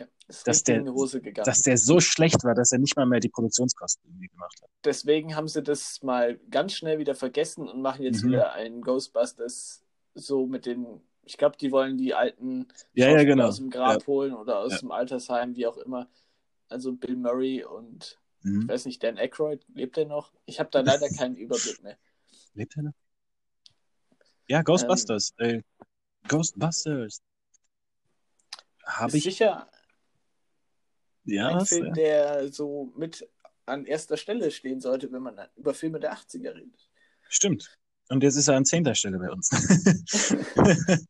Ja, 0.00 0.06
ist 0.28 0.46
dass 0.46 0.62
der- 0.62 0.76
in 0.78 0.84
die 0.86 0.90
Hose 0.90 1.20
gegangen. 1.20 1.44
Dass 1.44 1.62
der 1.62 1.76
so 1.76 2.00
schlecht 2.00 2.42
war, 2.44 2.54
dass 2.54 2.72
er 2.72 2.78
nicht 2.78 2.96
mal 2.96 3.06
mehr 3.06 3.20
die 3.20 3.28
Produktionskosten 3.28 4.02
irgendwie 4.08 4.28
gemacht 4.28 4.60
hat. 4.62 4.70
deswegen 4.84 5.36
haben 5.36 5.46
sie 5.48 5.62
das 5.62 6.02
mal 6.02 6.38
ganz 6.50 6.72
schnell 6.74 6.98
wieder 6.98 7.14
vergessen 7.14 7.68
und 7.68 7.82
machen 7.82 8.02
jetzt 8.02 8.22
Mhm. 8.24 8.28
wieder 8.28 8.52
einen 8.54 8.80
Ghostbusters 8.82 9.84
so 10.14 10.46
mit 10.46 10.64
den, 10.66 11.00
ich 11.24 11.36
glaube, 11.36 11.56
die 11.58 11.70
wollen 11.70 11.98
die 11.98 12.14
alten 12.14 12.68
Ja, 12.94 13.08
ja, 13.10 13.24
genau. 13.24 13.48
aus 13.48 13.56
dem 13.58 13.68
Grab 13.70 14.06
holen 14.06 14.34
oder 14.34 14.58
aus 14.60 14.72
Ja. 14.72 14.78
dem 14.78 14.90
Altersheim, 14.90 15.54
wie 15.54 15.66
auch 15.66 15.76
immer. 15.76 16.08
Also 16.68 16.92
Bill 16.92 17.16
Murray 17.16 17.62
und 17.64 18.18
ich 18.42 18.50
Mhm. 18.50 18.68
weiß 18.68 18.86
nicht, 18.86 19.02
Dan 19.02 19.18
Aykroyd, 19.18 19.62
lebt 19.74 19.98
er 19.98 20.06
noch? 20.06 20.32
Ich 20.46 20.60
habe 20.60 20.70
da 20.70 20.80
leider 21.04 21.08
keinen 21.10 21.36
Überblick 21.36 21.82
mehr. 21.82 21.98
Lebt 22.54 22.74
er 22.76 22.84
noch? 22.84 22.92
Ja, 24.48 24.62
Ghostbusters. 24.62 25.34
ey. 25.38 25.62
Ghostbusters. 26.26 27.20
Habe 28.84 29.16
ich. 29.16 29.22
sicher 29.24 29.70
Ja, 31.30 31.58
ein? 31.58 31.66
Film, 31.66 31.86
Ja. 31.86 31.92
der 31.92 32.52
so 32.52 32.92
mit 32.96 33.28
an 33.66 33.86
erster 33.86 34.16
Stelle 34.16 34.50
stehen 34.50 34.80
sollte, 34.80 35.10
wenn 35.12 35.22
man 35.22 35.38
über 35.56 35.74
Filme 35.74 36.00
der 36.00 36.12
80er 36.12 36.54
redet. 36.54 36.88
Stimmt. 37.28 37.78
Und 38.08 38.22
jetzt 38.24 38.36
ist 38.36 38.48
er 38.48 38.56
an 38.56 38.64
zehnter 38.64 38.94
Stelle 38.94 39.18
bei 39.18 39.30
uns. 39.30 39.50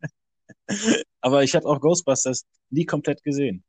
Aber 1.20 1.42
ich 1.42 1.54
habe 1.54 1.66
auch 1.66 1.80
Ghostbusters 1.80 2.44
nie 2.70 2.84
komplett 2.84 3.22
gesehen. 3.22 3.64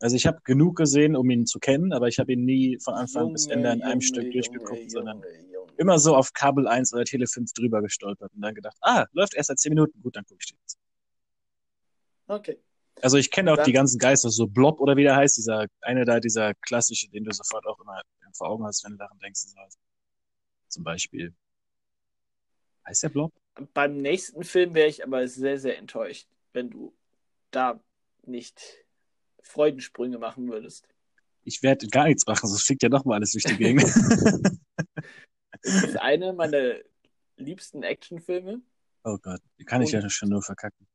Also 0.00 0.16
ich 0.16 0.26
habe 0.26 0.40
genug 0.44 0.76
gesehen, 0.76 1.16
um 1.16 1.30
ihn 1.30 1.46
zu 1.46 1.58
kennen, 1.58 1.92
aber 1.92 2.08
ich 2.08 2.18
habe 2.18 2.32
ihn 2.32 2.44
nie 2.44 2.78
von 2.82 2.94
Anfang 2.94 3.32
bis 3.32 3.46
Ende 3.46 3.70
in 3.72 3.82
einem 3.82 4.00
Stück 4.02 4.30
durchgeguckt, 4.32 4.90
sondern 4.90 5.22
Junge. 5.50 5.72
immer 5.78 5.98
so 5.98 6.14
auf 6.14 6.32
Kabel 6.34 6.66
1 6.66 6.92
oder 6.92 7.04
Tele 7.04 7.26
5 7.26 7.52
drüber 7.54 7.80
gestolpert 7.80 8.30
und 8.34 8.42
dann 8.42 8.54
gedacht, 8.54 8.76
ah, 8.82 9.06
läuft 9.12 9.34
erst 9.34 9.46
seit 9.48 9.60
10 9.60 9.70
Minuten, 9.70 10.02
gut, 10.02 10.16
dann 10.16 10.24
gucke 10.26 10.40
ich 10.42 10.50
den 10.50 10.58
jetzt. 10.60 10.78
Okay. 12.26 12.58
Also 13.02 13.16
ich 13.18 13.30
kenne 13.30 13.52
auch 13.52 13.56
Dann- 13.56 13.66
die 13.66 13.72
ganzen 13.72 13.98
Geister, 13.98 14.30
so 14.30 14.46
Blob 14.46 14.80
oder 14.80 14.96
wie 14.96 15.02
der 15.02 15.16
heißt, 15.16 15.36
dieser 15.36 15.66
eine 15.82 16.04
da, 16.04 16.20
dieser 16.20 16.54
klassische, 16.54 17.08
den 17.10 17.24
du 17.24 17.32
sofort 17.32 17.66
auch 17.66 17.78
immer 17.80 18.00
vor 18.32 18.48
Augen 18.48 18.64
hast, 18.64 18.84
wenn 18.84 18.92
du 18.92 18.98
daran 18.98 19.18
denkst. 19.18 19.42
Zum 20.68 20.84
Beispiel. 20.84 21.34
Heißt 22.86 23.02
der 23.04 23.08
Blob? 23.10 23.32
Beim 23.72 23.98
nächsten 23.98 24.42
Film 24.42 24.74
wäre 24.74 24.88
ich 24.88 25.04
aber 25.04 25.26
sehr, 25.28 25.58
sehr 25.58 25.78
enttäuscht, 25.78 26.26
wenn 26.52 26.70
du 26.70 26.94
da 27.50 27.80
nicht 28.24 28.60
Freudensprünge 29.42 30.18
machen 30.18 30.48
würdest. 30.50 30.88
Ich 31.44 31.62
werde 31.62 31.86
gar 31.88 32.06
nichts 32.06 32.26
machen, 32.26 32.46
sonst 32.48 32.64
fliegt 32.66 32.82
ja 32.82 32.88
doch 32.88 33.04
mal 33.04 33.14
alles 33.16 33.32
durch 33.32 33.44
die 33.44 33.56
Gegend. 33.56 33.84
Es 35.60 35.74
ist 35.84 35.96
einer 36.00 36.32
meiner 36.32 36.76
liebsten 37.36 37.82
Actionfilme. 37.82 38.62
oh 39.04 39.18
Gott, 39.20 39.40
die 39.58 39.64
kann 39.64 39.82
ich 39.82 39.92
ja 39.92 40.00
Und- 40.00 40.10
schon 40.10 40.30
nur 40.30 40.42
verkacken. 40.42 40.86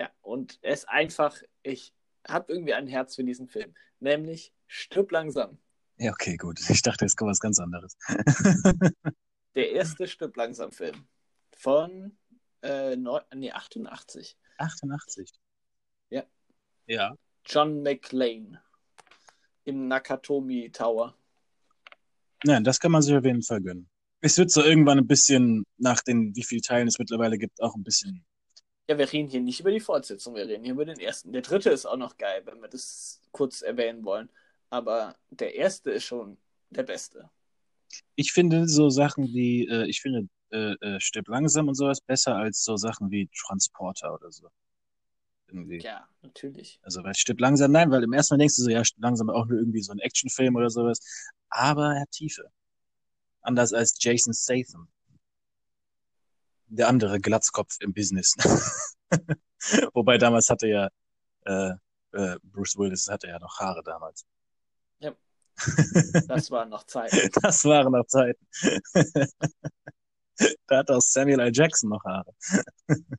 Ja, 0.00 0.10
und 0.22 0.58
er 0.62 0.74
ist 0.74 0.88
einfach, 0.88 1.36
ich 1.62 1.94
habe 2.26 2.52
irgendwie 2.52 2.74
ein 2.74 2.86
Herz 2.86 3.14
für 3.14 3.24
diesen 3.24 3.48
Film. 3.48 3.74
Nämlich 4.00 4.52
Stirb 4.66 5.12
langsam. 5.12 5.58
Ja, 5.96 6.12
okay, 6.12 6.36
gut. 6.36 6.58
Ich 6.68 6.82
dachte, 6.82 7.04
jetzt 7.04 7.16
kommt 7.16 7.30
was 7.30 7.40
ganz 7.40 7.58
anderes. 7.60 7.96
Der 9.54 9.70
erste 9.70 10.08
Stirb 10.08 10.36
langsam 10.36 10.72
Film. 10.72 11.06
Von 11.56 12.18
äh, 12.62 12.96
nee, 12.96 13.52
88. 13.52 14.36
88. 14.58 15.30
Ja. 16.10 16.24
Ja. 16.86 17.14
John 17.44 17.82
McClane. 17.82 18.60
Im 19.64 19.86
Nakatomi 19.88 20.70
Tower. 20.70 21.16
Nein, 22.44 22.64
das 22.64 22.80
kann 22.80 22.92
man 22.92 23.02
sich 23.02 23.14
auf 23.14 23.24
jeden 23.24 23.42
Fall 23.42 23.62
gönnen. 23.62 23.88
Es 24.20 24.36
wird 24.38 24.50
so 24.50 24.62
irgendwann 24.62 24.98
ein 24.98 25.06
bisschen, 25.06 25.64
nach 25.76 26.00
den, 26.00 26.34
wie 26.34 26.42
viele 26.42 26.62
Teilen 26.62 26.88
es 26.88 26.98
mittlerweile 26.98 27.38
gibt, 27.38 27.62
auch 27.62 27.74
ein 27.74 27.84
bisschen. 27.84 28.24
Ja, 28.88 28.98
wir 28.98 29.10
reden 29.10 29.28
hier 29.28 29.40
nicht 29.40 29.60
über 29.60 29.70
die 29.70 29.80
Fortsetzung, 29.80 30.34
wir 30.34 30.46
reden 30.46 30.64
hier 30.64 30.74
über 30.74 30.84
den 30.84 31.00
ersten. 31.00 31.32
Der 31.32 31.42
dritte 31.42 31.70
ist 31.70 31.86
auch 31.86 31.96
noch 31.96 32.18
geil, 32.18 32.42
wenn 32.44 32.60
wir 32.60 32.68
das 32.68 33.22
kurz 33.32 33.62
erwähnen 33.62 34.04
wollen. 34.04 34.28
Aber 34.68 35.16
der 35.30 35.54
erste 35.54 35.90
ist 35.90 36.04
schon 36.04 36.36
der 36.70 36.82
beste. 36.82 37.30
Ich 38.14 38.32
finde 38.32 38.68
so 38.68 38.90
Sachen 38.90 39.28
wie, 39.32 39.66
äh, 39.68 39.86
ich 39.86 40.00
finde 40.00 40.28
äh, 40.50 40.74
äh, 40.80 41.00
Stirb 41.00 41.28
langsam 41.28 41.68
und 41.68 41.74
sowas 41.74 42.00
besser 42.00 42.36
als 42.36 42.62
so 42.62 42.76
Sachen 42.76 43.10
wie 43.10 43.28
Transporter 43.46 44.14
oder 44.14 44.30
so. 44.30 44.48
Irgendwie. 45.48 45.80
Ja, 45.80 46.06
natürlich. 46.22 46.78
Also, 46.82 47.02
weil 47.04 47.14
Stirb 47.14 47.40
langsam, 47.40 47.72
nein, 47.72 47.90
weil 47.90 48.02
im 48.02 48.12
ersten 48.12 48.34
Mal 48.34 48.38
denkst 48.38 48.56
du 48.56 48.62
so, 48.62 48.70
ja, 48.70 48.84
Stirb 48.84 49.02
langsam 49.02 49.30
auch 49.30 49.46
nur 49.46 49.58
irgendwie 49.58 49.82
so 49.82 49.92
ein 49.92 49.98
Actionfilm 49.98 50.56
oder 50.56 50.70
sowas. 50.70 51.00
Aber 51.48 51.94
er 51.94 52.00
hat 52.02 52.10
Tiefe. 52.10 52.50
Anders 53.42 53.72
als 53.72 53.96
Jason 54.00 54.34
Statham. 54.34 54.88
Der 56.66 56.88
andere 56.88 57.20
Glatzkopf 57.20 57.76
im 57.80 57.92
Business. 57.92 58.34
Wobei 59.94 60.18
damals 60.18 60.48
hatte 60.48 60.66
ja, 60.66 60.88
äh, 61.44 61.72
äh, 62.12 62.36
Bruce 62.42 62.76
Willis 62.76 63.08
hatte 63.08 63.28
ja 63.28 63.38
noch 63.38 63.58
Haare 63.58 63.82
damals. 63.82 64.24
Ja. 64.98 65.14
Das 66.26 66.50
war 66.50 66.66
noch 66.66 66.84
Zeit. 66.84 67.12
Das 67.42 67.64
waren 67.64 67.92
noch 67.92 68.06
Zeiten. 68.06 68.46
da 70.66 70.78
hat 70.78 70.90
auch 70.90 71.00
Samuel 71.00 71.40
L. 71.40 71.52
Jackson 71.52 71.90
noch 71.90 72.04
Haare. 72.04 72.34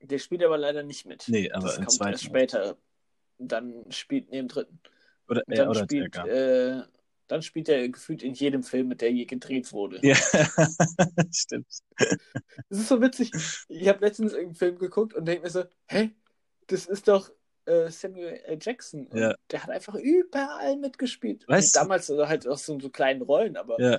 Der 0.00 0.18
spielt 0.18 0.42
aber 0.42 0.58
leider 0.58 0.82
nicht 0.82 1.06
mit. 1.06 1.26
Nee, 1.28 1.50
aber 1.52 1.66
das 1.66 1.78
im 1.78 1.84
kommt 1.84 1.96
zweiten. 1.96 2.12
erst 2.12 2.24
später. 2.24 2.76
Dann 3.38 3.84
spielt 3.90 4.30
neben 4.30 4.48
dritten. 4.48 4.80
Oder, 5.28 5.42
ja, 5.46 5.56
dann, 5.56 5.68
oder 5.68 5.84
spielt, 5.84 6.16
äh, 6.16 6.82
dann 7.28 7.42
spielt 7.42 7.68
er 7.68 7.88
gefühlt 7.88 8.22
in 8.22 8.34
jedem 8.34 8.62
Film, 8.62 8.88
mit 8.88 9.00
der 9.00 9.12
je 9.12 9.24
gedreht 9.24 9.72
wurde. 9.72 9.98
Ja, 10.02 10.14
stimmt. 11.32 11.66
Das 12.68 12.78
ist 12.78 12.88
so 12.88 13.00
witzig. 13.00 13.30
Ich 13.68 13.88
habe 13.88 14.04
letztens 14.04 14.32
irgendeinen 14.32 14.54
Film 14.56 14.78
geguckt 14.78 15.14
und 15.14 15.24
denke 15.26 15.44
mir 15.44 15.50
so, 15.50 15.64
hä, 15.86 16.10
das 16.66 16.86
ist 16.86 17.08
doch 17.08 17.30
äh, 17.66 17.90
Samuel 17.90 18.40
L. 18.44 18.58
Jackson. 18.60 19.06
Und 19.06 19.18
Ja. 19.18 19.34
Der 19.50 19.62
hat 19.62 19.70
einfach 19.70 19.94
überall 19.94 20.76
mitgespielt. 20.76 21.44
Weißt 21.48 21.76
damals 21.76 22.10
also 22.10 22.28
halt 22.28 22.46
auch 22.48 22.58
so, 22.58 22.78
so 22.80 22.90
kleinen 22.90 23.22
Rollen, 23.22 23.56
aber 23.56 23.80
Ja. 23.80 23.98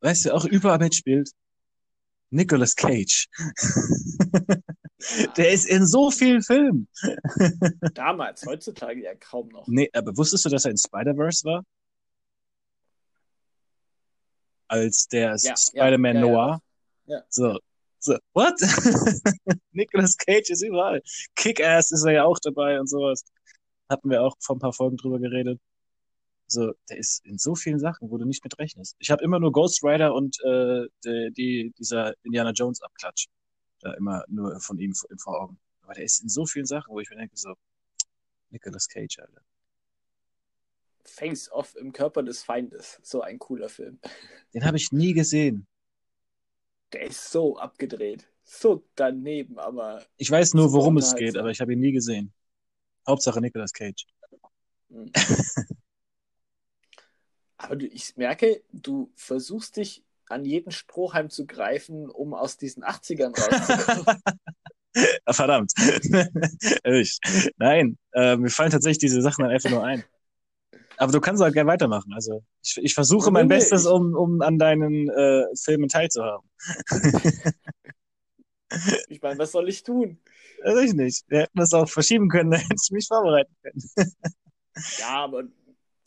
Weißt 0.00 0.26
du, 0.26 0.34
auch 0.34 0.44
überall 0.44 0.78
mitspielt 0.78 1.30
Nicolas 2.30 2.74
Cage. 2.74 3.28
ja, 4.98 5.26
Der 5.36 5.52
ist 5.52 5.66
in 5.66 5.86
so 5.86 6.10
vielen 6.10 6.42
Filmen. 6.42 6.88
damals, 7.94 8.44
heutzutage 8.46 9.02
ja 9.02 9.14
kaum 9.14 9.48
noch. 9.48 9.66
Nee, 9.68 9.88
aber 9.92 10.16
wusstest 10.16 10.44
du, 10.44 10.48
dass 10.48 10.64
er 10.64 10.72
in 10.72 10.76
Spider-Verse 10.78 11.44
war? 11.44 11.64
Als 14.68 15.08
der 15.08 15.36
Ja, 15.36 15.56
Spider-Man 15.56 16.16
ja, 16.16 16.20
ja. 16.20 16.26
Noir? 16.26 16.62
Ja. 17.06 17.22
So. 17.28 17.58
So, 17.98 18.16
what? 18.34 18.54
Nicolas 19.72 20.16
Cage 20.16 20.50
ist 20.50 20.62
überall. 20.62 21.02
Kick-Ass 21.34 21.90
ist 21.90 22.04
er 22.04 22.12
ja 22.12 22.24
auch 22.24 22.38
dabei 22.38 22.78
und 22.78 22.88
sowas. 22.88 23.24
Hatten 23.88 24.10
wir 24.10 24.22
auch 24.22 24.36
vor 24.38 24.56
ein 24.56 24.60
paar 24.60 24.72
Folgen 24.72 24.96
drüber 24.96 25.18
geredet. 25.18 25.60
So, 26.46 26.72
der 26.88 26.98
ist 26.98 27.24
in 27.26 27.38
so 27.38 27.56
vielen 27.56 27.80
Sachen, 27.80 28.10
wo 28.10 28.18
du 28.18 28.24
nicht 28.24 28.44
mit 28.44 28.58
rechnest. 28.58 28.94
Ich 29.00 29.10
habe 29.10 29.24
immer 29.24 29.40
nur 29.40 29.50
Ghost 29.50 29.82
Rider 29.82 30.14
und 30.14 30.38
äh, 30.44 30.86
die, 31.04 31.32
die, 31.32 31.74
dieser 31.78 32.14
Indiana 32.22 32.52
Jones 32.52 32.80
Abklatsch. 32.82 33.26
Da 33.80 33.94
immer 33.94 34.24
nur 34.28 34.60
von 34.60 34.78
ihm 34.78 34.94
vor, 34.94 35.10
vor 35.18 35.42
Augen. 35.42 35.58
Aber 35.82 35.94
der 35.94 36.04
ist 36.04 36.22
in 36.22 36.28
so 36.28 36.46
vielen 36.46 36.66
Sachen, 36.66 36.92
wo 36.92 37.00
ich 37.00 37.10
mir 37.10 37.16
denke, 37.16 37.36
so, 37.36 37.54
Nicolas 38.50 38.88
Cage, 38.88 39.18
Alter. 39.18 39.42
Face 41.06 41.50
Off 41.50 41.74
im 41.76 41.92
Körper 41.92 42.22
des 42.22 42.42
Feindes. 42.42 43.00
So 43.02 43.20
ein 43.20 43.38
cooler 43.38 43.68
Film. 43.68 43.98
Den 44.54 44.64
habe 44.64 44.76
ich 44.76 44.92
nie 44.92 45.12
gesehen. 45.12 45.66
Der 46.92 47.02
ist 47.02 47.30
so 47.30 47.58
abgedreht. 47.58 48.28
So 48.44 48.84
daneben, 48.94 49.58
aber 49.58 50.04
Ich 50.16 50.30
weiß 50.30 50.54
nur, 50.54 50.72
worum 50.72 50.98
es 50.98 51.14
geht, 51.14 51.36
aber 51.36 51.50
ich 51.50 51.60
habe 51.60 51.72
ihn 51.72 51.80
nie 51.80 51.92
gesehen. 51.92 52.32
Hauptsache 53.06 53.40
Nicolas 53.40 53.72
Cage. 53.72 54.06
Hm. 54.90 55.10
Aber 57.58 57.76
du, 57.76 57.86
ich 57.86 58.16
merke, 58.16 58.62
du 58.72 59.10
versuchst 59.14 59.76
dich 59.76 60.04
an 60.28 60.44
jeden 60.44 60.70
Strohhalm 60.72 61.30
zu 61.30 61.46
greifen, 61.46 62.10
um 62.10 62.34
aus 62.34 62.56
diesen 62.56 62.84
80ern 62.84 63.34
rauszukommen. 63.36 64.22
Verdammt. 65.30 65.72
Nein, 67.58 67.98
äh, 68.12 68.36
mir 68.36 68.50
fallen 68.50 68.70
tatsächlich 68.70 68.98
diese 68.98 69.22
Sachen 69.22 69.42
dann 69.42 69.52
einfach 69.52 69.70
nur 69.70 69.84
ein. 69.84 70.04
Aber 70.98 71.12
du 71.12 71.20
kannst 71.20 71.42
auch 71.42 71.52
gerne 71.52 71.70
weitermachen. 71.70 72.12
Also 72.14 72.42
ich, 72.62 72.76
ich 72.78 72.94
versuche 72.94 73.30
mein 73.30 73.46
nee, 73.46 73.54
Bestes, 73.56 73.84
ich- 73.84 73.90
um, 73.90 74.14
um 74.14 74.40
an 74.40 74.58
deinen 74.58 75.08
äh, 75.10 75.44
Filmen 75.54 75.88
teilzuhaben. 75.88 76.48
ich 79.08 79.20
meine, 79.20 79.38
was 79.38 79.52
soll 79.52 79.68
ich 79.68 79.82
tun? 79.82 80.18
Weiß 80.64 80.80
ich 80.80 80.94
nicht. 80.94 81.24
Wir 81.28 81.40
hätten 81.42 81.58
das 81.58 81.72
auch 81.72 81.88
verschieben 81.88 82.28
können, 82.28 82.50
da 82.52 82.56
hätte 82.58 82.74
ich 82.82 82.90
mich 82.90 83.06
vorbereiten 83.06 83.54
können. 83.62 83.82
Ja, 84.98 85.24
aber 85.24 85.44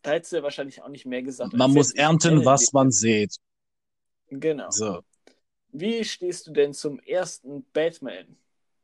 da 0.04 0.12
hättest 0.12 0.32
du 0.32 0.36
ja 0.38 0.44
wahrscheinlich 0.44 0.80
auch 0.84 0.90
nicht 0.90 1.06
mehr 1.06 1.24
gesagt. 1.24 1.54
Man 1.54 1.74
muss 1.74 1.92
ernten, 1.92 2.46
was 2.46 2.72
man 2.72 2.92
sät. 2.92 3.36
Genau. 4.30 4.70
So. 4.70 5.02
Wie 5.72 6.04
stehst 6.04 6.46
du 6.46 6.52
denn 6.52 6.74
zum 6.74 7.00
ersten 7.00 7.66
Batman 7.74 8.38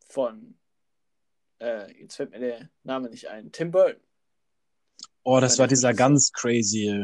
von, 0.09 0.57
äh, 1.59 1.91
jetzt 2.01 2.15
fällt 2.15 2.31
mir 2.31 2.39
der 2.39 2.69
Name 2.83 3.09
nicht 3.09 3.27
ein, 3.27 3.51
Tim 3.51 3.69
Burton? 3.69 4.01
Oh, 5.27 5.39
das 5.39 5.53
War 5.57 5.63
war 5.63 5.67
dieser 5.67 5.93
ganz 5.93 6.31
crazy. 6.31 7.03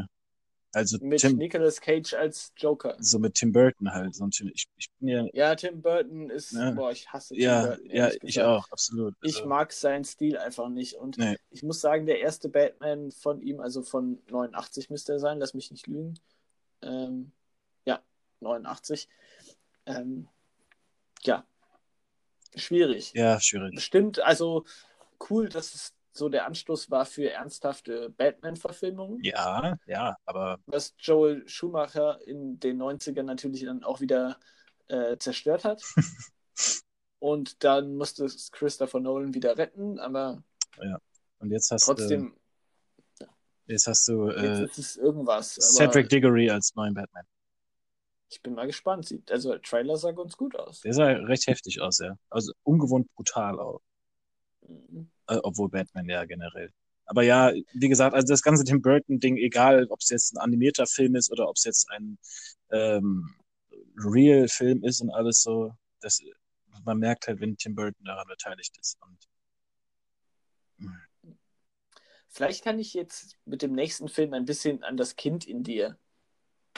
Also 0.73 0.97
Mit 1.01 1.19
Tim, 1.19 1.35
Nicolas 1.37 1.81
Cage 1.81 2.13
als 2.13 2.53
Joker. 2.55 2.95
so 2.99 3.19
mit 3.19 3.33
Tim 3.33 3.51
Burton 3.51 3.91
halt. 3.91 4.15
So 4.15 4.25
Tim, 4.29 4.49
ich, 4.53 4.67
ich 4.77 4.89
bin 4.99 5.09
ja, 5.09 5.25
Ja, 5.33 5.55
Tim 5.55 5.81
Burton 5.81 6.29
ist, 6.29 6.53
Ja. 6.53 6.71
boah, 6.71 6.91
ich 6.91 7.09
hasse 7.11 7.33
Tim 7.33 7.43
ja, 7.43 7.65
Burton. 7.65 7.85
ja, 7.87 7.93
ehrlich 8.05 8.15
ich 8.23 8.35
gesagt. 8.35 8.47
auch, 8.47 8.71
absolut. 8.71 9.15
Ich 9.21 9.37
Also, 9.37 9.47
mag 9.49 9.73
seinen 9.73 10.05
Stil 10.05 10.37
einfach 10.37 10.69
nicht. 10.69 10.93
Und 10.95 11.17
Nee. 11.17 11.35
ich 11.49 11.63
muss 11.63 11.81
sagen, 11.81 12.05
der 12.05 12.19
erste 12.21 12.47
Batman 12.47 13.11
von 13.11 13.41
ihm, 13.41 13.59
also 13.59 13.81
von 13.81 14.21
89 14.29 14.89
müsste 14.89 15.13
er 15.13 15.19
sein, 15.19 15.39
lass 15.39 15.53
mich 15.53 15.71
nicht 15.71 15.87
lügen. 15.87 16.13
Ähm, 16.83 17.33
ja, 17.85 18.01
89. 18.39 19.09
Ähm, 19.87 20.29
ja, 21.23 21.43
schwierig. 22.55 23.11
ja, 23.13 23.39
schwierig. 23.41 23.75
Bestimmt, 23.75 24.19
also 24.21 24.63
cool, 25.29 25.49
dass 25.49 25.73
es 25.75 25.93
so 26.13 26.29
der 26.29 26.45
Anstoß 26.45 26.91
war 26.91 27.05
für 27.05 27.29
ernsthafte 27.29 28.09
Batman-Verfilmungen. 28.09 29.23
Ja, 29.23 29.77
ja, 29.85 30.17
aber 30.25 30.59
was 30.65 30.93
Joel 30.97 31.47
Schumacher 31.47 32.19
in 32.25 32.59
den 32.59 32.81
90ern 32.81 33.23
natürlich 33.23 33.63
dann 33.63 33.83
auch 33.83 34.01
wieder 34.01 34.37
äh, 34.87 35.17
zerstört 35.17 35.63
hat. 35.63 35.83
Und 37.19 37.63
dann 37.63 37.95
musste 37.97 38.25
es 38.25 38.51
Christopher 38.51 38.99
Nolan 38.99 39.35
wieder 39.35 39.55
retten, 39.55 39.99
aber 39.99 40.43
und 41.39 41.51
jetzt 41.51 41.71
hast 41.71 41.85
trotzdem, 41.85 42.35
du, 43.19 43.25
jetzt 43.67 43.87
hast 43.87 44.07
du 44.07 44.29
äh, 44.29 44.61
jetzt 44.61 44.77
ist 44.77 44.77
es 44.77 44.97
irgendwas. 44.97 45.55
Cedric 45.55 46.09
Diggory 46.09 46.49
als 46.49 46.73
neuen 46.75 46.93
Batman. 46.93 47.25
ich 48.29 48.41
bin 48.41 48.53
mal 48.53 48.67
gespannt. 48.67 49.07
Sieht, 49.07 49.31
also 49.31 49.51
der 49.51 49.61
Trailer 49.61 49.97
sah 49.97 50.11
ganz 50.11 50.37
gut 50.37 50.55
aus. 50.55 50.81
Der 50.81 50.93
sah 50.93 51.05
recht 51.05 51.47
heftig 51.47 51.81
aus, 51.81 51.99
ja. 51.99 52.17
Also 52.29 52.53
ungewohnt 52.63 53.13
brutal 53.15 53.59
auch. 53.59 53.81
Mhm. 54.67 55.11
Äh, 55.31 55.39
obwohl 55.43 55.69
Batman 55.69 56.09
ja 56.09 56.25
generell. 56.25 56.73
Aber 57.05 57.23
ja, 57.23 57.53
wie 57.73 57.87
gesagt, 57.87 58.13
also 58.13 58.27
das 58.27 58.41
ganze 58.41 58.65
Tim 58.65 58.81
Burton-Ding, 58.81 59.37
egal 59.37 59.87
ob 59.87 59.99
es 60.01 60.09
jetzt 60.09 60.33
ein 60.33 60.39
animierter 60.39 60.85
Film 60.85 61.15
ist 61.15 61.31
oder 61.31 61.47
ob 61.47 61.55
es 61.55 61.63
jetzt 61.63 61.89
ein 61.89 62.17
ähm, 62.71 63.33
Real-Film 63.97 64.83
ist 64.83 65.01
und 65.01 65.09
alles 65.09 65.41
so, 65.41 65.73
das, 66.01 66.19
man 66.83 66.99
merkt 66.99 67.27
halt, 67.27 67.39
wenn 67.39 67.55
Tim 67.55 67.75
Burton 67.75 68.03
daran 68.03 68.27
beteiligt 68.27 68.77
ist. 68.77 68.97
Und 69.01 69.17
Vielleicht 72.27 72.63
kann 72.63 72.79
ich 72.79 72.93
jetzt 72.93 73.37
mit 73.45 73.61
dem 73.61 73.73
nächsten 73.73 74.09
Film 74.09 74.33
ein 74.33 74.45
bisschen 74.45 74.83
an 74.83 74.97
das 74.97 75.15
Kind 75.15 75.47
in 75.47 75.63
dir 75.63 75.97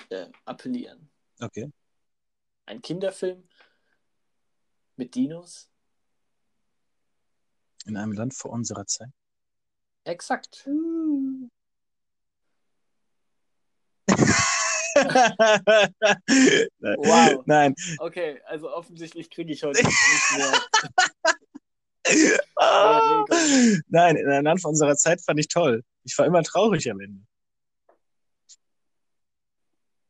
äh, 0.09 0.27
appellieren. 0.45 1.09
okay. 1.39 1.71
Ein 2.65 2.81
Kinderfilm 2.81 3.47
mit 4.95 5.15
Dinos. 5.15 5.72
In 7.85 7.97
einem 7.97 8.13
Land 8.13 8.33
vor 8.33 8.51
unserer 8.51 8.85
Zeit. 8.85 9.09
Exakt. 10.05 10.67
Wow. 16.79 17.43
Nein. 17.45 17.73
Okay, 17.97 18.39
also 18.45 18.71
offensichtlich 18.71 19.29
kriege 19.29 19.51
ich 19.51 19.63
heute 19.63 19.83
nicht 19.83 20.37
mehr. 20.37 20.53
Ah. 22.57 23.23
Nein, 23.87 24.17
in 24.17 24.27
einem 24.29 24.43
Land 24.43 24.61
vor 24.61 24.71
unserer 24.71 24.97
Zeit 24.97 25.21
fand 25.21 25.39
ich 25.39 25.47
toll. 25.47 25.83
Ich 26.03 26.17
war 26.17 26.25
immer 26.25 26.43
traurig 26.43 26.91
am 26.91 26.99
Ende. 26.99 27.21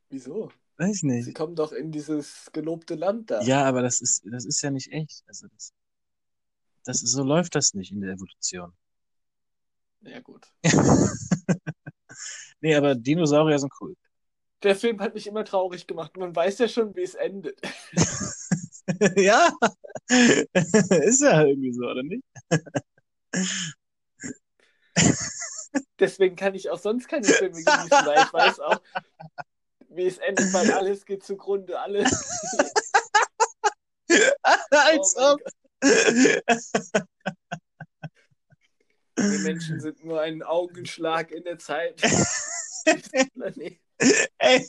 Wieso? 0.10 0.52
Weiß 0.78 1.00
Sie 1.00 1.08
nicht. 1.08 1.36
kommen 1.36 1.56
doch 1.56 1.72
in 1.72 1.92
dieses 1.92 2.50
gelobte 2.52 2.96
Land 2.96 3.30
da. 3.30 3.42
Ja, 3.44 3.64
aber 3.66 3.84
das 3.84 4.02
ist, 4.02 4.24
das 4.26 4.46
ist 4.46 4.62
ja 4.64 4.72
nicht 4.72 4.92
echt. 4.92 5.24
Also 5.28 5.48
das, 5.54 5.72
das 6.84 7.00
so 7.00 7.24
läuft 7.24 7.56
das 7.56 7.74
nicht 7.74 7.92
in 7.92 8.02
der 8.02 8.14
Evolution. 8.14 8.74
Ja, 10.06 10.20
gut. 10.20 10.46
Nee, 12.64 12.76
aber 12.76 12.96
Dinosaurier 12.96 13.60
sind 13.60 13.74
cool. 13.82 13.96
Der 14.64 14.76
Film 14.78 15.02
hat 15.02 15.14
mich 15.14 15.28
immer 15.28 15.44
traurig 15.44 15.86
gemacht. 15.86 16.16
Man 16.16 16.34
weiß 16.34 16.60
ja 16.60 16.70
schon, 16.70 16.96
wie 16.96 17.04
es 17.04 17.16
endet. 17.16 17.60
ja. 19.18 19.52
ist 20.10 21.22
ja 21.22 21.44
irgendwie 21.44 21.74
so, 21.74 21.84
oder 21.84 22.04
nicht? 22.04 22.24
Deswegen 26.00 26.38
kann 26.38 26.56
ich 26.56 26.70
auch 26.70 26.80
sonst 26.80 27.10
keine 27.10 27.26
Filme 27.26 27.56
genießen, 27.56 27.90
weil 27.90 28.24
ich 28.24 28.34
weiß 28.34 28.60
auch, 28.62 28.82
wie 29.90 30.06
es 30.06 30.18
endet, 30.20 30.54
weil 30.54 30.72
alles 30.72 31.06
geht 31.06 31.24
zugrunde. 31.24 31.80
Alles. 31.80 32.10
Als 34.70 35.16
Oh 35.18 35.34
ob. 35.34 35.42
Wir 39.16 39.40
Menschen 39.40 39.80
sind 39.80 40.04
nur 40.04 40.22
ein 40.22 40.42
Augenschlag 40.44 41.32
in 41.32 41.44
der 41.44 41.60
Zeit. 41.60 42.02
Ey. 44.38 44.68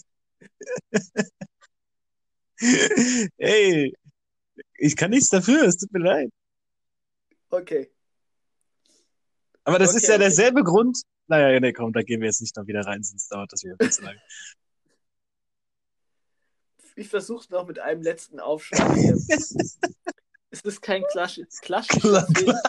Ey. 3.38 3.94
Ich 4.76 4.96
kann 4.96 5.10
nichts 5.10 5.30
dafür, 5.30 5.64
es 5.64 5.76
tut 5.76 5.92
mir 5.92 6.00
leid. 6.00 6.30
Okay. 7.50 7.90
Aber 9.64 9.78
das 9.78 9.90
Okay, 9.90 9.98
ist 9.98 10.08
ja 10.08 10.14
okay. 10.14 10.24
derselbe 10.24 10.62
Grund. 10.62 11.00
Naja, 11.26 11.58
nee, 11.58 11.72
komm, 11.72 11.92
da 11.92 12.02
gehen 12.02 12.20
wir 12.20 12.26
jetzt 12.26 12.40
nicht 12.42 12.54
noch 12.56 12.66
wieder 12.66 12.82
rein, 12.82 13.02
sonst 13.02 13.28
dauert 13.28 13.50
das 13.52 13.62
wieder 13.62 13.76
viel 13.80 13.90
zu 13.90 14.02
lange. 14.02 14.20
Ich 16.96 17.08
versuche 17.08 17.50
noch 17.50 17.66
mit 17.66 17.78
einem 17.78 18.02
letzten 18.02 18.38
Aufschlag. 18.40 18.94
es 20.54 20.60
ist 20.62 20.80
kein 20.80 21.02
an 21.12 22.26
sich. 22.34 22.54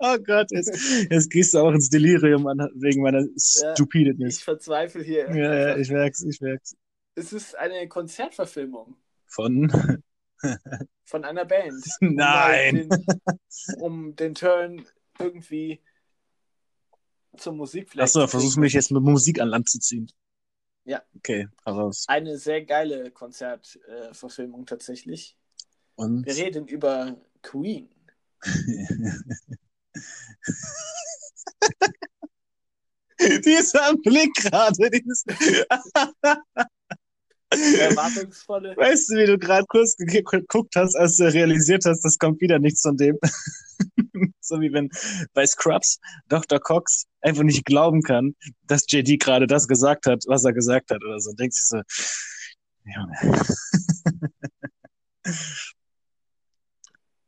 Oh 0.00 0.16
Gott, 0.24 0.46
jetzt, 0.52 0.70
jetzt 1.10 1.28
gehst 1.28 1.54
du 1.54 1.58
auch 1.58 1.72
ins 1.72 1.90
Delirium 1.90 2.46
an, 2.46 2.70
wegen 2.76 3.02
meiner 3.02 3.26
Ja. 3.34 4.28
Ich 4.28 4.44
verzweifle 4.44 5.02
hier. 5.02 5.28
Ja, 5.34 5.54
ja, 5.54 5.76
ich 5.76 5.90
merk's, 5.90 6.22
ich 6.22 6.40
merk's. 6.40 6.76
Es 7.16 7.32
ist 7.32 7.56
eine 7.56 7.88
Konzertverfilmung 7.88 8.94
Von. 9.26 10.02
von 11.04 11.24
einer 11.24 11.44
Band. 11.44 11.84
Um 12.00 12.14
Nein. 12.14 12.88
Den, 12.88 13.80
um 13.80 14.14
den 14.14 14.36
Turn 14.36 14.86
irgendwie 15.18 15.80
zur 17.36 17.54
Musik 17.54 17.90
vielleicht. 17.90 18.14
Achso, 18.14 18.28
versuchst 18.28 18.54
kriegen. 18.54 18.60
mich 18.60 18.74
jetzt 18.74 18.92
mit 18.92 19.02
Musik 19.02 19.40
an 19.40 19.48
Land 19.48 19.68
zu 19.68 19.80
ziehen. 19.80 20.08
Ja. 20.84 21.02
Okay, 21.16 21.48
heraus. 21.64 22.04
Eine 22.06 22.38
sehr 22.38 22.64
geile 22.64 23.10
Konzertverfilmung 23.10 24.64
tatsächlich. 24.64 25.36
Und. 25.98 26.24
Wir 26.26 26.36
reden 26.36 26.68
über 26.68 27.16
Queen. 27.42 27.88
Dieser 33.44 33.96
Blick 33.96 34.32
gerade, 34.34 34.90
dieses. 34.90 35.24
Erwartungsvolle. 37.50 38.76
Weißt 38.76 39.10
du, 39.10 39.16
wie 39.16 39.26
du 39.26 39.38
gerade 39.38 39.66
kurz 39.66 39.96
ge- 39.96 40.22
geguckt 40.22 40.76
hast, 40.76 40.94
als 40.94 41.16
du 41.16 41.24
realisiert 41.24 41.84
hast, 41.84 42.04
das 42.04 42.16
kommt 42.16 42.40
wieder 42.40 42.60
nichts 42.60 42.82
von 42.82 42.96
dem. 42.96 43.18
so 44.40 44.60
wie 44.60 44.72
wenn 44.72 44.88
bei 45.34 45.44
Scrubs 45.46 45.98
Dr. 46.28 46.60
Cox 46.60 47.06
einfach 47.22 47.42
nicht 47.42 47.64
glauben 47.64 48.02
kann, 48.02 48.36
dass 48.68 48.84
JD 48.88 49.18
gerade 49.18 49.48
das 49.48 49.66
gesagt 49.66 50.06
hat, 50.06 50.22
was 50.28 50.44
er 50.44 50.52
gesagt 50.52 50.92
hat 50.92 51.02
oder 51.02 51.18
so. 51.18 51.30
Und 51.30 51.40
denkt 51.40 51.54
sich 51.54 51.66
so, 51.66 51.80
Junge. 52.84 53.42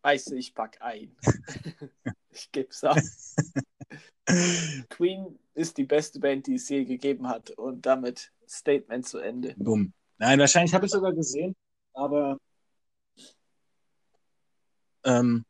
Weißt 0.03 0.31
du, 0.31 0.37
ich 0.37 0.55
pack 0.55 0.79
ein. 0.81 1.17
ich 2.31 2.51
geb's 2.53 2.85
auf. 2.85 2.99
Queen 4.89 5.39
ist 5.55 5.77
die 5.77 5.85
beste 5.85 6.21
Band, 6.21 6.47
die 6.47 6.55
es 6.55 6.69
je 6.69 6.85
gegeben 6.85 7.29
hat. 7.29 7.51
Und 7.51 7.87
damit 7.87 8.33
Statement 8.49 9.07
zu 9.07 9.19
Ende. 9.19 9.55
Bumm. 9.57 9.93
Nein, 10.19 10.39
wahrscheinlich 10.39 10.75
habe 10.75 10.87
ich 10.87 10.93
sogar 10.93 11.13
gesehen, 11.13 11.57
aber 11.95 12.39
ähm, 15.05 15.45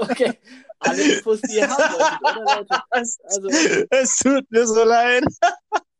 Okay, 0.00 0.32
alle 0.80 1.02
Infos, 1.02 1.40
die 1.42 1.56
ihr 1.56 1.64
oder 1.64 2.56
Leute? 2.56 2.82
Also 2.90 3.48
es 3.90 4.16
tut 4.18 4.50
mir 4.50 4.66
so 4.66 4.84
leid. 4.84 5.24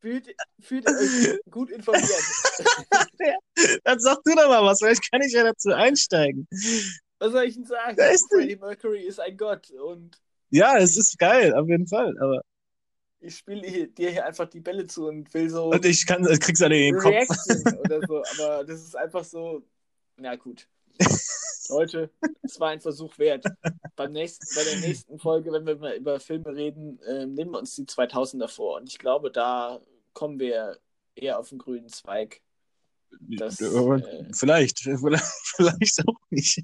Fühlt, 0.01 0.35
fühlt 0.61 0.89
euch 0.89 1.41
gut 1.51 1.71
informiert. 1.71 2.09
Dann 3.85 3.99
sag 3.99 4.19
du 4.25 4.35
doch 4.35 4.49
mal 4.49 4.65
was, 4.65 4.79
vielleicht 4.81 5.11
kann 5.11 5.23
ich 5.23 5.33
ja 5.33 5.45
dazu 5.45 5.71
einsteigen. 5.71 6.47
Was 7.19 7.33
soll 7.33 7.45
ich 7.45 7.55
denn 7.55 7.65
sagen? 7.65 7.97
Freddie 8.31 8.57
Mercury 8.57 9.03
ist 9.03 9.21
ein 9.21 9.37
Gott 9.37 9.71
und 9.71 10.21
Ja, 10.51 10.79
es 10.79 10.97
ist 10.97 11.19
geil, 11.19 11.55
auf 11.55 11.69
jeden 11.69 11.87
Fall. 11.87 12.15
Aber 12.21 12.43
ich 13.21 13.37
spiele 13.37 13.89
dir 13.89 14.11
hier 14.11 14.27
einfach 14.27 14.49
die 14.49 14.61
Bälle 14.61 14.87
zu 14.87 15.09
und 15.09 15.33
will 15.35 15.51
so 15.51 15.71
und 15.71 15.85
ich 15.85 16.07
kann, 16.07 16.23
krieg's 16.25 16.61
nicht 16.61 16.71
in 16.71 16.95
den 16.95 16.99
Kopf. 16.99 17.27
Oder 17.81 18.01
so, 18.07 18.23
aber 18.39 18.65
das 18.65 18.81
ist 18.81 18.97
einfach 18.97 19.25
so, 19.25 19.63
na 20.17 20.37
gut. 20.37 20.69
Leute, 21.69 22.11
es 22.43 22.59
war 22.61 22.71
ein 22.71 22.81
Versuch 22.81 23.19
wert. 23.19 23.45
Beim 23.97 24.13
nächsten, 24.13 24.47
bei 24.55 24.65
der 24.65 24.81
nächsten 24.81 25.19
Folge, 25.19 25.53
wenn 25.53 25.67
wir 25.67 25.77
mal 25.77 25.97
über 25.97 26.21
Filme 26.21 26.55
reden, 26.55 27.01
ähm, 27.09 27.35
nehmen 27.35 27.53
wir 27.53 27.59
uns 27.59 27.75
die 27.75 27.85
2000er 27.85 28.49
vor. 28.49 28.77
Und 28.77 28.89
ich 28.89 28.99
glaube, 28.99 29.31
da 29.31 29.81
kommen 30.13 30.39
wir 30.39 30.79
eher 31.15 31.39
auf 31.39 31.49
den 31.49 31.59
grünen 31.59 31.89
Zweig. 31.89 32.41
Das, 33.21 33.61
äh, 33.61 34.03
vielleicht, 34.35 34.81
vielleicht, 35.57 36.03
auch 36.07 36.21
nicht. 36.31 36.63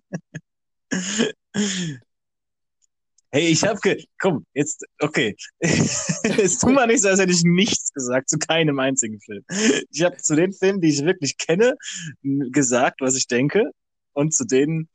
Hey, 3.34 3.48
ich 3.48 3.64
hab 3.64 3.80
ge 3.80 4.04
komm, 4.20 4.46
jetzt, 4.54 4.84
okay. 5.00 5.34
es 5.58 6.58
tut 6.60 6.72
mal 6.72 6.86
nicht 6.86 7.02
so, 7.02 7.08
als 7.08 7.18
hätte 7.18 7.32
ich 7.32 7.42
nichts 7.42 7.92
gesagt 7.92 8.28
zu 8.28 8.38
keinem 8.38 8.78
einzigen 8.78 9.20
Film. 9.20 9.44
Ich 9.90 10.02
habe 10.02 10.18
zu 10.18 10.36
den 10.36 10.52
Filmen, 10.52 10.80
die 10.80 10.90
ich 10.90 11.04
wirklich 11.04 11.36
kenne, 11.36 11.76
gesagt, 12.22 13.00
was 13.00 13.16
ich 13.16 13.26
denke. 13.26 13.72
Und 14.14 14.34
zu 14.34 14.44
denen, 14.44 14.88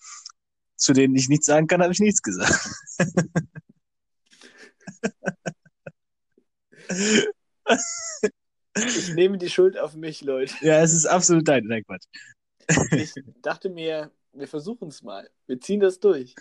zu 0.75 0.93
denen 0.93 1.15
ich 1.15 1.29
nichts 1.29 1.45
sagen 1.45 1.67
kann, 1.67 1.81
habe 1.81 1.93
ich 1.93 1.99
nichts 1.99 2.21
gesagt. 2.21 2.69
Ich 8.75 9.13
nehme 9.13 9.37
die 9.37 9.49
Schuld 9.49 9.77
auf 9.77 9.95
mich, 9.95 10.21
Leute. 10.21 10.53
Ja, 10.61 10.81
es 10.81 10.93
ist 10.93 11.05
absolut 11.05 11.47
dein, 11.47 11.67
dein 11.67 11.83
Quatsch. 11.83 12.05
Ich 12.91 13.13
dachte 13.41 13.69
mir, 13.69 14.11
wir 14.33 14.47
versuchen 14.47 14.89
es 14.89 15.01
mal. 15.01 15.29
Wir 15.47 15.59
ziehen 15.59 15.79
das 15.79 15.99
durch. 15.99 16.35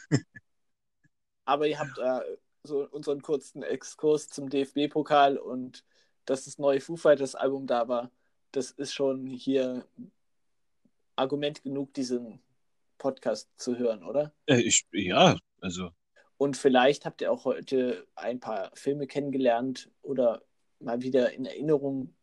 Aber 1.44 1.66
ihr 1.66 1.78
habt 1.78 1.98
äh, 1.98 2.36
so 2.62 2.86
unseren 2.90 3.22
kurzen 3.22 3.62
Exkurs 3.62 4.28
zum 4.28 4.50
DFB-Pokal 4.50 5.38
und 5.38 5.84
dass 6.26 6.44
das 6.44 6.58
neue 6.58 6.80
Foo 6.80 6.96
Fighters 6.96 7.34
Album 7.34 7.66
da 7.66 7.88
war. 7.88 8.10
Das 8.52 8.70
ist 8.70 8.92
schon 8.92 9.26
hier 9.26 9.86
Argument 11.16 11.62
genug, 11.62 11.94
diesen 11.94 12.40
Podcast 12.98 13.48
zu 13.56 13.78
hören, 13.78 14.04
oder? 14.04 14.32
Äh, 14.46 14.60
ich, 14.60 14.86
ja, 14.92 15.36
also. 15.60 15.90
Und 16.36 16.56
vielleicht 16.56 17.04
habt 17.04 17.20
ihr 17.20 17.32
auch 17.32 17.44
heute 17.44 18.06
ein 18.14 18.38
paar 18.40 18.70
Filme 18.74 19.06
kennengelernt 19.06 19.90
oder 20.02 20.42
mal 20.78 21.02
wieder 21.02 21.32
in 21.32 21.46
Erinnerung 21.46 22.14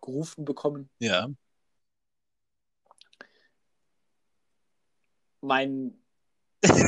gerufen 0.00 0.44
bekommen. 0.44 0.90
Ja. 0.98 1.28
Mein. 5.40 5.97
Ich. 6.60 6.70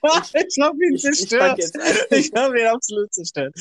Ich, 0.00 0.34
ich 0.34 0.64
habe 0.64 0.76
ihn 0.84 0.94
ich, 0.94 1.04
ich 1.04 1.28
zerstört. 1.28 1.60
an. 1.74 1.82
Ich 2.18 2.32
habe 2.34 2.60
ihn 2.60 2.66
absolut 2.66 3.12
zerstört. 3.12 3.54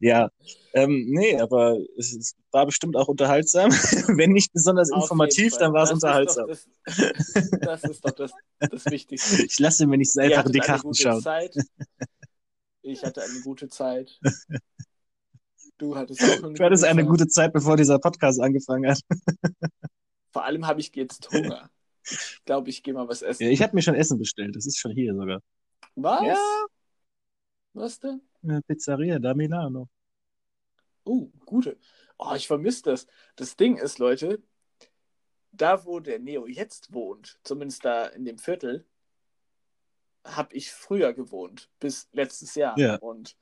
Ja, 0.00 0.30
ähm, 0.72 1.06
nee, 1.08 1.38
aber 1.40 1.78
es 1.96 2.34
war 2.50 2.66
bestimmt 2.66 2.96
auch 2.96 3.08
unterhaltsam. 3.08 3.70
Wenn 4.18 4.32
nicht 4.32 4.52
besonders 4.52 4.90
Auf 4.90 5.04
informativ, 5.04 5.56
dann 5.56 5.72
war 5.72 5.84
es 5.84 5.92
unterhaltsam. 5.92 6.48
Das 6.48 6.66
ist 6.66 6.68
doch 6.74 7.10
das, 7.10 7.60
das, 7.60 7.84
ist 7.90 8.04
doch 8.04 8.10
das, 8.10 8.32
das 8.58 8.84
Wichtigste. 8.86 9.44
Ich 9.44 9.58
lasse 9.58 9.86
mir 9.86 9.98
nicht 9.98 10.12
so 10.12 10.20
einfach 10.20 10.46
in 10.46 10.52
die 10.52 10.58
Karten 10.58 10.88
gute 10.88 11.02
schauen. 11.02 11.22
Zeit. 11.22 11.56
Ich 12.82 13.02
hatte 13.04 13.22
eine 13.22 13.40
gute 13.40 13.68
Zeit. 13.68 14.18
Du 15.78 15.96
hattest 15.96 16.22
auch 16.22 16.44
eine 16.44 16.54
Du 16.54 16.64
hattest 16.64 16.84
eine 16.84 17.02
Zeit. 17.02 17.08
gute 17.08 17.28
Zeit, 17.28 17.52
bevor 17.52 17.76
dieser 17.76 17.98
Podcast 17.98 18.40
angefangen 18.40 18.90
hat. 18.90 19.00
Vor 20.32 20.44
allem 20.44 20.66
habe 20.66 20.80
ich 20.80 20.94
jetzt 20.94 21.30
Hunger. 21.30 21.70
Ich 22.04 22.42
glaube, 22.44 22.70
ich 22.70 22.82
gehe 22.82 22.94
mal 22.94 23.08
was 23.08 23.22
essen. 23.22 23.44
Ja, 23.44 23.50
ich 23.50 23.62
habe 23.62 23.74
mir 23.74 23.82
schon 23.82 23.94
Essen 23.94 24.18
bestellt. 24.18 24.54
Das 24.56 24.66
ist 24.66 24.78
schon 24.78 24.92
hier 24.92 25.14
sogar. 25.14 25.42
Was? 25.94 26.22
Ja. 26.22 26.66
Was 27.72 27.98
denn? 28.00 28.20
Eine 28.42 28.62
Pizzeria 28.62 29.18
da 29.18 29.34
Milano. 29.34 29.88
Oh, 31.04 31.30
gute. 31.44 31.78
Oh, 32.18 32.34
ich 32.34 32.46
vermisse 32.46 32.82
das. 32.82 33.06
Das 33.36 33.56
Ding 33.56 33.76
ist, 33.76 33.98
Leute, 33.98 34.42
da 35.52 35.84
wo 35.84 36.00
der 36.00 36.18
Neo 36.18 36.46
jetzt 36.46 36.92
wohnt, 36.92 37.38
zumindest 37.42 37.84
da 37.84 38.06
in 38.06 38.24
dem 38.24 38.38
Viertel, 38.38 38.86
habe 40.24 40.54
ich 40.54 40.70
früher 40.72 41.12
gewohnt, 41.12 41.70
bis 41.80 42.08
letztes 42.12 42.54
Jahr. 42.54 42.78
Ja. 42.78 42.96
Und 42.96 43.36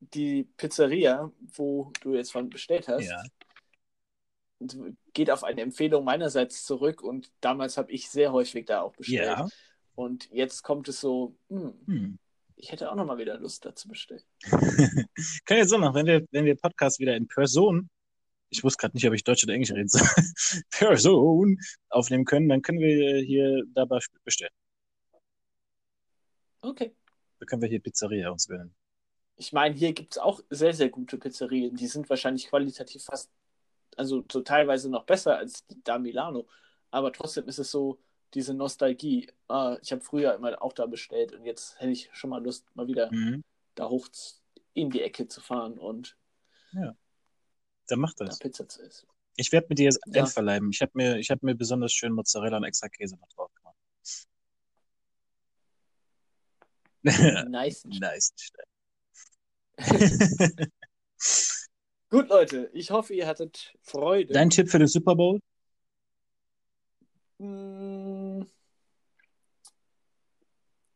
die 0.00 0.44
Pizzeria, 0.56 1.30
wo 1.54 1.92
du 2.02 2.14
jetzt 2.14 2.32
von 2.32 2.50
bestellt 2.50 2.88
hast, 2.88 3.04
Ja. 3.06 3.22
Geht 5.12 5.30
auf 5.30 5.44
eine 5.44 5.60
Empfehlung 5.62 6.04
meinerseits 6.04 6.64
zurück 6.64 7.02
und 7.02 7.30
damals 7.40 7.76
habe 7.76 7.90
ich 7.92 8.10
sehr 8.10 8.32
häufig 8.32 8.66
da 8.66 8.82
auch 8.82 8.94
bestellt. 8.94 9.26
Ja. 9.26 9.48
Und 9.94 10.30
jetzt 10.30 10.62
kommt 10.62 10.88
es 10.88 11.00
so, 11.00 11.36
hm, 11.48 11.74
Hm. 11.86 12.18
ich 12.56 12.72
hätte 12.72 12.90
auch 12.90 12.94
noch 12.94 13.04
mal 13.04 13.18
wieder 13.18 13.38
Lust, 13.38 13.64
da 13.64 13.74
zu 13.74 13.88
bestellen. 13.88 14.22
Können 14.42 15.60
wir 15.60 15.68
so 15.68 15.78
machen, 15.78 15.94
wenn 15.94 16.06
wir, 16.06 16.26
wenn 16.30 16.44
wir 16.44 16.56
Podcast 16.56 16.98
wieder 16.98 17.16
in 17.16 17.26
Person, 17.26 17.90
ich 18.50 18.64
wusste 18.64 18.80
gerade 18.80 18.96
nicht, 18.96 19.06
ob 19.06 19.14
ich 19.14 19.24
Deutsch 19.24 19.44
oder 19.44 19.54
Englisch 19.54 19.72
reden 19.72 19.88
soll, 19.88 20.06
Person 20.70 21.58
aufnehmen 21.88 22.24
können, 22.24 22.48
dann 22.48 22.62
können 22.62 22.80
wir 22.80 23.20
hier 23.22 23.64
dabei 23.74 24.00
bestellen. 24.24 24.52
Okay. 26.62 26.94
Da 27.38 27.46
können 27.46 27.62
wir 27.62 27.68
hier 27.68 27.80
Pizzeria 27.80 28.30
uns 28.30 28.46
gönnen. 28.46 28.74
Ich 29.36 29.52
meine, 29.54 29.74
hier 29.74 29.94
gibt 29.94 30.12
es 30.12 30.18
auch 30.18 30.42
sehr, 30.50 30.74
sehr 30.74 30.90
gute 30.90 31.16
Pizzerien. 31.16 31.74
Die 31.74 31.86
sind 31.86 32.10
wahrscheinlich 32.10 32.48
qualitativ 32.48 33.04
fast, 33.04 33.30
also 33.96 34.24
so 34.30 34.40
teilweise 34.42 34.90
noch 34.90 35.04
besser 35.04 35.36
als 35.36 35.64
da 35.84 35.98
Milano. 35.98 36.46
Aber 36.90 37.12
trotzdem 37.12 37.46
ist 37.48 37.58
es 37.58 37.70
so, 37.70 38.00
diese 38.34 38.54
Nostalgie. 38.54 39.28
Ah, 39.48 39.76
ich 39.82 39.90
habe 39.92 40.02
früher 40.02 40.34
immer 40.34 40.62
auch 40.62 40.72
da 40.72 40.86
bestellt 40.86 41.32
und 41.32 41.44
jetzt 41.44 41.80
hätte 41.80 41.90
ich 41.92 42.08
schon 42.12 42.30
mal 42.30 42.42
Lust, 42.42 42.64
mal 42.74 42.86
wieder 42.86 43.10
Mhm. 43.12 43.42
da 43.74 43.88
hoch 43.88 44.08
in 44.72 44.90
die 44.90 45.02
Ecke 45.02 45.26
zu 45.26 45.40
fahren 45.40 45.78
und 45.78 46.16
Dann 46.72 47.98
macht 47.98 48.20
da 48.20 48.26
das. 48.26 48.38
Pizza 48.38 48.68
zu 48.68 48.82
essen. 48.82 49.08
Ich 49.36 49.50
werde 49.52 49.66
mir 49.68 49.74
die 49.74 49.84
jetzt 49.84 50.00
Ja. 50.06 50.22
einverleiben. 50.22 50.70
Ich 50.70 50.80
habe 50.80 50.92
mir, 50.94 51.16
ich 51.18 51.30
hab 51.30 51.42
mir 51.42 51.54
besonders 51.54 51.92
schön 51.92 52.12
Mozzarella 52.12 52.58
und 52.58 52.64
extra 52.64 52.88
Käse 52.88 53.16
noch 53.16 53.28
drauf 53.28 53.50
gemacht. 53.54 53.76
Nice. 57.48 57.84
nice. 57.84 58.32
Gut, 62.10 62.28
Leute, 62.28 62.68
ich 62.72 62.90
hoffe, 62.90 63.14
ihr 63.14 63.28
hattet 63.28 63.72
Freude. 63.82 64.34
Dein 64.34 64.50
Tipp 64.50 64.68
für 64.68 64.80
den 64.80 64.88
Super 64.88 65.14
Bowl? 65.14 65.38
Mm, 67.38 68.42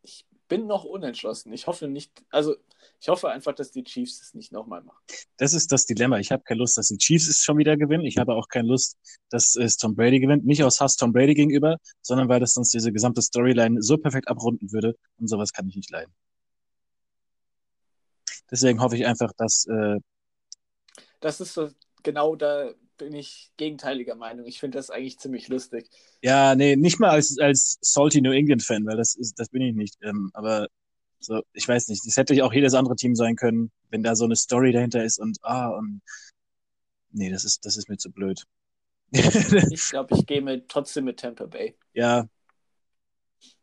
Ich 0.02 0.26
bin 0.48 0.66
noch 0.66 0.84
unentschlossen. 0.84 1.52
Ich 1.52 1.68
hoffe 1.68 1.86
nicht, 1.86 2.10
also 2.30 2.56
ich 3.00 3.08
hoffe 3.08 3.30
einfach, 3.30 3.54
dass 3.54 3.70
die 3.70 3.84
Chiefs 3.84 4.20
es 4.20 4.34
nicht 4.34 4.50
nochmal 4.52 4.82
machen. 4.82 5.02
Das 5.36 5.54
ist 5.54 5.70
das 5.70 5.86
Dilemma. 5.86 6.18
Ich 6.18 6.32
habe 6.32 6.42
keine 6.42 6.58
Lust, 6.58 6.76
dass 6.76 6.88
die 6.88 6.98
Chiefs 6.98 7.28
es 7.28 7.42
schon 7.42 7.58
wieder 7.58 7.76
gewinnen. 7.76 8.04
Ich 8.04 8.18
habe 8.18 8.34
auch 8.34 8.48
keine 8.48 8.68
Lust, 8.68 8.98
dass 9.30 9.54
es 9.54 9.76
Tom 9.76 9.94
Brady 9.94 10.18
gewinnt. 10.20 10.44
Nicht 10.44 10.64
aus 10.64 10.80
Hass 10.80 10.96
Tom 10.96 11.12
Brady 11.12 11.34
gegenüber, 11.34 11.78
sondern 12.02 12.28
weil 12.28 12.40
das 12.40 12.54
sonst 12.54 12.74
diese 12.74 12.92
gesamte 12.92 13.22
Storyline 13.22 13.80
so 13.82 13.96
perfekt 13.98 14.28
abrunden 14.28 14.72
würde. 14.72 14.96
Und 15.18 15.28
sowas 15.28 15.52
kann 15.52 15.68
ich 15.68 15.76
nicht 15.76 15.90
leiden. 15.90 16.12
Deswegen 18.50 18.80
hoffe 18.80 18.96
ich 18.96 19.06
einfach, 19.06 19.32
dass 19.36 19.66
äh, 19.66 19.98
Das 21.24 21.40
ist 21.40 21.54
so, 21.54 21.70
genau 22.02 22.36
da 22.36 22.74
bin 22.98 23.14
ich 23.14 23.50
gegenteiliger 23.56 24.14
Meinung. 24.14 24.44
Ich 24.44 24.60
finde 24.60 24.76
das 24.76 24.90
eigentlich 24.90 25.18
ziemlich 25.18 25.48
lustig. 25.48 25.88
Ja, 26.20 26.54
nee, 26.54 26.76
nicht 26.76 27.00
mal 27.00 27.08
als, 27.08 27.38
als 27.38 27.78
salty 27.80 28.20
New 28.20 28.32
England 28.32 28.62
Fan, 28.62 28.84
weil 28.84 28.98
das 28.98 29.14
ist, 29.14 29.38
das 29.38 29.48
bin 29.48 29.62
ich 29.62 29.74
nicht. 29.74 29.96
Ähm, 30.02 30.30
aber 30.34 30.68
so, 31.20 31.40
ich 31.54 31.66
weiß 31.66 31.88
nicht, 31.88 32.06
das 32.06 32.18
hätte 32.18 32.34
ja 32.34 32.44
auch 32.44 32.52
jedes 32.52 32.74
andere 32.74 32.94
Team 32.94 33.14
sein 33.14 33.36
können, 33.36 33.72
wenn 33.88 34.02
da 34.02 34.14
so 34.14 34.26
eine 34.26 34.36
Story 34.36 34.70
dahinter 34.70 35.02
ist 35.02 35.18
und 35.18 35.38
ah 35.40 35.68
und 35.68 36.02
nee, 37.10 37.30
das 37.30 37.44
ist, 37.44 37.64
das 37.64 37.78
ist 37.78 37.88
mir 37.88 37.96
zu 37.96 38.12
blöd. 38.12 38.44
Ich 39.72 39.88
glaube, 39.88 40.14
ich 40.14 40.26
gehe 40.26 40.42
mit, 40.42 40.68
trotzdem 40.68 41.06
mit 41.06 41.20
Tampa 41.20 41.46
Bay. 41.46 41.74
ja, 41.94 42.28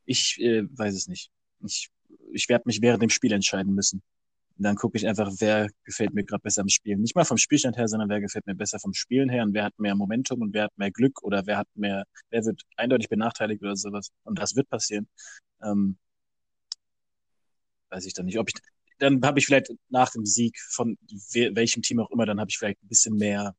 ich 0.06 0.40
äh, 0.42 0.64
weiß 0.64 0.96
es 0.96 1.08
nicht. 1.08 1.30
Ich, 1.64 1.92
ich 2.34 2.50
werde 2.50 2.64
mich 2.66 2.82
während 2.82 3.04
dem 3.04 3.12
Spiel 3.12 3.34
entscheiden 3.34 3.76
müssen. 3.76 4.02
Und 4.62 4.66
dann 4.66 4.76
gucke 4.76 4.96
ich 4.96 5.08
einfach, 5.08 5.32
wer 5.40 5.72
gefällt 5.86 6.14
mir 6.14 6.24
gerade 6.24 6.44
besser 6.44 6.62
am 6.62 6.70
Spielen. 6.70 7.02
Nicht 7.02 7.16
mal 7.16 7.26
vom 7.26 7.40
Spielstand 7.40 7.78
her, 7.78 7.88
sondern 7.88 8.10
wer 8.10 8.22
gefällt 8.22 8.46
mir 8.46 8.54
besser 8.54 8.80
vom 8.80 8.94
Spielen 8.94 9.28
her 9.28 9.42
und 9.42 9.56
wer 9.56 9.64
hat 9.64 9.80
mehr 9.80 9.96
Momentum 9.96 10.40
und 10.42 10.54
wer 10.54 10.66
hat 10.66 10.78
mehr 10.78 10.92
Glück 10.92 11.24
oder 11.24 11.48
wer 11.48 11.58
hat 11.58 11.68
mehr, 11.74 12.04
wer 12.30 12.46
wird 12.46 12.62
eindeutig 12.76 13.10
benachteiligt 13.10 13.64
oder 13.64 13.76
sowas. 13.76 14.12
Und 14.24 14.38
das 14.38 14.56
wird 14.56 14.70
passieren. 14.70 15.08
Ähm, 15.64 15.98
weiß 17.90 18.06
ich 18.06 18.14
dann 18.14 18.28
nicht. 18.28 18.38
Ob 18.38 18.50
ich, 18.50 18.54
dann 19.00 19.20
habe 19.24 19.40
ich 19.40 19.48
vielleicht 19.48 19.74
nach 19.90 20.12
dem 20.12 20.28
Sieg 20.28 20.56
von 20.70 20.96
we 21.10 21.56
welchem 21.56 21.82
Team 21.82 22.00
auch 22.00 22.12
immer, 22.12 22.28
dann 22.28 22.40
habe 22.40 22.52
ich 22.52 22.60
vielleicht 22.60 22.84
ein 22.84 22.88
bisschen 22.88 23.16
mehr 23.16 23.56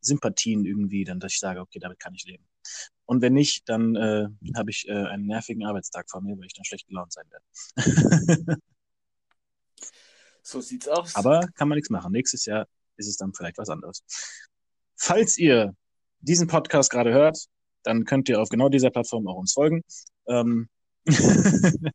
Sympathien 0.00 0.64
irgendwie, 0.64 1.04
dann 1.04 1.20
dass 1.20 1.34
ich 1.34 1.40
sage, 1.40 1.60
okay, 1.60 1.78
damit 1.78 2.00
kann 2.00 2.14
ich 2.14 2.24
leben. 2.24 2.46
Und 3.04 3.20
wenn 3.20 3.34
nicht, 3.34 3.68
dann 3.68 3.96
äh, 3.96 4.28
habe 4.56 4.70
ich 4.70 4.88
äh, 4.88 4.92
einen 4.94 5.26
nervigen 5.26 5.66
Arbeitstag 5.66 6.08
vor 6.08 6.22
mir, 6.22 6.38
weil 6.38 6.46
ich 6.46 6.54
dann 6.54 6.64
schlecht 6.64 6.88
gelaunt 6.88 7.12
sein 7.12 7.26
werde. 7.28 8.62
So 10.48 10.62
sieht's 10.62 10.88
aus. 10.88 11.14
Aber 11.14 11.46
kann 11.56 11.68
man 11.68 11.76
nichts 11.76 11.90
machen. 11.90 12.10
Nächstes 12.10 12.46
Jahr 12.46 12.66
ist 12.96 13.06
es 13.06 13.18
dann 13.18 13.34
vielleicht 13.34 13.58
was 13.58 13.68
anderes. 13.68 14.02
Falls 14.96 15.36
ihr 15.36 15.74
diesen 16.20 16.46
Podcast 16.46 16.90
gerade 16.90 17.12
hört, 17.12 17.36
dann 17.82 18.06
könnt 18.06 18.30
ihr 18.30 18.40
auf 18.40 18.48
genau 18.48 18.70
dieser 18.70 18.88
Plattform 18.88 19.28
auch 19.28 19.36
uns 19.36 19.52
folgen. 19.52 19.82
Ähm 20.26 20.70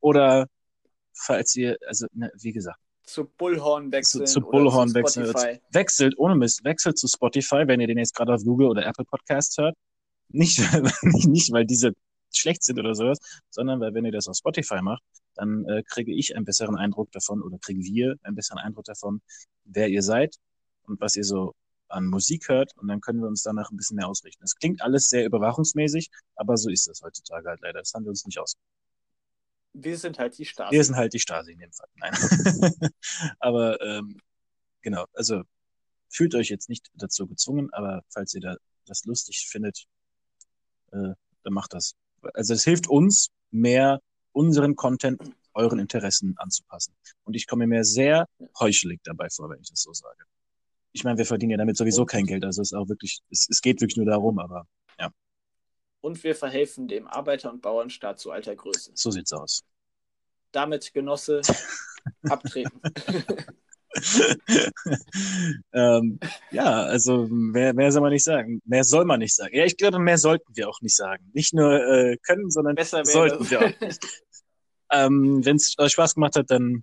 Oder 0.00 0.48
falls 1.12 1.54
ihr, 1.54 1.78
also 1.86 2.06
ne, 2.12 2.32
wie 2.40 2.52
gesagt, 2.52 2.80
zu 3.04 3.24
Bullhorn 3.24 3.86
zu, 3.86 3.92
wechseln. 3.92 4.26
zu 4.26 4.40
oder 4.40 4.50
Bullhorn 4.50 4.88
zu 4.88 4.94
wechselt, 4.96 5.30
Spotify. 5.30 5.60
wechselt 5.70 6.18
ohne 6.18 6.34
Mist, 6.34 6.64
wechselt 6.64 6.98
zu 6.98 7.06
Spotify, 7.06 7.68
wenn 7.68 7.80
ihr 7.80 7.86
den 7.86 7.98
jetzt 7.98 8.16
gerade 8.16 8.34
auf 8.34 8.42
Google 8.42 8.66
oder 8.66 8.84
Apple 8.84 9.04
Podcast 9.04 9.58
hört. 9.58 9.76
Nicht, 10.28 10.58
nicht 11.02 11.52
weil 11.52 11.66
diese 11.66 11.92
schlecht 12.38 12.62
sind 12.62 12.78
oder 12.78 12.94
sowas, 12.94 13.18
sondern 13.50 13.80
weil 13.80 13.94
wenn 13.94 14.04
ihr 14.04 14.12
das 14.12 14.28
auf 14.28 14.36
Spotify 14.36 14.80
macht, 14.82 15.02
dann 15.34 15.64
äh, 15.66 15.82
kriege 15.82 16.12
ich 16.12 16.36
einen 16.36 16.44
besseren 16.44 16.76
Eindruck 16.76 17.10
davon 17.12 17.42
oder 17.42 17.58
kriegen 17.58 17.82
wir 17.82 18.16
einen 18.22 18.36
besseren 18.36 18.58
Eindruck 18.58 18.84
davon, 18.84 19.20
wer 19.64 19.88
ihr 19.88 20.02
seid 20.02 20.36
und 20.84 21.00
was 21.00 21.16
ihr 21.16 21.24
so 21.24 21.54
an 21.88 22.06
Musik 22.06 22.48
hört 22.48 22.76
und 22.76 22.88
dann 22.88 23.00
können 23.00 23.20
wir 23.20 23.28
uns 23.28 23.42
danach 23.42 23.70
ein 23.70 23.76
bisschen 23.76 23.96
mehr 23.96 24.08
ausrichten. 24.08 24.42
Es 24.44 24.56
klingt 24.56 24.82
alles 24.82 25.08
sehr 25.08 25.24
überwachungsmäßig, 25.24 26.10
aber 26.34 26.56
so 26.56 26.70
ist 26.70 26.88
das 26.88 27.02
heutzutage 27.02 27.48
halt 27.48 27.60
leider. 27.62 27.80
Das 27.80 27.92
haben 27.94 28.04
wir 28.04 28.10
uns 28.10 28.24
nicht 28.26 28.38
aus. 28.38 28.56
Wir 29.72 29.98
sind 29.98 30.18
halt 30.18 30.38
die 30.38 30.44
Stasi. 30.44 30.72
Wir 30.72 30.84
sind 30.84 30.96
halt 30.96 31.12
die 31.12 31.18
Stasi 31.18 31.52
in 31.52 31.58
dem 31.58 31.72
Fall. 31.72 31.88
Nein. 31.96 32.14
aber 33.40 33.80
ähm, 33.80 34.20
genau, 34.82 35.04
also 35.14 35.42
fühlt 36.08 36.34
euch 36.34 36.48
jetzt 36.48 36.68
nicht 36.68 36.90
dazu 36.94 37.26
gezwungen, 37.26 37.72
aber 37.72 38.02
falls 38.08 38.34
ihr 38.34 38.40
da 38.40 38.56
das 38.86 39.04
lustig 39.04 39.48
findet, 39.48 39.86
äh, 40.92 41.14
dann 41.42 41.52
macht 41.52 41.74
das. 41.74 41.94
Also 42.34 42.54
es 42.54 42.64
hilft 42.64 42.88
uns, 42.88 43.30
mehr 43.50 44.00
unseren 44.32 44.76
Content 44.76 45.20
euren 45.54 45.78
Interessen 45.78 46.34
anzupassen. 46.38 46.94
Und 47.24 47.34
ich 47.34 47.46
komme 47.46 47.66
mir 47.66 47.84
sehr 47.84 48.26
heuchelig 48.58 49.00
dabei 49.04 49.28
vor, 49.30 49.50
wenn 49.50 49.60
ich 49.60 49.70
das 49.70 49.82
so 49.82 49.92
sage. 49.92 50.24
Ich 50.92 51.04
meine, 51.04 51.18
wir 51.18 51.26
verdienen 51.26 51.52
ja 51.52 51.56
damit 51.56 51.76
sowieso 51.76 52.04
kein 52.04 52.26
Geld, 52.26 52.44
also 52.44 52.62
es 52.62 52.72
ist 52.72 52.78
auch 52.78 52.88
wirklich, 52.88 53.20
es, 53.30 53.48
es 53.50 53.60
geht 53.60 53.80
wirklich 53.80 53.96
nur 53.96 54.06
darum, 54.06 54.38
aber 54.38 54.66
ja. 54.98 55.10
Und 56.00 56.22
wir 56.22 56.34
verhelfen 56.34 56.86
dem 56.88 57.06
Arbeiter- 57.06 57.52
und 57.52 57.62
Bauernstaat 57.62 58.18
zu 58.18 58.30
alter 58.30 58.54
Größe. 58.54 58.92
So 58.94 59.10
sieht's 59.10 59.32
aus. 59.32 59.64
Damit, 60.52 60.92
Genosse, 60.92 61.40
abtreten. 62.28 62.80
ähm, 65.72 66.18
ja, 66.50 66.82
also 66.84 67.26
mehr, 67.28 67.74
mehr 67.74 67.92
soll 67.92 68.02
man 68.02 68.12
nicht 68.12 68.24
sagen. 68.24 68.60
Mehr 68.64 68.84
soll 68.84 69.04
man 69.04 69.20
nicht 69.20 69.34
sagen. 69.34 69.54
Ja, 69.54 69.64
ich 69.64 69.76
glaube, 69.76 69.98
mehr 69.98 70.18
sollten 70.18 70.54
wir 70.54 70.68
auch 70.68 70.80
nicht 70.80 70.96
sagen. 70.96 71.30
Nicht 71.32 71.54
nur 71.54 71.72
äh, 71.72 72.16
können, 72.18 72.50
sondern 72.50 72.74
Besser 72.74 73.04
sollten 73.04 73.48
wir 73.50 73.60
auch 73.60 73.80
nicht. 73.80 74.06
ähm, 74.90 75.44
Wenn 75.44 75.56
es 75.56 75.74
euch 75.78 75.92
Spaß 75.92 76.14
gemacht 76.14 76.36
hat, 76.36 76.50
dann 76.50 76.82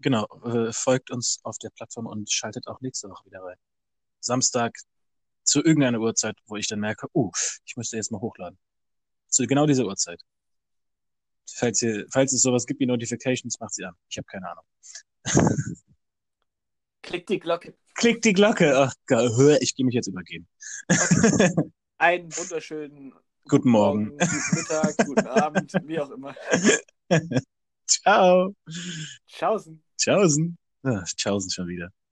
genau, 0.00 0.26
äh, 0.44 0.72
folgt 0.72 1.10
uns 1.10 1.40
auf 1.42 1.58
der 1.58 1.70
Plattform 1.70 2.06
und 2.06 2.30
schaltet 2.30 2.66
auch 2.66 2.80
nächste 2.80 3.08
Woche 3.08 3.24
wieder 3.26 3.42
rein. 3.42 3.56
Samstag 4.20 4.76
zu 5.44 5.64
irgendeiner 5.64 6.00
Uhrzeit, 6.00 6.36
wo 6.46 6.56
ich 6.56 6.68
dann 6.68 6.80
merke, 6.80 7.06
oh, 7.12 7.30
ich 7.64 7.76
müsste 7.76 7.96
jetzt 7.96 8.12
mal 8.12 8.20
hochladen. 8.20 8.58
Zu 9.28 9.46
genau 9.46 9.66
dieser 9.66 9.86
Uhrzeit. 9.86 10.20
Falls, 11.50 11.80
ihr, 11.82 12.06
falls 12.10 12.32
es 12.32 12.42
sowas 12.42 12.66
gibt 12.66 12.80
wie 12.80 12.86
Notifications, 12.86 13.58
macht 13.58 13.74
sie 13.74 13.84
an. 13.84 13.94
Ich 14.08 14.18
habe 14.18 14.26
keine 14.26 14.50
Ahnung. 14.50 14.64
Klick 17.08 17.26
die 17.26 17.40
Glocke. 17.40 17.74
Klickt 17.94 18.24
die 18.26 18.34
Glocke. 18.34 18.76
Ach, 18.76 18.92
geil. 19.06 19.58
ich 19.62 19.74
gehe 19.74 19.86
mich 19.86 19.94
jetzt 19.94 20.08
übergeben. 20.08 20.46
Okay. 20.90 21.50
Einen 21.96 22.30
wunderschönen 22.36 23.14
Guten 23.48 23.70
Morgen. 23.70 24.10
guten 24.10 24.56
Mittag, 24.56 24.94
guten 25.06 25.26
Abend, 25.26 25.72
wie 25.84 25.98
auch 25.98 26.10
immer. 26.10 26.34
Ciao. 27.86 28.54
Tschaußen. 29.26 29.82
Tschaußen. 29.96 30.58
Ach, 30.82 31.06
Tschaußen 31.06 31.50
schon 31.50 31.68
wieder. 31.68 31.90